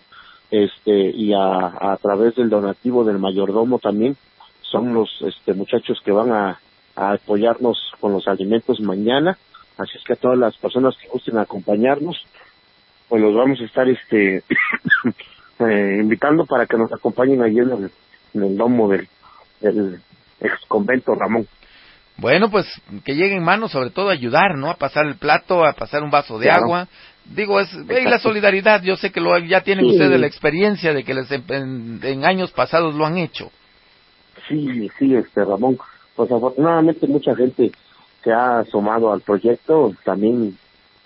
[0.54, 4.16] este, y a, a través del donativo del mayordomo también,
[4.62, 6.60] son los este, muchachos que van a,
[6.96, 9.36] a apoyarnos con los alimentos mañana,
[9.80, 12.24] así es que a todas las personas que gusten acompañarnos,
[13.10, 14.38] pues los vamos a estar este
[15.60, 17.92] eh, invitando para que nos acompañen allí en el,
[18.36, 19.08] en el domo del,
[19.60, 20.02] del
[20.40, 21.48] ex convento Ramón.
[22.18, 22.68] Bueno, pues
[23.04, 24.70] que lleguen manos, sobre todo a ayudar, ¿no?
[24.70, 26.88] A pasar el plato, a pasar un vaso de agua.
[27.26, 28.84] Digo, es y la solidaridad.
[28.84, 32.96] Yo sé que lo, ya tienen ustedes la experiencia de que les, en, años pasados
[32.96, 33.52] lo han hecho.
[34.48, 35.78] Sí, sí, este Ramón.
[36.16, 37.72] Pues afortunadamente mucha gente
[38.24, 39.94] se ha asomado al proyecto.
[40.04, 40.58] También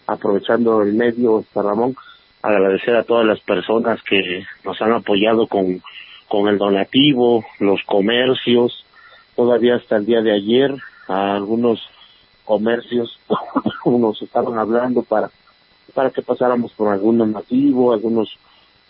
[0.07, 1.95] aprovechando el medio, este Ramón,
[2.41, 5.81] agradecer a todas las personas que nos han apoyado con,
[6.27, 8.85] con el donativo, los comercios,
[9.35, 10.73] todavía hasta el día de ayer,
[11.07, 11.79] a algunos
[12.45, 13.19] comercios
[13.85, 15.29] nos estaban hablando para,
[15.93, 18.29] para que pasáramos por algún donativo, algunos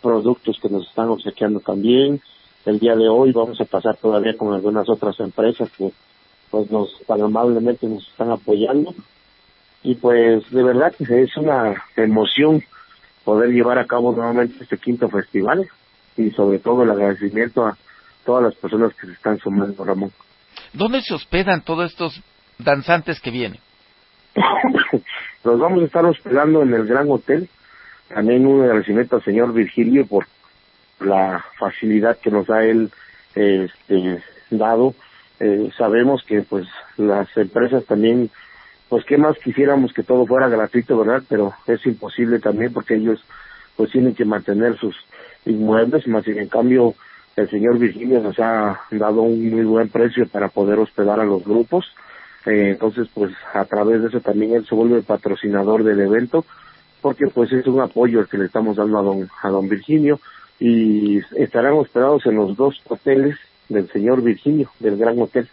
[0.02, 2.22] productos que nos están obsequiando también.
[2.66, 5.92] El día de hoy vamos a pasar todavía con algunas otras empresas que
[6.52, 8.94] pues nos tan amablemente nos están apoyando
[9.84, 12.64] y pues de verdad que es una emoción
[13.24, 15.68] poder llevar a cabo nuevamente este quinto festival
[16.16, 17.78] y sobre todo el agradecimiento a
[18.26, 20.12] todas las personas que se están sumando, Ramón.
[20.74, 22.22] ¿Dónde se hospedan todos estos
[22.58, 23.60] danzantes que vienen?
[25.44, 27.50] Los vamos a estar hospedando en el Gran Hotel.
[28.14, 30.26] También un agradecimiento al señor Virgilio por
[31.00, 32.92] la facilidad que nos ha él
[33.36, 34.94] este, dado.
[35.40, 36.68] Eh, sabemos que pues
[36.98, 38.30] las empresas también
[38.90, 41.22] pues qué más quisiéramos que todo fuera gratuito, ¿verdad?
[41.28, 43.24] Pero es imposible también porque ellos
[43.76, 44.96] pues tienen que mantener sus
[45.46, 46.96] inmuebles, más en cambio
[47.36, 51.44] el señor Virginia nos ha dado un muy buen precio para poder hospedar a los
[51.44, 51.86] grupos,
[52.48, 56.46] eh, entonces pues a través de eso también él se vuelve patrocinador del evento,
[57.02, 60.20] porque pues es un apoyo el que le estamos dando a don, a don Virginio
[60.60, 63.38] y estarán hospedados en los dos hoteles
[63.68, 65.48] del señor Virginio, del Gran Hotel.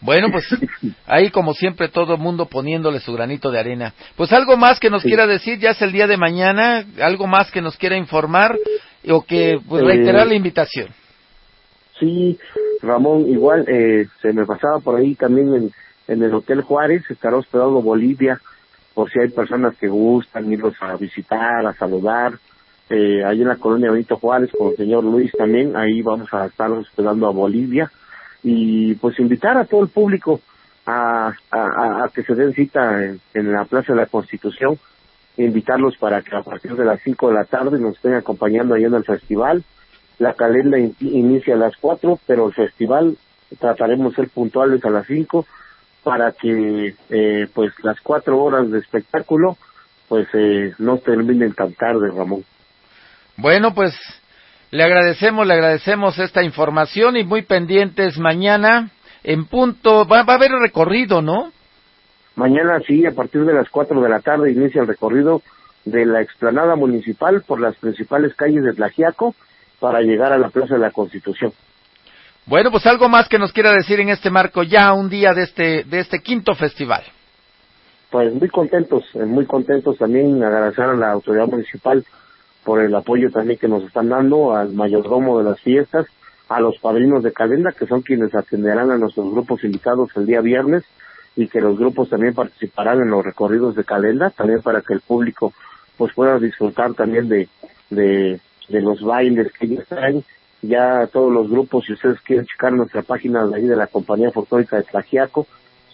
[0.00, 0.44] Bueno, pues
[1.06, 3.94] ahí como siempre todo el mundo poniéndole su granito de arena.
[4.16, 7.50] Pues algo más que nos quiera decir, ya es el día de mañana, algo más
[7.52, 8.58] que nos quiera informar
[9.08, 10.88] o que pues, eh, reiterar la invitación.
[12.00, 12.36] Sí,
[12.82, 15.72] Ramón, igual eh, se me pasaba por ahí también en,
[16.08, 18.40] en el Hotel Juárez, estará hospedado Bolivia,
[18.94, 22.38] por si hay personas que gustan irlos a visitar, a saludar.
[22.88, 26.46] Eh, ahí en la colonia Benito Juárez con el señor Luis también, ahí vamos a
[26.46, 27.90] estar hospedando a Bolivia
[28.42, 30.40] y pues invitar a todo el público
[30.86, 31.34] a,
[32.14, 33.02] que se den cita
[33.34, 34.78] en, la Plaza de la Constitución,
[35.36, 38.84] invitarlos para que a partir de las 5 de la tarde nos estén acompañando ahí
[38.84, 39.64] en el festival.
[40.18, 43.18] La calenda inicia a las 4, pero el festival
[43.58, 45.44] trataremos de ser puntuales a las 5
[46.06, 49.56] para que eh, pues las cuatro horas de espectáculo
[50.08, 52.44] pues eh, no terminen tan tarde, Ramón.
[53.36, 53.92] Bueno, pues
[54.70, 58.90] le agradecemos, le agradecemos esta información y muy pendientes mañana
[59.24, 60.06] en punto.
[60.06, 61.50] Va, a haber recorrido, ¿no?
[62.36, 65.42] Mañana sí, a partir de las 4 de la tarde inicia el recorrido
[65.84, 69.34] de la explanada municipal por las principales calles de Tlajiaco
[69.80, 71.52] para llegar a la Plaza de la Constitución.
[72.46, 75.42] Bueno, pues algo más que nos quiera decir en este marco ya un día de
[75.42, 77.02] este de este quinto festival.
[78.10, 82.04] pues muy contentos, eh, muy contentos también agradecer a la autoridad municipal
[82.64, 86.06] por el apoyo también que nos están dando, al mayordomo de las fiestas,
[86.48, 90.40] a los padrinos de Calenda, que son quienes atenderán a nuestros grupos invitados el día
[90.40, 90.84] viernes,
[91.36, 95.00] y que los grupos también participarán en los recorridos de Calenda, también para que el
[95.00, 95.52] público
[95.96, 97.48] pues pueda disfrutar también de,
[97.90, 100.24] de, los bailes que ellos traen.
[100.62, 104.30] Ya todos los grupos, si ustedes quieren checar nuestra página de ahí de la compañía
[104.30, 105.46] folclórica de Tlajiaco,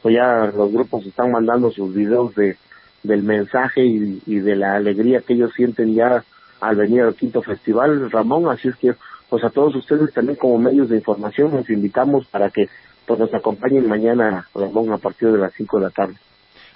[0.02, 2.56] pues ya los grupos están mandando sus videos de
[3.02, 6.22] del mensaje y, y de la alegría que ellos sienten ya
[6.60, 8.94] al venir al quinto festival, Ramón, así es que
[9.28, 12.68] pues a todos ustedes también como medios de información nos invitamos para que
[13.06, 16.14] pues nos acompañen mañana, Ramón, a partir de las 5 de la tarde.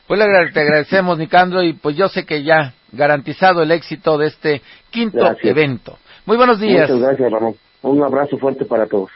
[0.06, 0.20] Pues
[0.52, 5.36] te agradecemos, Nicandro, y pues yo sé que ya garantizado el éxito de este quinto
[5.42, 5.98] evento.
[6.24, 6.88] Muy buenos días.
[6.88, 7.54] Muchas gracias, Ramón.
[7.86, 9.10] Un abrazo fuerte para todos.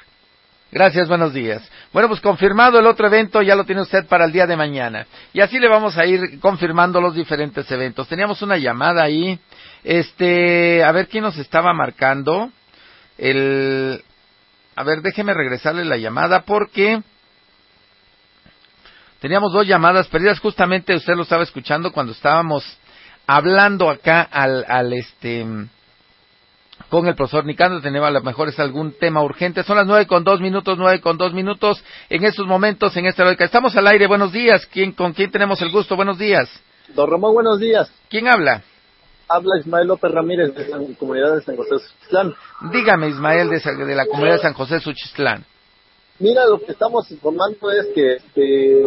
[0.70, 1.68] Gracias, buenos días.
[1.92, 5.06] Bueno, pues confirmado el otro evento, ya lo tiene usted para el día de mañana.
[5.32, 8.06] Y así le vamos a ir confirmando los diferentes eventos.
[8.06, 9.40] Teníamos una llamada ahí.
[9.82, 12.50] Este, a ver quién nos estaba marcando.
[13.18, 14.00] El,
[14.76, 17.02] a ver, déjeme regresarle la llamada porque
[19.18, 20.38] teníamos dos llamadas perdidas.
[20.38, 22.64] Justamente usted lo estaba escuchando cuando estábamos
[23.26, 25.44] hablando acá al, al este,
[26.90, 27.80] con el profesor Nicandro.
[27.80, 29.62] Tenemos a lo mejor es algún tema urgente.
[29.62, 33.24] Son las nueve con dos minutos, nueve con dos minutos en estos momentos en esta
[33.24, 33.44] lógica.
[33.44, 34.06] Estamos al aire.
[34.06, 34.66] Buenos días.
[34.66, 35.96] ¿Quién, ¿Con quién tenemos el gusto?
[35.96, 36.50] Buenos días.
[36.94, 37.90] Don Ramón, buenos días.
[38.10, 38.62] ¿Quién habla?
[39.28, 42.34] Habla Ismael López Ramírez de la comunidad de San José Suchitlán.
[42.72, 45.44] Dígame, Ismael, de, de la comunidad de San José Suchitlán.
[46.18, 48.82] Mira, lo que estamos informando es que este,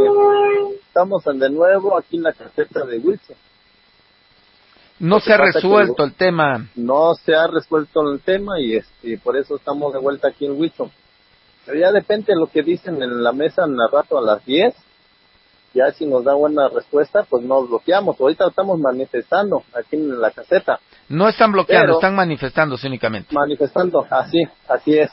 [0.86, 3.38] estamos de nuevo aquí en la caseta de Wilson.
[5.04, 6.66] No se ha resuelto el tema.
[6.76, 10.58] No se ha resuelto el tema y este, por eso estamos de vuelta aquí en
[10.58, 10.90] Wilson.
[11.66, 14.46] Pero ya depende de lo que dicen en la mesa en el rato a las
[14.46, 14.74] 10.
[15.74, 18.18] Ya si nos da buena respuesta, pues nos bloqueamos.
[18.18, 20.80] Ahorita estamos manifestando aquí en la caseta.
[21.10, 23.36] No están bloqueando, están manifestándose únicamente.
[23.36, 25.12] Manifestando, así, así es.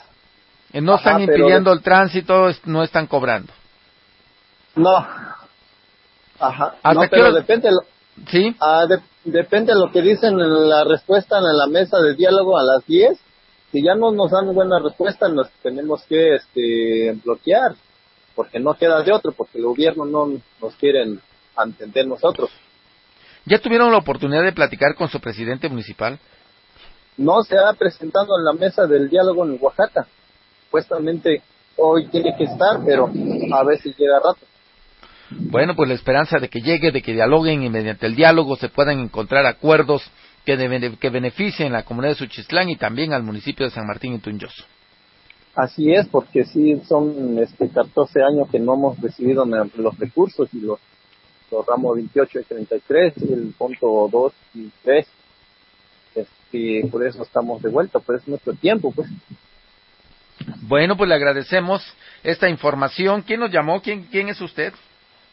[0.73, 3.53] Eh, no están impidiendo el tránsito, no están cobrando.
[4.77, 5.05] No.
[6.39, 6.77] Ajá.
[6.95, 7.71] no, pero depende.
[8.29, 8.55] ¿Sí?
[8.61, 8.87] Ah,
[9.25, 12.87] depende de lo que dicen en la respuesta en la mesa de diálogo a las
[12.87, 13.19] 10.
[13.73, 17.75] Si ya no nos dan buena respuesta, nos tenemos que este, bloquear,
[18.35, 21.05] porque no queda de otro, porque el gobierno no nos quiere
[21.57, 22.51] entender nosotros.
[23.45, 26.19] ¿Ya tuvieron la oportunidad de platicar con su presidente municipal?
[27.17, 30.07] No se ha presentado en la mesa del diálogo en Oaxaca.
[30.65, 31.43] Supuestamente
[31.77, 33.11] hoy tiene que estar, pero
[33.53, 34.50] a veces llega rato.
[35.31, 38.69] Bueno, pues la esperanza de que llegue, de que dialoguen y mediante el diálogo se
[38.69, 40.03] puedan encontrar acuerdos
[40.45, 44.15] que, que beneficien a la comunidad de Suchislán y también al municipio de San Martín
[44.15, 44.65] y Tunyoso.
[45.55, 50.61] Así es, porque sí son este, 14 años que no hemos recibido los recursos y
[50.61, 50.79] los,
[51.51, 55.07] los ramos 28 y 33 y el punto 2 y 3.
[56.15, 59.09] Este, por eso estamos de vuelta, por eso es nuestro tiempo, pues.
[60.63, 61.83] Bueno, pues le agradecemos
[62.23, 63.23] esta información.
[63.23, 63.83] ¿Quién nos llamó?
[63.83, 64.73] ¿Quién, quién es usted?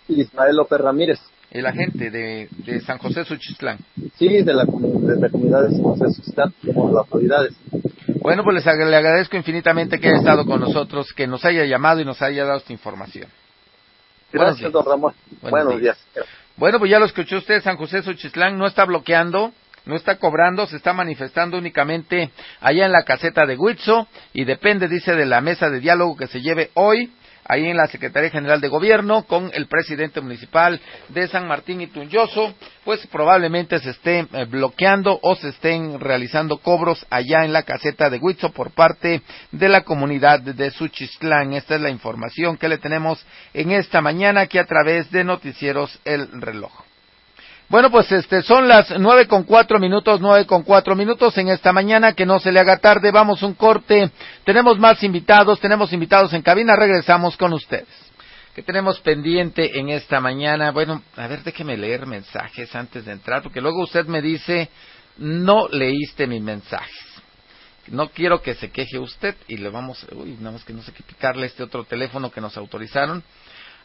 [0.07, 1.19] Ismael López Ramírez.
[1.49, 3.79] El agente de, de San José Suchitlán.
[4.15, 7.53] Sí, de la, de la comunidad de San José Suchitlán, como las autoridades.
[8.21, 12.05] Bueno, pues le agradezco infinitamente que haya estado con nosotros, que nos haya llamado y
[12.05, 13.29] nos haya dado esta información.
[14.31, 15.13] Gracias, don Ramón.
[15.41, 15.97] Buenos, días.
[16.57, 19.53] Bueno, pues ya lo escuchó usted, San José Suchitlán no está bloqueando,
[19.85, 24.87] no está cobrando, se está manifestando únicamente allá en la caseta de Huitzo y depende,
[24.87, 27.11] dice, de la mesa de diálogo que se lleve hoy
[27.47, 30.79] ahí en la Secretaría General de Gobierno con el presidente municipal
[31.09, 36.57] de San Martín y Tunyoso, pues probablemente se esté eh, bloqueando o se estén realizando
[36.57, 39.21] cobros allá en la caseta de Huitzo por parte
[39.51, 41.53] de la comunidad de Suchistlán.
[41.53, 45.99] Esta es la información que le tenemos en esta mañana aquí a través de Noticieros
[46.05, 46.86] El Reloj.
[47.69, 51.73] Bueno, pues este, son las nueve con cuatro minutos, nueve con cuatro minutos en esta
[51.73, 54.09] mañana, que no se le haga tarde, vamos un corte,
[54.45, 57.87] tenemos más invitados, tenemos invitados en cabina, regresamos con ustedes.
[58.55, 60.71] ¿Qué tenemos pendiente en esta mañana?
[60.71, 64.69] Bueno, a ver, déjeme leer mensajes antes de entrar, porque luego usted me dice,
[65.17, 67.05] no leíste mis mensajes.
[67.87, 70.93] No quiero que se queje usted y le vamos, uy, nada más que no sé
[70.93, 73.23] qué picarle este otro teléfono que nos autorizaron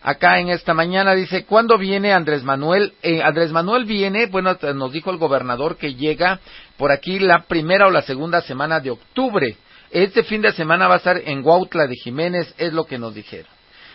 [0.02, 1.14] acá en esta mañana.
[1.14, 2.94] Dice, ¿cuándo viene Andrés Manuel?
[3.02, 6.40] Eh, Andrés Manuel viene, bueno, nos dijo el gobernador que llega
[6.76, 9.56] por aquí la primera o la segunda semana de octubre.
[9.90, 13.14] Este fin de semana va a estar en Huautla de Jiménez, es lo que nos
[13.14, 13.50] dijeron.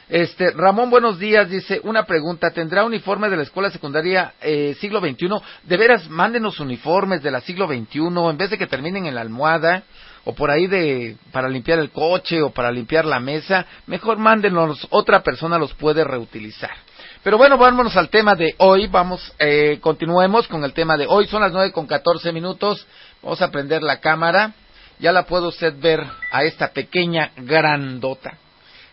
[0.09, 5.01] Este, Ramón, buenos días, dice, una pregunta, ¿tendrá uniforme de la escuela secundaria eh, siglo
[5.01, 5.27] XXI?
[5.63, 9.21] De veras, mándenos uniformes de la siglo XXI, en vez de que terminen en la
[9.21, 9.83] almohada,
[10.25, 14.87] o por ahí de para limpiar el coche o para limpiar la mesa, mejor mándenos,
[14.89, 16.71] otra persona los puede reutilizar.
[17.23, 18.87] Pero bueno, vámonos al tema de hoy.
[18.87, 21.27] Vamos, eh, continuemos con el tema de hoy.
[21.27, 22.87] Son las nueve con catorce minutos.
[23.21, 24.53] Vamos a prender la cámara.
[24.99, 28.37] Ya la puede usted ver a esta pequeña grandota.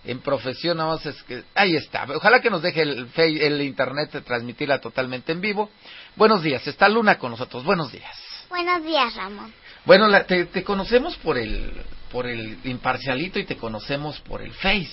[0.05, 2.07] En profesión, vamos, es que, ahí está.
[2.15, 5.71] Ojalá que nos deje el, el internet de transmitirla totalmente en vivo.
[6.17, 6.67] Buenos días.
[6.67, 7.65] Está Luna con nosotros.
[7.65, 8.17] Buenos días.
[8.51, 9.53] Buenos días, Ramón.
[9.85, 11.73] Bueno, te, te conocemos por el,
[12.11, 14.91] por el imparcialito y te conocemos por el Face.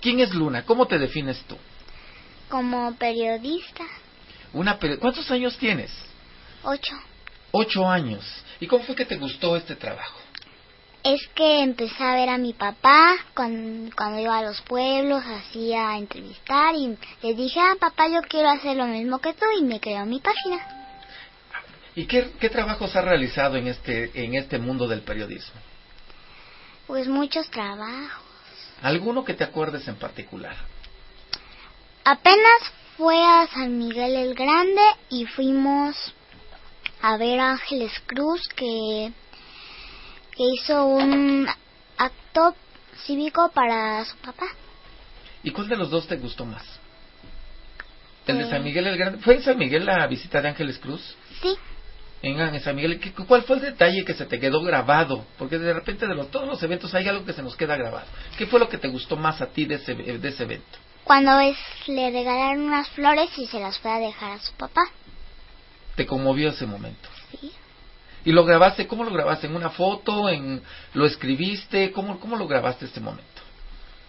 [0.00, 0.64] ¿Quién es Luna?
[0.64, 1.56] ¿Cómo te defines tú?
[2.50, 3.84] Como periodista.
[4.52, 5.90] Una ¿Cuántos años tienes?
[6.62, 6.94] Ocho.
[7.52, 8.24] Ocho años.
[8.60, 10.20] ¿Y cómo fue que te gustó este trabajo?
[11.02, 15.96] Es que empecé a ver a mi papá cuando, cuando iba a los pueblos, hacía
[15.96, 19.80] entrevistar y le dije, ah, papá, yo quiero hacer lo mismo que tú y me
[19.80, 20.85] creó mi página.
[21.96, 25.58] ¿Y qué, qué trabajos has realizado en este, en este mundo del periodismo?
[26.86, 28.22] Pues muchos trabajos.
[28.82, 30.54] ¿Alguno que te acuerdes en particular?
[32.04, 35.96] Apenas fue a San Miguel el Grande y fuimos
[37.00, 39.12] a ver a Ángeles Cruz que,
[40.36, 41.48] que hizo un
[41.96, 42.54] acto
[43.06, 44.46] cívico para su papá.
[45.42, 46.64] ¿Y cuál de los dos te gustó más?
[48.26, 49.18] ¿El de San pues Miguel el Grande?
[49.22, 51.16] ¿Fue en San Miguel la visita de Ángeles Cruz?
[51.40, 51.56] Sí.
[52.22, 55.24] En San Miguel, ¿cuál fue el detalle que se te quedó grabado?
[55.38, 58.06] Porque de repente de los, todos los eventos hay algo que se nos queda grabado.
[58.36, 60.78] ¿Qué fue lo que te gustó más a ti de ese, de ese evento?
[61.04, 61.56] Cuando es,
[61.86, 64.82] le regalaron unas flores y se las fue a dejar a su papá.
[65.94, 67.08] ¿Te conmovió ese momento?
[67.30, 67.52] Sí.
[68.24, 68.88] ¿Y lo grabaste?
[68.88, 69.46] ¿Cómo lo grabaste?
[69.46, 70.28] ¿En una foto?
[70.28, 70.60] ¿En
[70.94, 71.92] ¿Lo escribiste?
[71.92, 73.42] ¿Cómo, cómo lo grabaste este momento?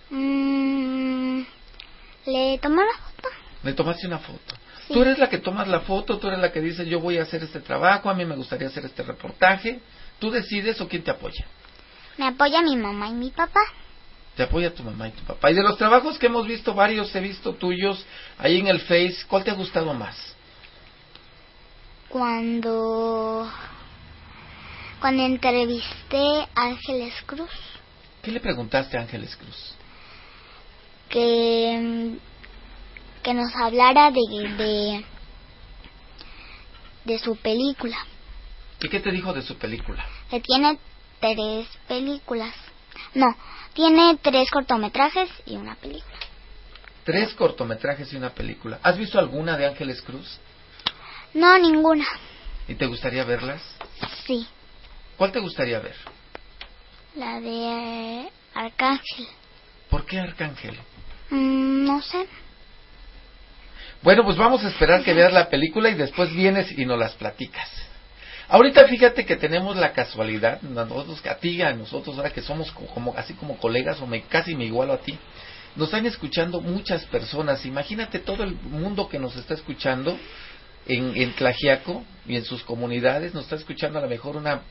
[0.09, 1.41] Mm,
[2.25, 3.29] le tomé la foto.
[3.63, 4.55] ¿Le tomaste una foto?
[4.87, 7.23] Tú eres la que tomas la foto, tú eres la que dices yo voy a
[7.23, 9.79] hacer este trabajo, a mí me gustaría hacer este reportaje.
[10.19, 11.45] ¿Tú decides o quién te apoya?
[12.17, 13.61] Me apoya mi mamá y mi papá
[14.37, 15.49] te apoya tu mamá y tu papá.
[15.49, 18.05] Y de los trabajos que hemos visto, varios he visto tuyos
[18.37, 20.15] ahí en el Face, ¿cuál te ha gustado más?
[22.07, 23.51] Cuando
[25.01, 27.49] cuando entrevisté a Ángeles Cruz.
[28.21, 29.75] ¿Qué le preguntaste a Ángeles Cruz?
[31.09, 32.16] Que
[33.27, 34.21] que nos hablara de
[34.55, 35.05] de,
[37.03, 37.97] de su película.
[38.79, 40.05] ¿Y qué te dijo de su película?
[40.29, 40.79] Que tiene
[41.19, 42.55] tres películas.
[43.13, 43.25] No,
[43.73, 46.15] tiene tres cortometrajes y una película.
[47.03, 48.79] Tres cortometrajes y una película.
[48.81, 50.39] ¿Has visto alguna de Ángeles Cruz?
[51.33, 52.05] No, ninguna.
[52.69, 53.61] ¿Y te gustaría verlas?
[54.25, 54.47] Sí.
[55.17, 55.97] ¿Cuál te gustaría ver?
[57.15, 59.27] La de eh, Arcángel.
[59.89, 60.79] ¿Por qué Arcángel?
[61.29, 62.25] Mm, no sé.
[64.07, 67.11] Bueno, pues vamos a esperar que veas la película y después vienes y nos las
[67.15, 67.69] platicas.
[68.47, 73.13] Ahorita fíjate que tenemos la casualidad, nosotros, a ti, a nosotros, ahora que somos como,
[73.17, 75.19] así como colegas, o me, casi me igualo a ti,
[75.75, 77.65] nos están escuchando muchas personas.
[77.65, 80.17] Imagínate todo el mundo que nos está escuchando
[80.85, 84.61] en, en Tlajiaco y en sus comunidades, nos está escuchando a lo mejor una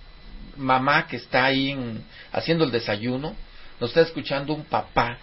[0.57, 1.77] mamá que está ahí
[2.33, 3.37] haciendo el desayuno,
[3.79, 5.19] nos está escuchando un papá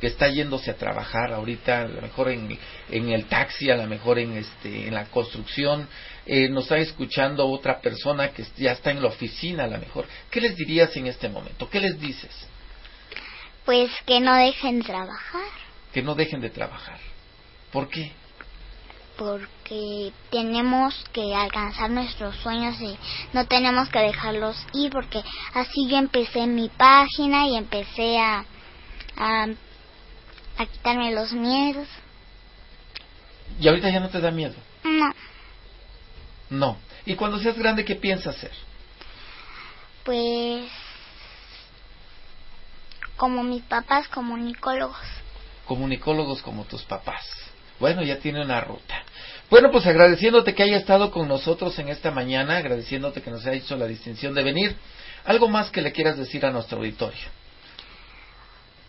[0.00, 2.58] que está yéndose a trabajar ahorita, a lo mejor en,
[2.90, 5.88] en el taxi, a lo mejor en, este, en la construcción,
[6.26, 10.06] eh, nos está escuchando otra persona que ya está en la oficina a lo mejor.
[10.30, 11.68] ¿Qué les dirías en este momento?
[11.70, 12.30] ¿Qué les dices?
[13.64, 15.48] Pues que no dejen de trabajar.
[15.92, 16.98] Que no dejen de trabajar.
[17.72, 18.12] ¿Por qué?
[19.16, 22.98] Porque tenemos que alcanzar nuestros sueños y
[23.32, 25.22] no tenemos que dejarlos ir porque
[25.54, 28.44] así yo empecé mi página y empecé a,
[29.16, 29.46] a
[30.58, 31.88] a quitarme los miedos.
[33.60, 34.54] ¿Y ahorita ya no te da miedo?
[34.84, 35.14] No.
[36.50, 36.76] No.
[37.04, 38.52] ¿Y cuando seas grande qué piensas hacer?
[40.04, 40.70] Pues
[43.16, 44.96] como mis papás comunicólogos.
[45.64, 47.24] Comunicólogos como tus papás.
[47.80, 49.02] Bueno, ya tiene una ruta.
[49.50, 53.58] Bueno, pues agradeciéndote que haya estado con nosotros en esta mañana, agradeciéndote que nos haya
[53.58, 54.76] hecho la distinción de venir.
[55.24, 57.28] ¿Algo más que le quieras decir a nuestro auditorio?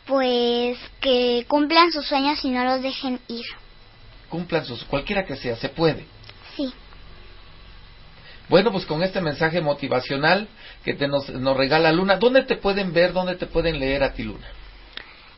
[0.08, 3.46] Pues que cumplan sus sueños y no los dejen ir.
[4.30, 6.06] Cumplan sus, cualquiera que sea, se puede.
[6.56, 6.74] Sí.
[8.50, 10.48] Bueno, pues con este mensaje motivacional
[10.84, 14.14] que te nos, nos regala Luna, ¿dónde te pueden ver, dónde te pueden leer a
[14.14, 14.48] ti, Luna?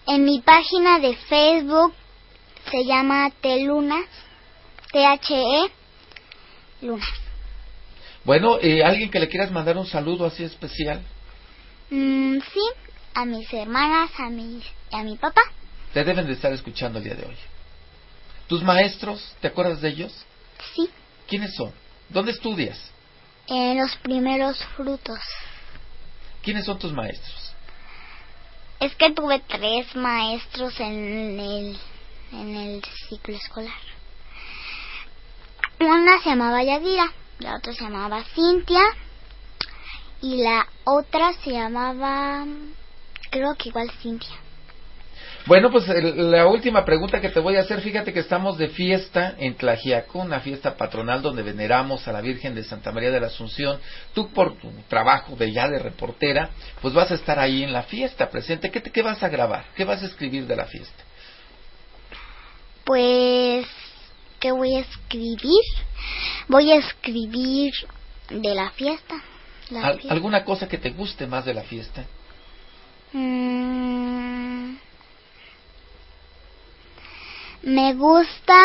[0.08, 1.94] En mi página de Facebook
[2.70, 4.00] se llama Teluna,
[4.92, 5.72] T-H-E,
[6.86, 7.06] Luna.
[8.24, 11.02] Bueno, eh, ¿alguien que le quieras mandar un saludo así especial?
[11.90, 14.62] Mm, sí, a mis hermanas, a mi,
[14.92, 15.42] a mi papá.
[15.94, 17.38] Te deben de estar escuchando el día de hoy.
[18.48, 20.26] ¿Tus maestros, te acuerdas de ellos?
[20.76, 20.90] Sí.
[21.28, 21.72] ¿Quiénes son?
[22.10, 22.80] ¿Dónde estudias?
[23.48, 25.20] En los primeros frutos.
[26.42, 27.54] ¿Quiénes son tus maestros?
[28.80, 31.78] Es que tuve tres maestros en el
[32.32, 33.74] en el ciclo escolar.
[35.80, 38.84] Una se llamaba Yadira, la otra se llamaba Cintia
[40.22, 42.46] y la otra se llamaba,
[43.30, 44.36] creo que igual Cintia.
[45.46, 49.36] Bueno, pues la última pregunta que te voy a hacer, fíjate que estamos de fiesta
[49.40, 53.28] en Tlajiaco, una fiesta patronal donde veneramos a la Virgen de Santa María de la
[53.28, 53.80] Asunción.
[54.14, 56.50] Tú por tu trabajo de ya de reportera,
[56.82, 58.70] pues vas a estar ahí en la fiesta presente.
[58.70, 59.66] ¿Qué, qué vas a grabar?
[59.76, 61.04] ¿Qué vas a escribir de la fiesta?
[62.84, 63.66] Pues,
[64.40, 65.64] ¿qué voy a escribir?
[66.48, 67.74] Voy a escribir
[68.30, 69.16] de la fiesta.
[70.10, 72.06] ¿Alguna cosa que te guste más de la fiesta?
[73.14, 74.76] Mm,
[77.64, 78.62] me gusta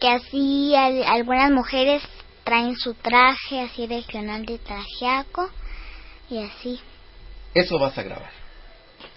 [0.00, 2.02] que así algunas mujeres
[2.44, 5.48] traen su traje así regional de trajeaco
[6.28, 6.80] y así.
[7.54, 8.30] Eso vas a grabar.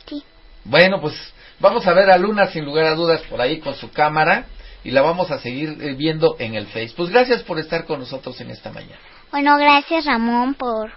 [0.05, 0.23] Sí.
[0.63, 3.91] Bueno, pues vamos a ver a Luna sin lugar a dudas por ahí con su
[3.91, 4.45] cámara
[4.83, 6.93] y la vamos a seguir eh, viendo en el Face.
[6.95, 8.99] Pues gracias por estar con nosotros en esta mañana.
[9.31, 10.91] Bueno, gracias Ramón por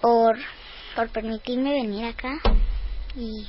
[0.00, 0.36] por
[0.96, 2.40] por permitirme venir acá
[3.14, 3.46] y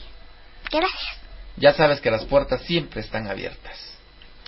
[0.69, 1.17] gracias.
[1.55, 3.97] Ya sabes que las puertas siempre están abiertas.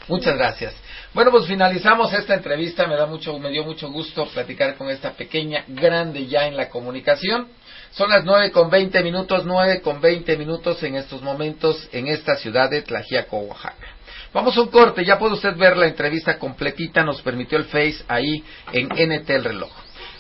[0.08, 0.76] Muchas gracias.
[1.14, 2.88] Bueno, pues finalizamos esta entrevista.
[2.88, 6.70] Me da mucho, me dio mucho gusto platicar con esta pequeña, grande ya en la
[6.70, 7.48] comunicación.
[7.92, 12.36] Son las nueve con veinte minutos, nueve con veinte minutos en estos momentos en esta
[12.36, 13.88] ciudad de Tlajiaco, Oaxaca.
[14.34, 18.04] Vamos a un corte, ya puede usted ver la entrevista completita, nos permitió el Face
[18.08, 19.72] ahí en NT el reloj.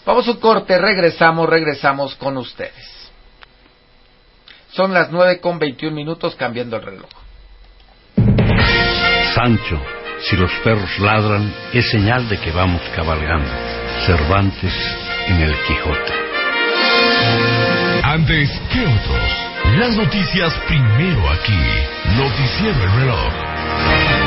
[0.09, 3.11] Vamos a un corte, regresamos, regresamos con ustedes.
[4.71, 7.09] Son las nueve con veintiún minutos cambiando el reloj.
[9.35, 9.79] Sancho,
[10.21, 13.51] si los perros ladran, es señal de que vamos cabalgando.
[14.07, 14.73] Cervantes
[15.27, 16.13] en el Quijote.
[18.01, 21.59] Antes que otros, las noticias primero aquí.
[22.17, 24.18] Noticiero el reloj.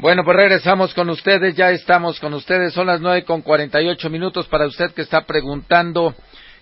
[0.00, 3.88] Bueno, pues regresamos con ustedes, ya estamos con ustedes, son las nueve con cuarenta y
[3.88, 6.14] ocho minutos para usted que está preguntando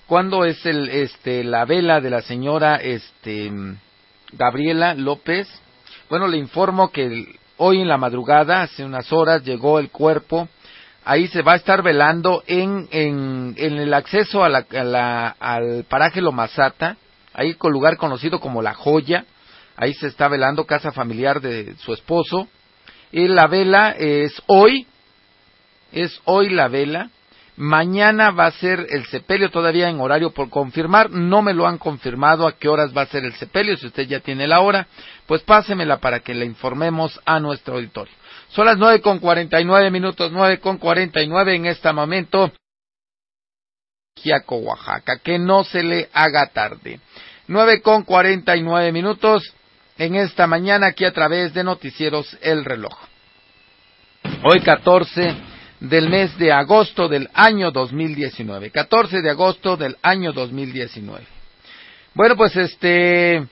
[0.09, 3.52] cuándo es el, este, la vela de la señora, este,
[4.32, 5.48] Gabriela López.
[6.10, 7.27] Bueno, le informo que
[7.59, 10.48] hoy en la madrugada, hace unas horas, llegó el cuerpo.
[11.05, 16.20] Ahí se va a estar velando en, en, en el acceso a la, al paraje
[16.20, 16.97] Lomazata,
[17.35, 19.27] ahí con lugar conocido como La Joya.
[19.77, 22.48] Ahí se está velando casa familiar de su esposo
[23.12, 24.86] la vela es hoy,
[25.93, 27.10] es hoy la vela.
[27.56, 31.10] Mañana va a ser el sepelio todavía en horario por confirmar.
[31.10, 33.76] No me lo han confirmado a qué horas va a ser el sepelio.
[33.76, 34.86] Si usted ya tiene la hora,
[35.26, 38.14] pues pásemela para que le informemos a nuestro auditorio.
[38.51, 41.93] Son las nueve con cuarenta y nueve minutos, nueve con cuarenta y nueve en este
[41.93, 42.52] momento.
[44.48, 47.01] Oaxaca, que no se le haga tarde.
[47.48, 49.55] Nueve con cuarenta y nueve minutos
[49.99, 52.97] en esta mañana aquí a través de Noticieros El Reloj.
[54.45, 55.35] Hoy 14
[55.81, 58.70] del mes de agosto del año 2019.
[58.70, 61.27] 14 de agosto del año 2019.
[62.15, 63.47] Bueno, pues este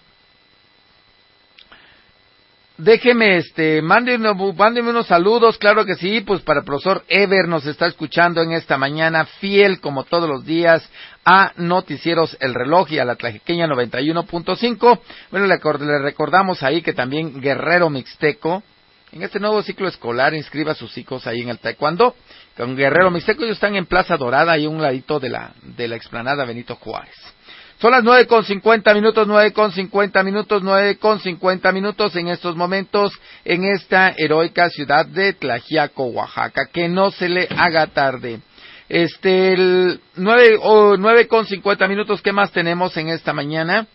[2.79, 7.65] Déjeme, este, mándeme, mándeme, unos saludos, claro que sí, pues para el profesor Ever nos
[7.65, 10.87] está escuchando en esta mañana, fiel como todos los días
[11.25, 15.01] a Noticieros El Reloj y a la Tlajequeña 91.5.
[15.31, 18.63] Bueno, le, recordamos ahí que también Guerrero Mixteco,
[19.11, 22.15] en este nuevo ciclo escolar, inscriba a sus hijos ahí en el Taekwondo.
[22.59, 25.97] Con Guerrero Mixteco ellos están en Plaza Dorada, ahí un ladito de la, de la
[25.97, 27.36] explanada Benito Juárez.
[27.79, 32.29] Son las nueve con cincuenta minutos, nueve con cincuenta minutos, nueve con cincuenta minutos en
[32.29, 33.13] estos momentos
[33.45, 36.69] en esta heroica ciudad de Tlajiaco, Oaxaca.
[36.73, 38.41] Que no se le haga tarde.
[38.89, 43.87] Este, el nueve, o nueve con cincuenta minutos, ¿qué más tenemos en esta mañana?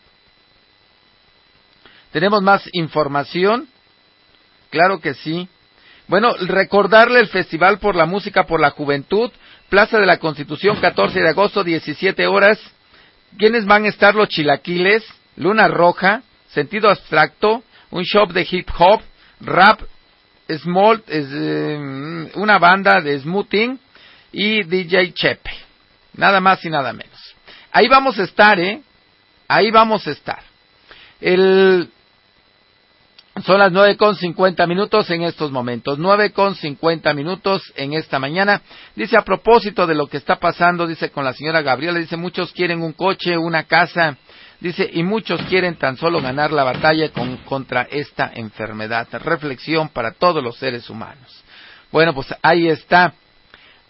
[2.11, 3.67] ¿Tenemos más información?
[4.69, 5.49] Claro que sí.
[6.07, 9.31] Bueno, recordarle el Festival por la Música por la Juventud,
[9.69, 12.59] Plaza de la Constitución, 14 de agosto, 17 horas.
[13.37, 15.03] ¿Quiénes van a estar los chilaquiles?
[15.37, 19.01] Luna Roja, Sentido Abstracto, un shop de hip hop,
[19.39, 19.81] rap,
[20.59, 23.79] small, eh, una banda de smoothing
[24.31, 25.51] y DJ Chepe.
[26.13, 27.35] Nada más y nada menos.
[27.71, 28.81] Ahí vamos a estar, ¿eh?
[29.47, 30.41] Ahí vamos a estar.
[31.19, 31.89] El
[33.45, 35.97] son las nueve con cincuenta minutos en estos momentos.
[35.97, 38.61] Nueve con cincuenta minutos en esta mañana.
[38.95, 42.51] Dice a propósito de lo que está pasando, dice con la señora Gabriela, dice muchos
[42.51, 44.17] quieren un coche, una casa,
[44.59, 47.09] dice y muchos quieren tan solo ganar la batalla
[47.45, 49.07] contra esta enfermedad.
[49.11, 51.43] Reflexión para todos los seres humanos.
[51.91, 53.13] Bueno, pues ahí está.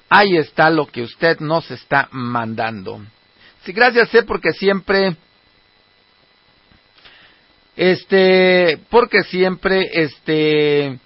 [0.08, 3.02] Ahí está lo que usted nos está mandando.
[3.64, 5.16] Sí, gracias, sé porque siempre
[7.76, 11.00] este, porque siempre, este,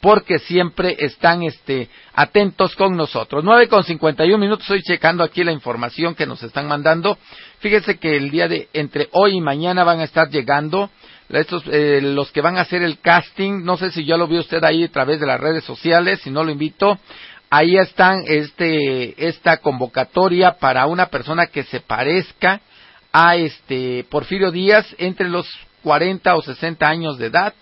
[0.00, 3.44] porque siempre están este, atentos con nosotros.
[3.44, 7.18] Nueve con cincuenta y un minutos, estoy checando aquí la información que nos están mandando.
[7.58, 10.90] Fíjese que el día de entre hoy y mañana van a estar llegando
[11.28, 13.64] estos, eh, los que van a hacer el casting.
[13.64, 16.30] No sé si ya lo vio usted ahí a través de las redes sociales, si
[16.30, 16.98] no lo invito.
[17.50, 22.60] Ahí están este, esta convocatoria para una persona que se parezca
[23.16, 25.46] a este Porfirio Díaz entre los
[25.84, 27.54] 40 o 60 años de edad.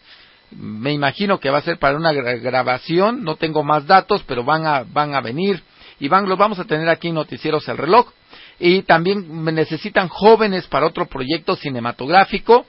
[0.50, 4.66] Me imagino que va a ser para una grabación, no tengo más datos, pero van
[4.66, 5.62] a, van a venir
[6.00, 8.10] y van, los vamos a tener aquí Noticieros El Reloj.
[8.58, 12.64] Y también necesitan jóvenes para otro proyecto cinematográfico.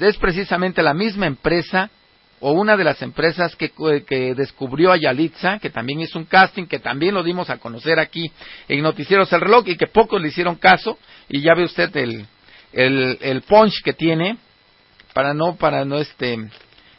[0.00, 1.90] Es precisamente la misma empresa
[2.40, 3.72] o una de las empresas que,
[4.06, 7.98] que, descubrió a Yalitza, que también hizo un casting, que también lo dimos a conocer
[7.98, 8.30] aquí
[8.68, 10.98] en Noticieros El Reloj y que pocos le hicieron caso,
[11.28, 12.26] y ya ve usted el,
[12.72, 14.36] el, el punch que tiene,
[15.14, 16.36] para no, para no este,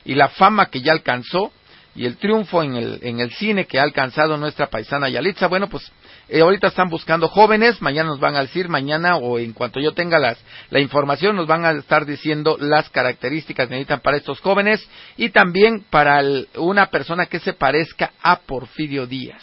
[0.06, 1.52] y la fama que ya alcanzó,
[1.98, 5.68] y el triunfo en el, en el cine que ha alcanzado nuestra paisana Yalitza, bueno,
[5.68, 5.92] pues
[6.30, 9.94] eh, ahorita están buscando jóvenes, mañana nos van a decir, mañana o en cuanto yo
[9.94, 10.38] tenga las,
[10.70, 14.88] la información, nos van a estar diciendo las características que necesitan para estos jóvenes
[15.18, 16.22] y también para
[16.58, 19.42] una persona que se parezca a Porfirio Díaz.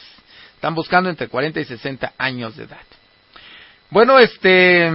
[0.55, 2.78] Están buscando entre 40 y 60 años de edad.
[3.90, 4.89] Bueno, este,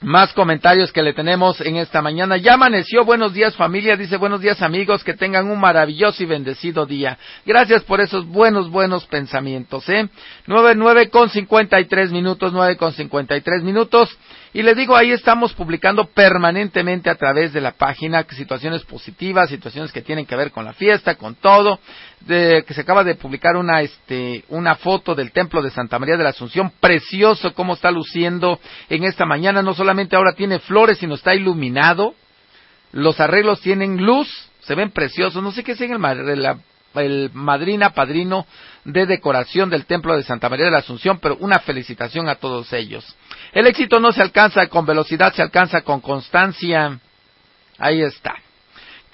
[0.00, 2.36] más comentarios que le tenemos en esta mañana.
[2.36, 6.86] Ya amaneció, buenos días familia, dice buenos días amigos, que tengan un maravilloso y bendecido
[6.86, 7.18] día.
[7.44, 10.08] Gracias por esos buenos, buenos pensamientos, ¿eh?
[10.46, 14.16] Nueve, nueve con cincuenta y tres minutos, nueve con cincuenta y tres minutos.
[14.52, 19.92] Y le digo, ahí estamos publicando permanentemente a través de la página situaciones positivas, situaciones
[19.92, 21.78] que tienen que ver con la fiesta, con todo.
[22.26, 26.16] De, que se acaba de publicar una, este, una foto del templo de Santa María
[26.16, 28.58] de la Asunción, precioso cómo está luciendo
[28.88, 29.62] en esta mañana.
[29.62, 32.14] No solamente ahora tiene flores, sino está iluminado.
[32.92, 34.28] Los arreglos tienen luz,
[34.60, 35.40] se ven preciosos.
[35.42, 36.58] No sé qué es en el,
[36.94, 38.46] el madrina, padrino
[38.84, 42.72] de decoración del templo de Santa María de la Asunción, pero una felicitación a todos
[42.72, 43.04] ellos.
[43.52, 46.98] El éxito no se alcanza con velocidad, se alcanza con constancia.
[47.78, 48.34] Ahí está.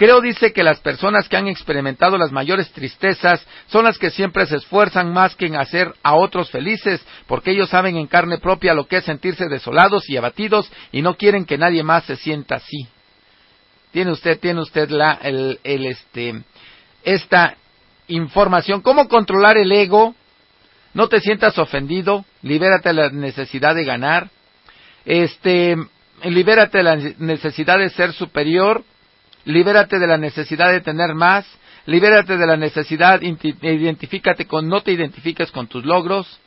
[0.02, 4.46] Creo, dice, que las personas que han experimentado las mayores tristezas son las que siempre
[4.46, 8.74] se esfuerzan más que en hacer a otros felices, porque ellos saben en carne propia
[8.74, 12.56] lo que es sentirse desolados y abatidos y no quieren que nadie más se sienta
[12.56, 12.88] así.
[13.92, 16.42] Tiene usted, tiene usted la, el, el este,
[17.04, 17.54] esta
[18.08, 18.80] información.
[18.80, 20.16] ¿Cómo controlar el ego?
[20.94, 24.30] No te sientas ofendido, libérate de la necesidad de ganar,
[25.04, 25.76] este,
[26.24, 28.82] libérate de la necesidad de ser superior,
[29.44, 31.46] libérate de la necesidad de tener más,
[31.86, 36.40] libérate de la necesidad, identifícate con, no te identifiques con tus logros,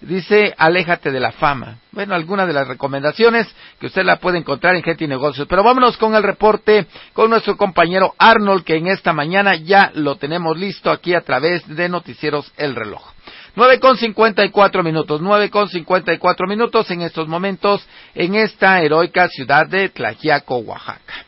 [0.00, 1.78] Dice, aléjate de la fama.
[1.90, 3.48] Bueno, alguna de las recomendaciones
[3.80, 5.46] que usted la puede encontrar en Gente y Negocios.
[5.48, 10.16] Pero vámonos con el reporte con nuestro compañero Arnold, que en esta mañana ya lo
[10.16, 13.10] tenemos listo aquí a través de Noticieros El Reloj.
[13.54, 17.86] Nueve con cincuenta y cuatro minutos, nueve con cincuenta y cuatro minutos en estos momentos
[18.14, 21.25] en esta heroica ciudad de Tlajiaco, Oaxaca.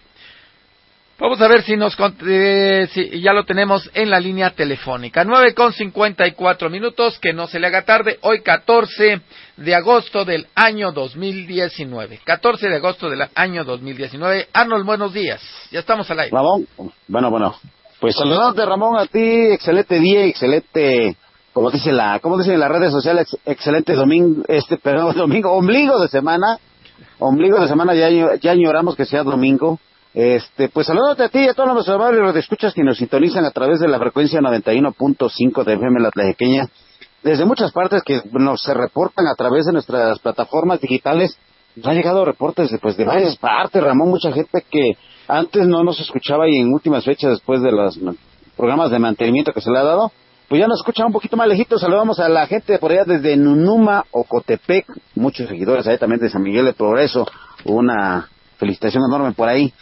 [1.20, 1.96] Vamos a ver si nos
[2.28, 5.24] eh, si ya lo tenemos en la línea telefónica.
[5.24, 8.20] Nueve con cincuenta y cuatro minutos, que no se le haga tarde.
[8.22, 9.20] Hoy 14
[9.56, 12.20] de agosto del año 2019.
[12.22, 14.46] 14 de agosto del año 2019.
[14.52, 15.42] Arnold, buenos días.
[15.72, 16.30] Ya estamos al aire.
[16.36, 16.68] Ramón,
[17.08, 17.56] bueno, bueno.
[17.98, 21.16] Pues saludándote, Ramón, a ti, excelente día, excelente,
[21.52, 25.98] como dice la, como dicen en las redes sociales, excelente domingo, este, perdón, domingo, ombligo
[25.98, 26.60] de semana.
[27.18, 28.08] Ombligo de semana, ya,
[28.40, 29.80] ya añoramos que sea domingo
[30.18, 33.52] este, pues saludándote a ti y a todos los amables escuchas que nos sintonizan a
[33.52, 36.68] través de la frecuencia 91.5 de FM La Tlajequeña,
[37.22, 41.38] desde muchas partes que nos se reportan a través de nuestras plataformas digitales.
[41.76, 44.96] Nos han llegado reportes de, pues, de varias partes, Ramón, mucha gente que
[45.28, 47.96] antes no nos escuchaba y en últimas fechas después de los
[48.56, 50.10] programas de mantenimiento que se le ha dado,
[50.48, 51.78] pues ya nos escucha un poquito más lejito.
[51.78, 54.84] Saludamos a la gente por allá desde Nunuma, Ocotepec,
[55.14, 57.24] muchos seguidores ahí también de San Miguel de Progreso,
[57.64, 58.28] una
[58.58, 59.72] felicitación enorme por ahí,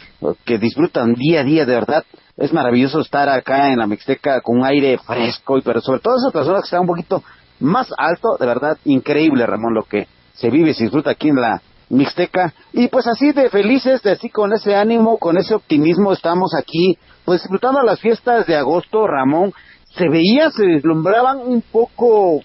[0.45, 2.05] que disfrutan día a día, de verdad.
[2.37, 6.15] Es maravilloso estar acá en la Mixteca con un aire fresco, y pero sobre todo
[6.17, 7.23] esas personas que están un poquito
[7.59, 11.37] más alto, de verdad, increíble, Ramón, lo que se vive y se disfruta aquí en
[11.37, 12.53] la Mixteca.
[12.73, 16.97] Y pues así de felices, de así con ese ánimo, con ese optimismo, estamos aquí,
[17.25, 19.53] pues disfrutando las fiestas de agosto, Ramón.
[19.95, 22.41] Se veía, se deslumbraban un poco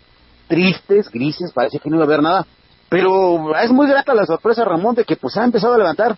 [0.48, 2.46] tristes, grises, parece que no iba a haber nada,
[2.92, 6.14] pero es muy grata la sorpresa, Ramón, de que pues ha empezado a levantar.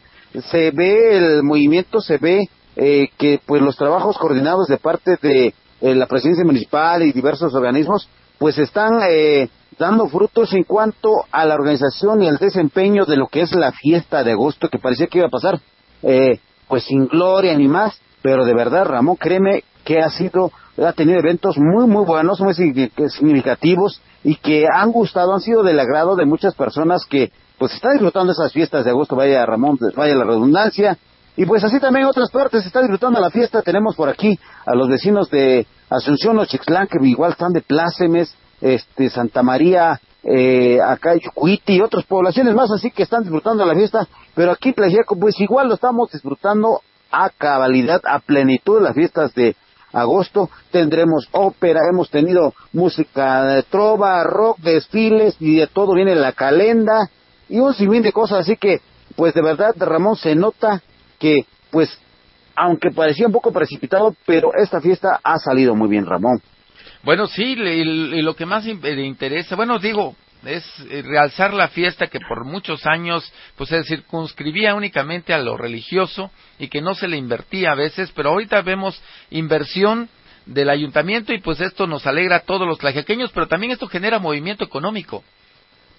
[0.51, 5.55] Se ve el movimiento, se ve eh, que pues los trabajos coordinados de parte de
[5.81, 9.49] eh, la presidencia municipal y diversos organismos, pues están eh,
[9.79, 13.71] dando frutos en cuanto a la organización y el desempeño de lo que es la
[13.71, 15.61] fiesta de agosto, que parecía que iba a pasar,
[16.03, 20.93] eh, pues sin gloria ni más, pero de verdad, Ramón, créeme que ha sido, ha
[20.93, 26.17] tenido eventos muy, muy buenos, muy significativos y que han gustado, han sido del agrado
[26.17, 30.25] de muchas personas que pues están disfrutando esas fiestas de agosto, vaya Ramón, vaya la
[30.25, 30.99] redundancia,
[31.37, 33.63] y pues así también en otras partes se está disfrutando la fiesta.
[33.63, 38.35] Tenemos por aquí a los vecinos de Asunción o Chixlán, que igual están de Plácemes,
[38.61, 43.75] este, Santa María, eh, acá Yucuiti y otras poblaciones más, así que están disfrutando la
[43.75, 44.07] fiesta.
[44.35, 46.81] Pero aquí Tlaxiaco, pues igual lo estamos disfrutando
[47.11, 49.57] a cabalidad, a plenitud las fiestas de
[49.95, 50.51] agosto.
[50.71, 57.09] Tendremos ópera, hemos tenido música de trova, rock, desfiles y de todo viene la calenda
[57.49, 58.41] y un sinfín de cosas.
[58.41, 58.81] Así que,
[59.16, 60.83] pues de verdad, Ramón, se nota
[61.19, 61.99] que, pues,
[62.57, 66.43] aunque parecía un poco precipitado, pero esta fiesta ha salido muy bien, Ramón.
[67.03, 70.15] Bueno, sí, y lo que más le interesa, bueno, digo,
[70.47, 75.57] es eh, realzar la fiesta que por muchos años pues se circunscribía únicamente a lo
[75.57, 79.01] religioso y que no se le invertía a veces, pero ahorita vemos
[79.31, 80.09] inversión
[80.47, 84.19] del ayuntamiento y pues esto nos alegra a todos los tlajequeños, pero también esto genera
[84.19, 85.25] movimiento económico.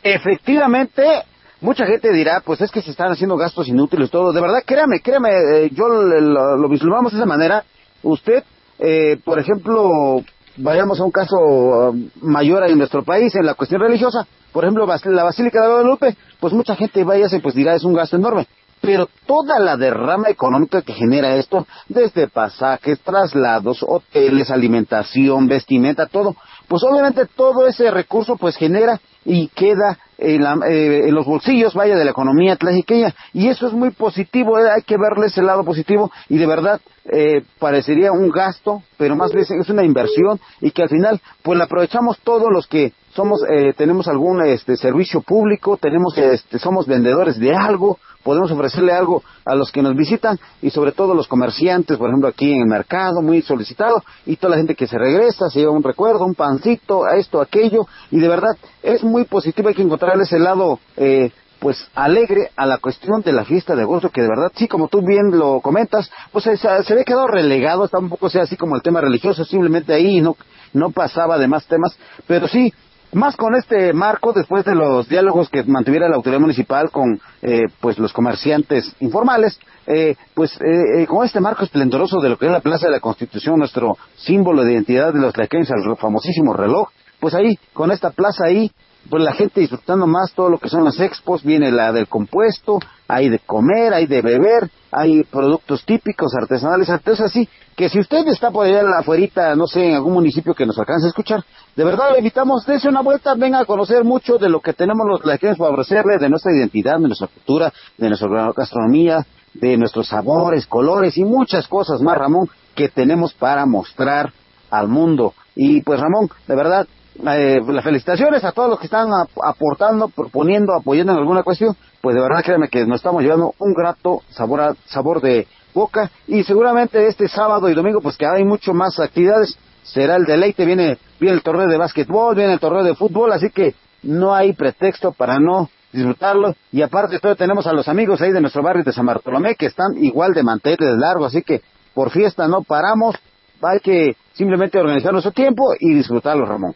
[0.03, 1.23] Efectivamente,
[1.61, 4.31] mucha gente dirá, pues es que se están haciendo gastos inútiles todo.
[4.31, 7.63] De verdad, créame, créame, eh, yo lo, lo, vislumbramos de esa manera.
[8.03, 8.43] Usted,
[8.77, 10.23] eh, por ejemplo,
[10.57, 14.85] vayamos a un caso um, mayor en nuestro país, en la cuestión religiosa, por ejemplo,
[14.87, 18.47] la Basílica de Guadalupe, pues mucha gente vaya y pues dirá es un gasto enorme.
[18.79, 26.35] Pero toda la derrama económica que genera esto, desde pasajes, traslados, hoteles, alimentación, vestimenta, todo,
[26.67, 32.05] pues obviamente todo ese recurso pues genera y queda en, eh, los bolsillos, vaya, de
[32.05, 33.13] la economía tlajiqueña.
[33.33, 36.79] Y eso es muy positivo, eh, hay que verle ese lado positivo y de verdad
[37.11, 41.57] eh, parecería un gasto, pero más bien es una inversión y que al final pues
[41.57, 46.85] la aprovechamos todos los que somos eh, tenemos algún este servicio público, tenemos este, somos
[46.85, 51.27] vendedores de algo, podemos ofrecerle algo a los que nos visitan y sobre todo los
[51.27, 54.97] comerciantes, por ejemplo aquí en el mercado, muy solicitado, y toda la gente que se
[54.97, 59.23] regresa, se lleva un recuerdo, un pancito, a esto, aquello, y de verdad es muy
[59.23, 63.75] positivo, hay que encontrar ese lado eh, pues alegre a la cuestión de la fiesta
[63.75, 67.05] de agosto, que de verdad, sí, como tú bien lo comentas, pues se, se había
[67.05, 70.35] quedado relegado, está un poco sea así como el tema religioso, simplemente ahí no,
[70.73, 71.97] no pasaba de más temas,
[72.27, 72.73] pero sí,
[73.15, 77.61] más con este marco, después de los diálogos que mantuviera la autoridad municipal con eh,
[77.79, 82.47] pues los comerciantes informales, eh, pues eh, eh, con este marco esplendoroso de lo que
[82.47, 86.53] es la Plaza de la Constitución, nuestro símbolo de identidad de los tlaqueños, el famosísimo
[86.53, 86.89] reloj,
[87.21, 88.69] pues ahí, con esta plaza ahí,
[89.09, 92.79] pues la gente disfrutando más todo lo que son las expos, viene la del compuesto,
[93.07, 98.27] hay de comer, hay de beber, hay productos típicos, artesanales, entonces así, que si usted
[98.27, 101.43] está por allá afuera, no sé, en algún municipio que nos alcance a escuchar,
[101.75, 105.05] de verdad le invitamos, dése una vuelta, venga a conocer mucho de lo que tenemos
[105.07, 110.65] los queremos favorecerle, de nuestra identidad, de nuestra cultura, de nuestra gastronomía, de nuestros sabores,
[110.67, 114.33] colores y muchas cosas más, Ramón, que tenemos para mostrar
[114.69, 115.33] al mundo.
[115.55, 116.87] Y pues Ramón, de verdad,
[117.23, 119.07] eh, las felicitaciones a todos los que están
[119.43, 123.73] aportando, proponiendo, apoyando en alguna cuestión, pues de verdad créanme que nos estamos llevando un
[123.73, 126.11] grato sabor, sabor de boca.
[126.27, 130.65] Y seguramente este sábado y domingo pues que hay mucho más actividades, será el deleite,
[130.65, 134.53] viene, viene el torneo de básquetbol, viene el torneo de fútbol, así que no hay
[134.53, 136.55] pretexto para no disfrutarlo.
[136.71, 139.67] Y aparte todo tenemos a los amigos ahí de nuestro barrio de San Bartolomé que
[139.67, 141.61] están igual de mantel de largo, así que
[141.93, 143.15] por fiesta no paramos,
[143.61, 146.75] hay que simplemente organizar nuestro tiempo y disfrutarlo, Ramón.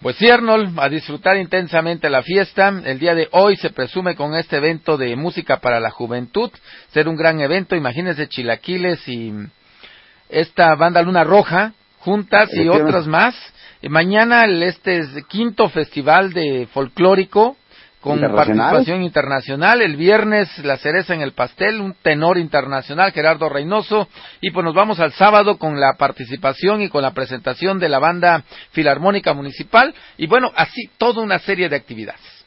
[0.00, 2.68] Pues sí, Arnold, a disfrutar intensamente la fiesta.
[2.84, 6.52] El día de hoy se presume con este evento de música para la juventud
[6.92, 7.74] ser un gran evento.
[7.74, 9.32] Imagínense Chilaquiles y
[10.28, 13.34] esta banda Luna Roja juntas y otras más.
[13.88, 17.56] mañana el este quinto festival de folclórico
[18.00, 19.82] con participación internacional.
[19.82, 24.08] El viernes la cereza en el pastel, un tenor internacional, Gerardo Reynoso.
[24.40, 27.98] Y pues nos vamos al sábado con la participación y con la presentación de la
[27.98, 29.94] banda Filarmónica Municipal.
[30.16, 32.38] Y bueno, así toda una serie de actividades.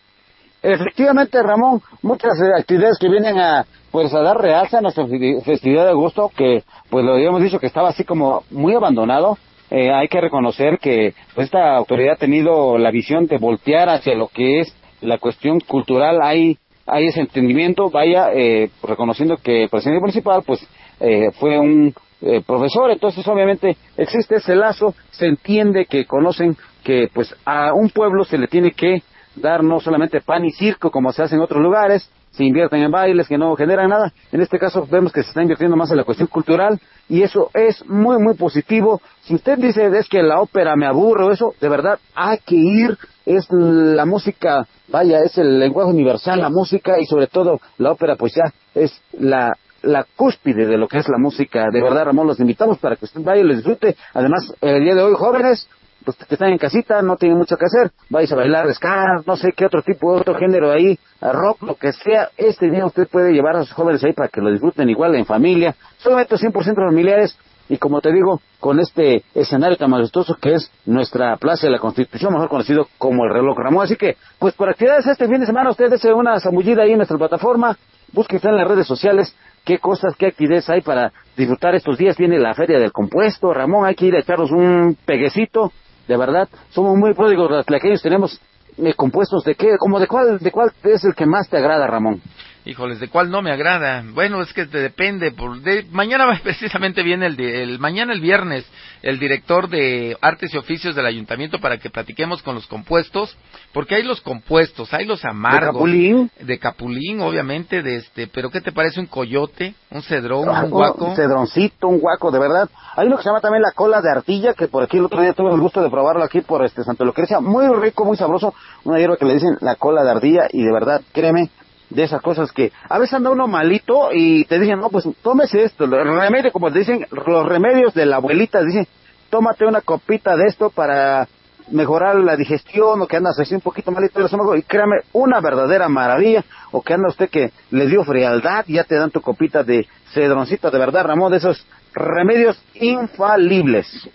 [0.63, 5.05] Efectivamente, Ramón, muchas eh, actividades que vienen a pues a dar realza a nuestra
[5.43, 9.37] festividad de agosto, que pues lo habíamos dicho que estaba así como muy abandonado.
[9.69, 14.15] Eh, hay que reconocer que pues, esta autoridad ha tenido la visión de voltear hacia
[14.15, 16.57] lo que es la cuestión cultural hay
[16.87, 20.65] hay ese entendimiento, vaya eh, reconociendo que el presidente municipal pues
[20.99, 27.07] eh, fue un eh, profesor, entonces obviamente existe ese lazo, se entiende que conocen que
[27.13, 29.03] pues a un pueblo se le tiene que
[29.35, 32.91] dar no solamente pan y circo como se hace en otros lugares, se invierten en
[32.91, 34.11] bailes que no generan nada.
[34.31, 36.79] En este caso vemos que se está invirtiendo más en la cuestión cultural
[37.09, 39.01] y eso es muy, muy positivo.
[39.23, 42.55] Si usted dice es que la ópera me aburre o eso, de verdad hay que
[42.55, 42.97] ir.
[43.23, 48.15] Es la música, vaya, es el lenguaje universal, la música y sobre todo la ópera,
[48.15, 51.65] pues ya es la, la cúspide de lo que es la música.
[51.71, 53.95] De verdad, Ramón, los invitamos para que usted vaya y lo disfrute.
[54.13, 55.67] Además, el día de hoy, jóvenes,
[56.03, 59.35] pues que están en casita, no tienen mucho que hacer, vais a bailar ska, no
[59.37, 63.33] sé qué otro tipo, otro género ahí, rock, lo que sea, este día usted puede
[63.33, 67.37] llevar a sus jóvenes ahí para que lo disfruten igual en familia, solamente 100% familiares,
[67.71, 71.79] y como te digo, con este escenario tan majestuoso que es nuestra Plaza de la
[71.79, 73.85] Constitución, mejor conocido como el reloj Ramón.
[73.85, 76.97] Así que, pues por actividades este fin de semana, usted desea una zambullida ahí en
[76.97, 77.77] nuestra plataforma,
[78.11, 79.33] busque en las redes sociales
[79.63, 82.17] qué cosas, qué actividades hay para disfrutar estos días.
[82.17, 85.71] Viene la Feria del Compuesto, Ramón, hay que ir a echarnos un peguecito,
[86.11, 88.37] de verdad, somos muy pródigos los tlaqueños, tenemos
[88.77, 91.87] eh, compuestos de qué, como de cuál, de cuál es el que más te agrada,
[91.87, 92.21] Ramón.
[92.63, 94.03] Híjoles, ¿de cuál no me agrada?
[94.13, 95.31] Bueno, es que te depende.
[95.31, 98.65] Por, de, mañana precisamente viene el, el, mañana el viernes
[99.01, 103.35] el director de artes y oficios del ayuntamiento para que platiquemos con los compuestos,
[103.73, 105.61] porque hay los compuestos, hay los amargos.
[105.61, 106.31] De capulín.
[106.39, 111.05] De capulín, obviamente, de este, pero ¿qué te parece un coyote, un cedrón, un guaco?
[111.05, 112.69] Un cedroncito, un guaco, de verdad.
[112.95, 115.21] Hay uno que se llama también la cola de artilla, que por aquí el otro
[115.21, 118.53] día tuve el gusto de probarlo aquí por este Santo Lucrecia, muy rico, muy sabroso,
[118.83, 121.49] una hierba que le dicen la cola de ardilla y de verdad, créeme,
[121.91, 125.63] de esas cosas que a veces anda uno malito y te dicen, no, pues tómese
[125.63, 128.87] esto, el remedio, como te dicen, los remedios de la abuelita, dicen,
[129.29, 131.27] tómate una copita de esto para
[131.69, 135.39] mejorar la digestión o que andas así un poquito malito del estómago y créame, una
[135.39, 139.63] verdadera maravilla o que anda usted que le dio frialdad ya te dan tu copita
[139.63, 144.09] de cedroncito, de verdad, Ramón, de esos remedios infalibles.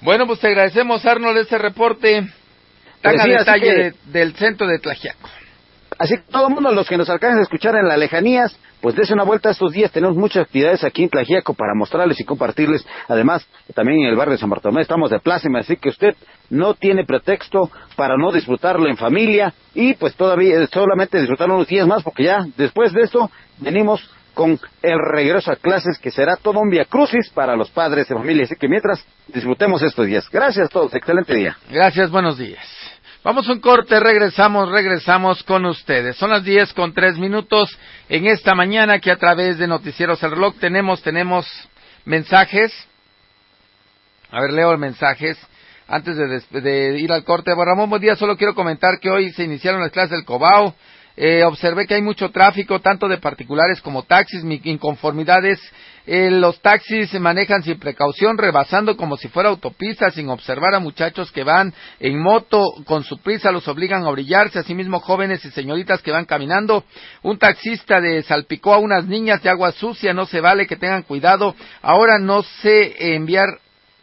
[0.00, 2.26] Bueno, pues te agradecemos, Arnold, este reporte
[3.02, 5.28] tan a detalle del centro de Tlajiaco.
[6.00, 8.94] Así que todo el mundo, los que nos alcancen a escuchar en las lejanías, pues
[8.94, 9.92] dése una vuelta estos días.
[9.92, 12.86] Tenemos muchas actividades aquí en Tlajiaco para mostrarles y compartirles.
[13.06, 16.16] Además, también en el barrio de San Bartolomé estamos de plácima, así que usted
[16.48, 21.86] no tiene pretexto para no disfrutarlo en familia y pues todavía solamente disfrutarlo unos días
[21.86, 24.00] más porque ya después de esto venimos
[24.32, 28.14] con el regreso a clases que será todo un via crucis para los padres de
[28.14, 28.44] familia.
[28.44, 30.26] Así que mientras disfrutemos estos días.
[30.30, 31.58] Gracias a todos, excelente día.
[31.70, 32.79] Gracias, buenos días.
[33.22, 36.16] Vamos a un corte, regresamos, regresamos con ustedes.
[36.16, 37.78] Son las 10 con 3 minutos
[38.08, 41.46] en esta mañana que a través de Noticieros El Reloj tenemos, tenemos
[42.06, 42.72] mensajes.
[44.30, 45.36] A ver, leo mensajes.
[45.86, 48.16] Antes de, de ir al corte, bueno, Ramón, buen día.
[48.16, 50.74] Solo quiero comentar que hoy se iniciaron las clases del Cobao.
[51.14, 54.42] Eh, observé que hay mucho tráfico, tanto de particulares como taxis.
[54.44, 55.60] Mi inconformidad es
[56.06, 60.80] eh, los taxis se manejan sin precaución, rebasando como si fuera autopista, sin observar a
[60.80, 65.50] muchachos que van en moto con su prisa, los obligan a brillarse, asimismo jóvenes y
[65.50, 66.84] señoritas que van caminando.
[67.22, 71.02] Un taxista de salpicó a unas niñas de agua sucia, no se vale que tengan
[71.02, 71.54] cuidado.
[71.82, 73.48] Ahora no sé enviar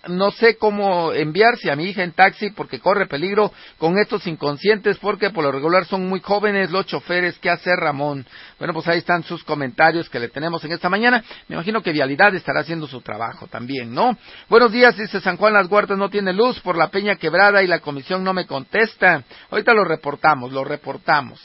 [0.10, 4.98] no sé cómo enviarse a mi hija en taxi porque corre peligro con estos inconscientes
[4.98, 7.38] porque por lo regular son muy jóvenes los choferes.
[7.40, 8.26] ¿Qué hacer, Ramón?
[8.60, 11.24] Bueno, pues ahí están sus comentarios que le tenemos en esta mañana.
[11.48, 14.18] Me imagino que Vialidad estará haciendo su trabajo también, ¿no?
[14.50, 17.68] Buenos días, dice San Juan Las Huertas, no tiene luz por la peña quebrada y
[17.68, 19.24] la comisión no me contesta.
[19.50, 21.40] Ahorita lo reportamos, lo reportamos.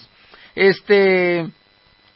[0.54, 1.48] Este,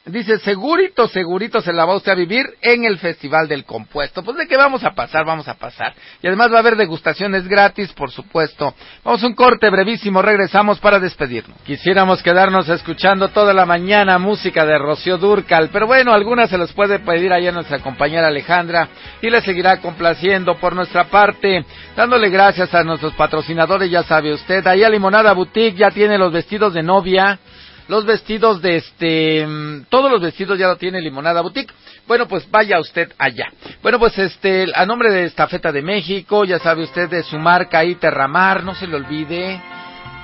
[0.06, 4.22] Dice, segurito, segurito se la va usted a vivir en el Festival del Compuesto.
[4.22, 5.94] Pues de qué vamos a pasar, vamos a pasar.
[6.22, 8.72] Y además va a haber degustaciones gratis, por supuesto.
[9.02, 11.60] Vamos a un corte brevísimo, regresamos para despedirnos.
[11.62, 16.72] Quisiéramos quedarnos escuchando toda la mañana música de Rocío Durcal, pero bueno, algunas se los
[16.72, 18.88] puede pedir allá nuestra compañera Alejandra
[19.20, 21.64] y le seguirá complaciendo por nuestra parte,
[21.96, 24.64] dándole gracias a nuestros patrocinadores, ya sabe usted.
[24.68, 27.40] Allá Limonada Boutique ya tiene los vestidos de novia
[27.88, 31.72] los vestidos de este, mm, todos los vestidos ya lo tiene Limonada Boutique.
[32.06, 33.46] Bueno, pues vaya usted allá.
[33.82, 37.80] Bueno, pues este, a nombre de Estafeta de México, ya sabe usted de su marca
[37.80, 39.60] ahí, Terramar, no se le olvide.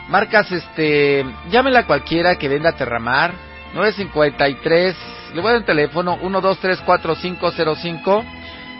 [0.09, 3.33] Marcas, este, llámela cualquiera que venda Terramar,
[3.75, 4.97] 953,
[5.35, 8.25] le voy a dar un teléfono, 1234505.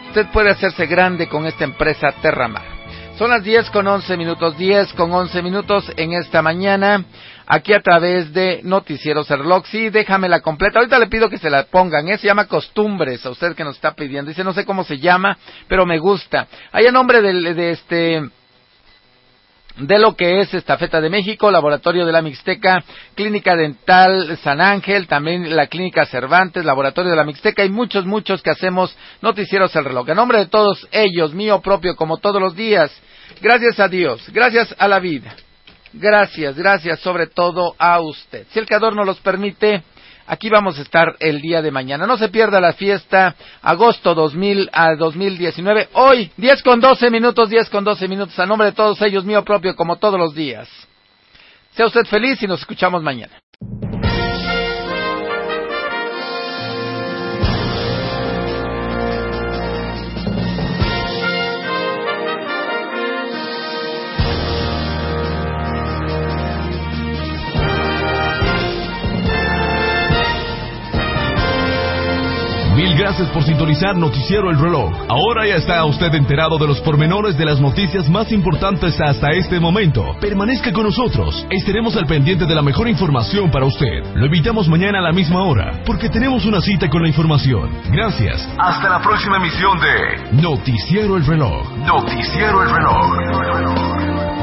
[0.09, 2.73] Usted puede hacerse grande con esta empresa Terramar.
[3.17, 7.05] Son las 10 con 11 minutos, 10 con 11 minutos en esta mañana
[7.45, 9.65] aquí a través de Noticieros Reloj.
[9.67, 10.79] Sí, déjame la completa.
[10.79, 12.07] Ahorita le pido que se la pongan.
[12.07, 12.17] ¿eh?
[12.17, 14.29] Se llama Costumbres, a usted que nos está pidiendo.
[14.29, 15.37] Dice, no sé cómo se llama,
[15.67, 16.47] pero me gusta.
[16.71, 18.21] Hay a nombre de, este
[19.77, 22.83] de lo que es Estafeta de México, Laboratorio de la Mixteca,
[23.15, 28.43] Clínica Dental San Ángel, también la Clínica Cervantes, Laboratorio de la Mixteca y muchos, muchos
[28.43, 30.09] que hacemos noticieros el reloj.
[30.09, 32.91] En nombre de todos ellos, mío propio, como todos los días,
[33.41, 35.35] gracias a Dios, gracias a la vida.
[35.93, 38.47] Gracias, gracias sobre todo a usted.
[38.49, 39.83] Si el creador nos los permite,
[40.25, 42.07] aquí vamos a estar el día de mañana.
[42.07, 45.89] No se pierda la fiesta, agosto 2000 a 2019.
[45.93, 49.43] Hoy, 10 con 12 minutos, 10 con 12 minutos, a nombre de todos ellos, mío
[49.43, 50.67] propio, como todos los días.
[51.75, 53.33] Sea usted feliz y nos escuchamos mañana.
[72.93, 74.91] Mil gracias por sintonizar Noticiero El Reloj.
[75.09, 79.59] Ahora ya está usted enterado de los pormenores de las noticias más importantes hasta este
[79.59, 80.15] momento.
[80.19, 81.45] Permanezca con nosotros.
[81.49, 84.03] Estaremos al pendiente de la mejor información para usted.
[84.15, 87.69] Lo invitamos mañana a la misma hora, porque tenemos una cita con la información.
[87.89, 88.47] Gracias.
[88.57, 91.75] Hasta la próxima emisión de Noticiero El Reloj.
[91.77, 94.42] Noticiero El Reloj.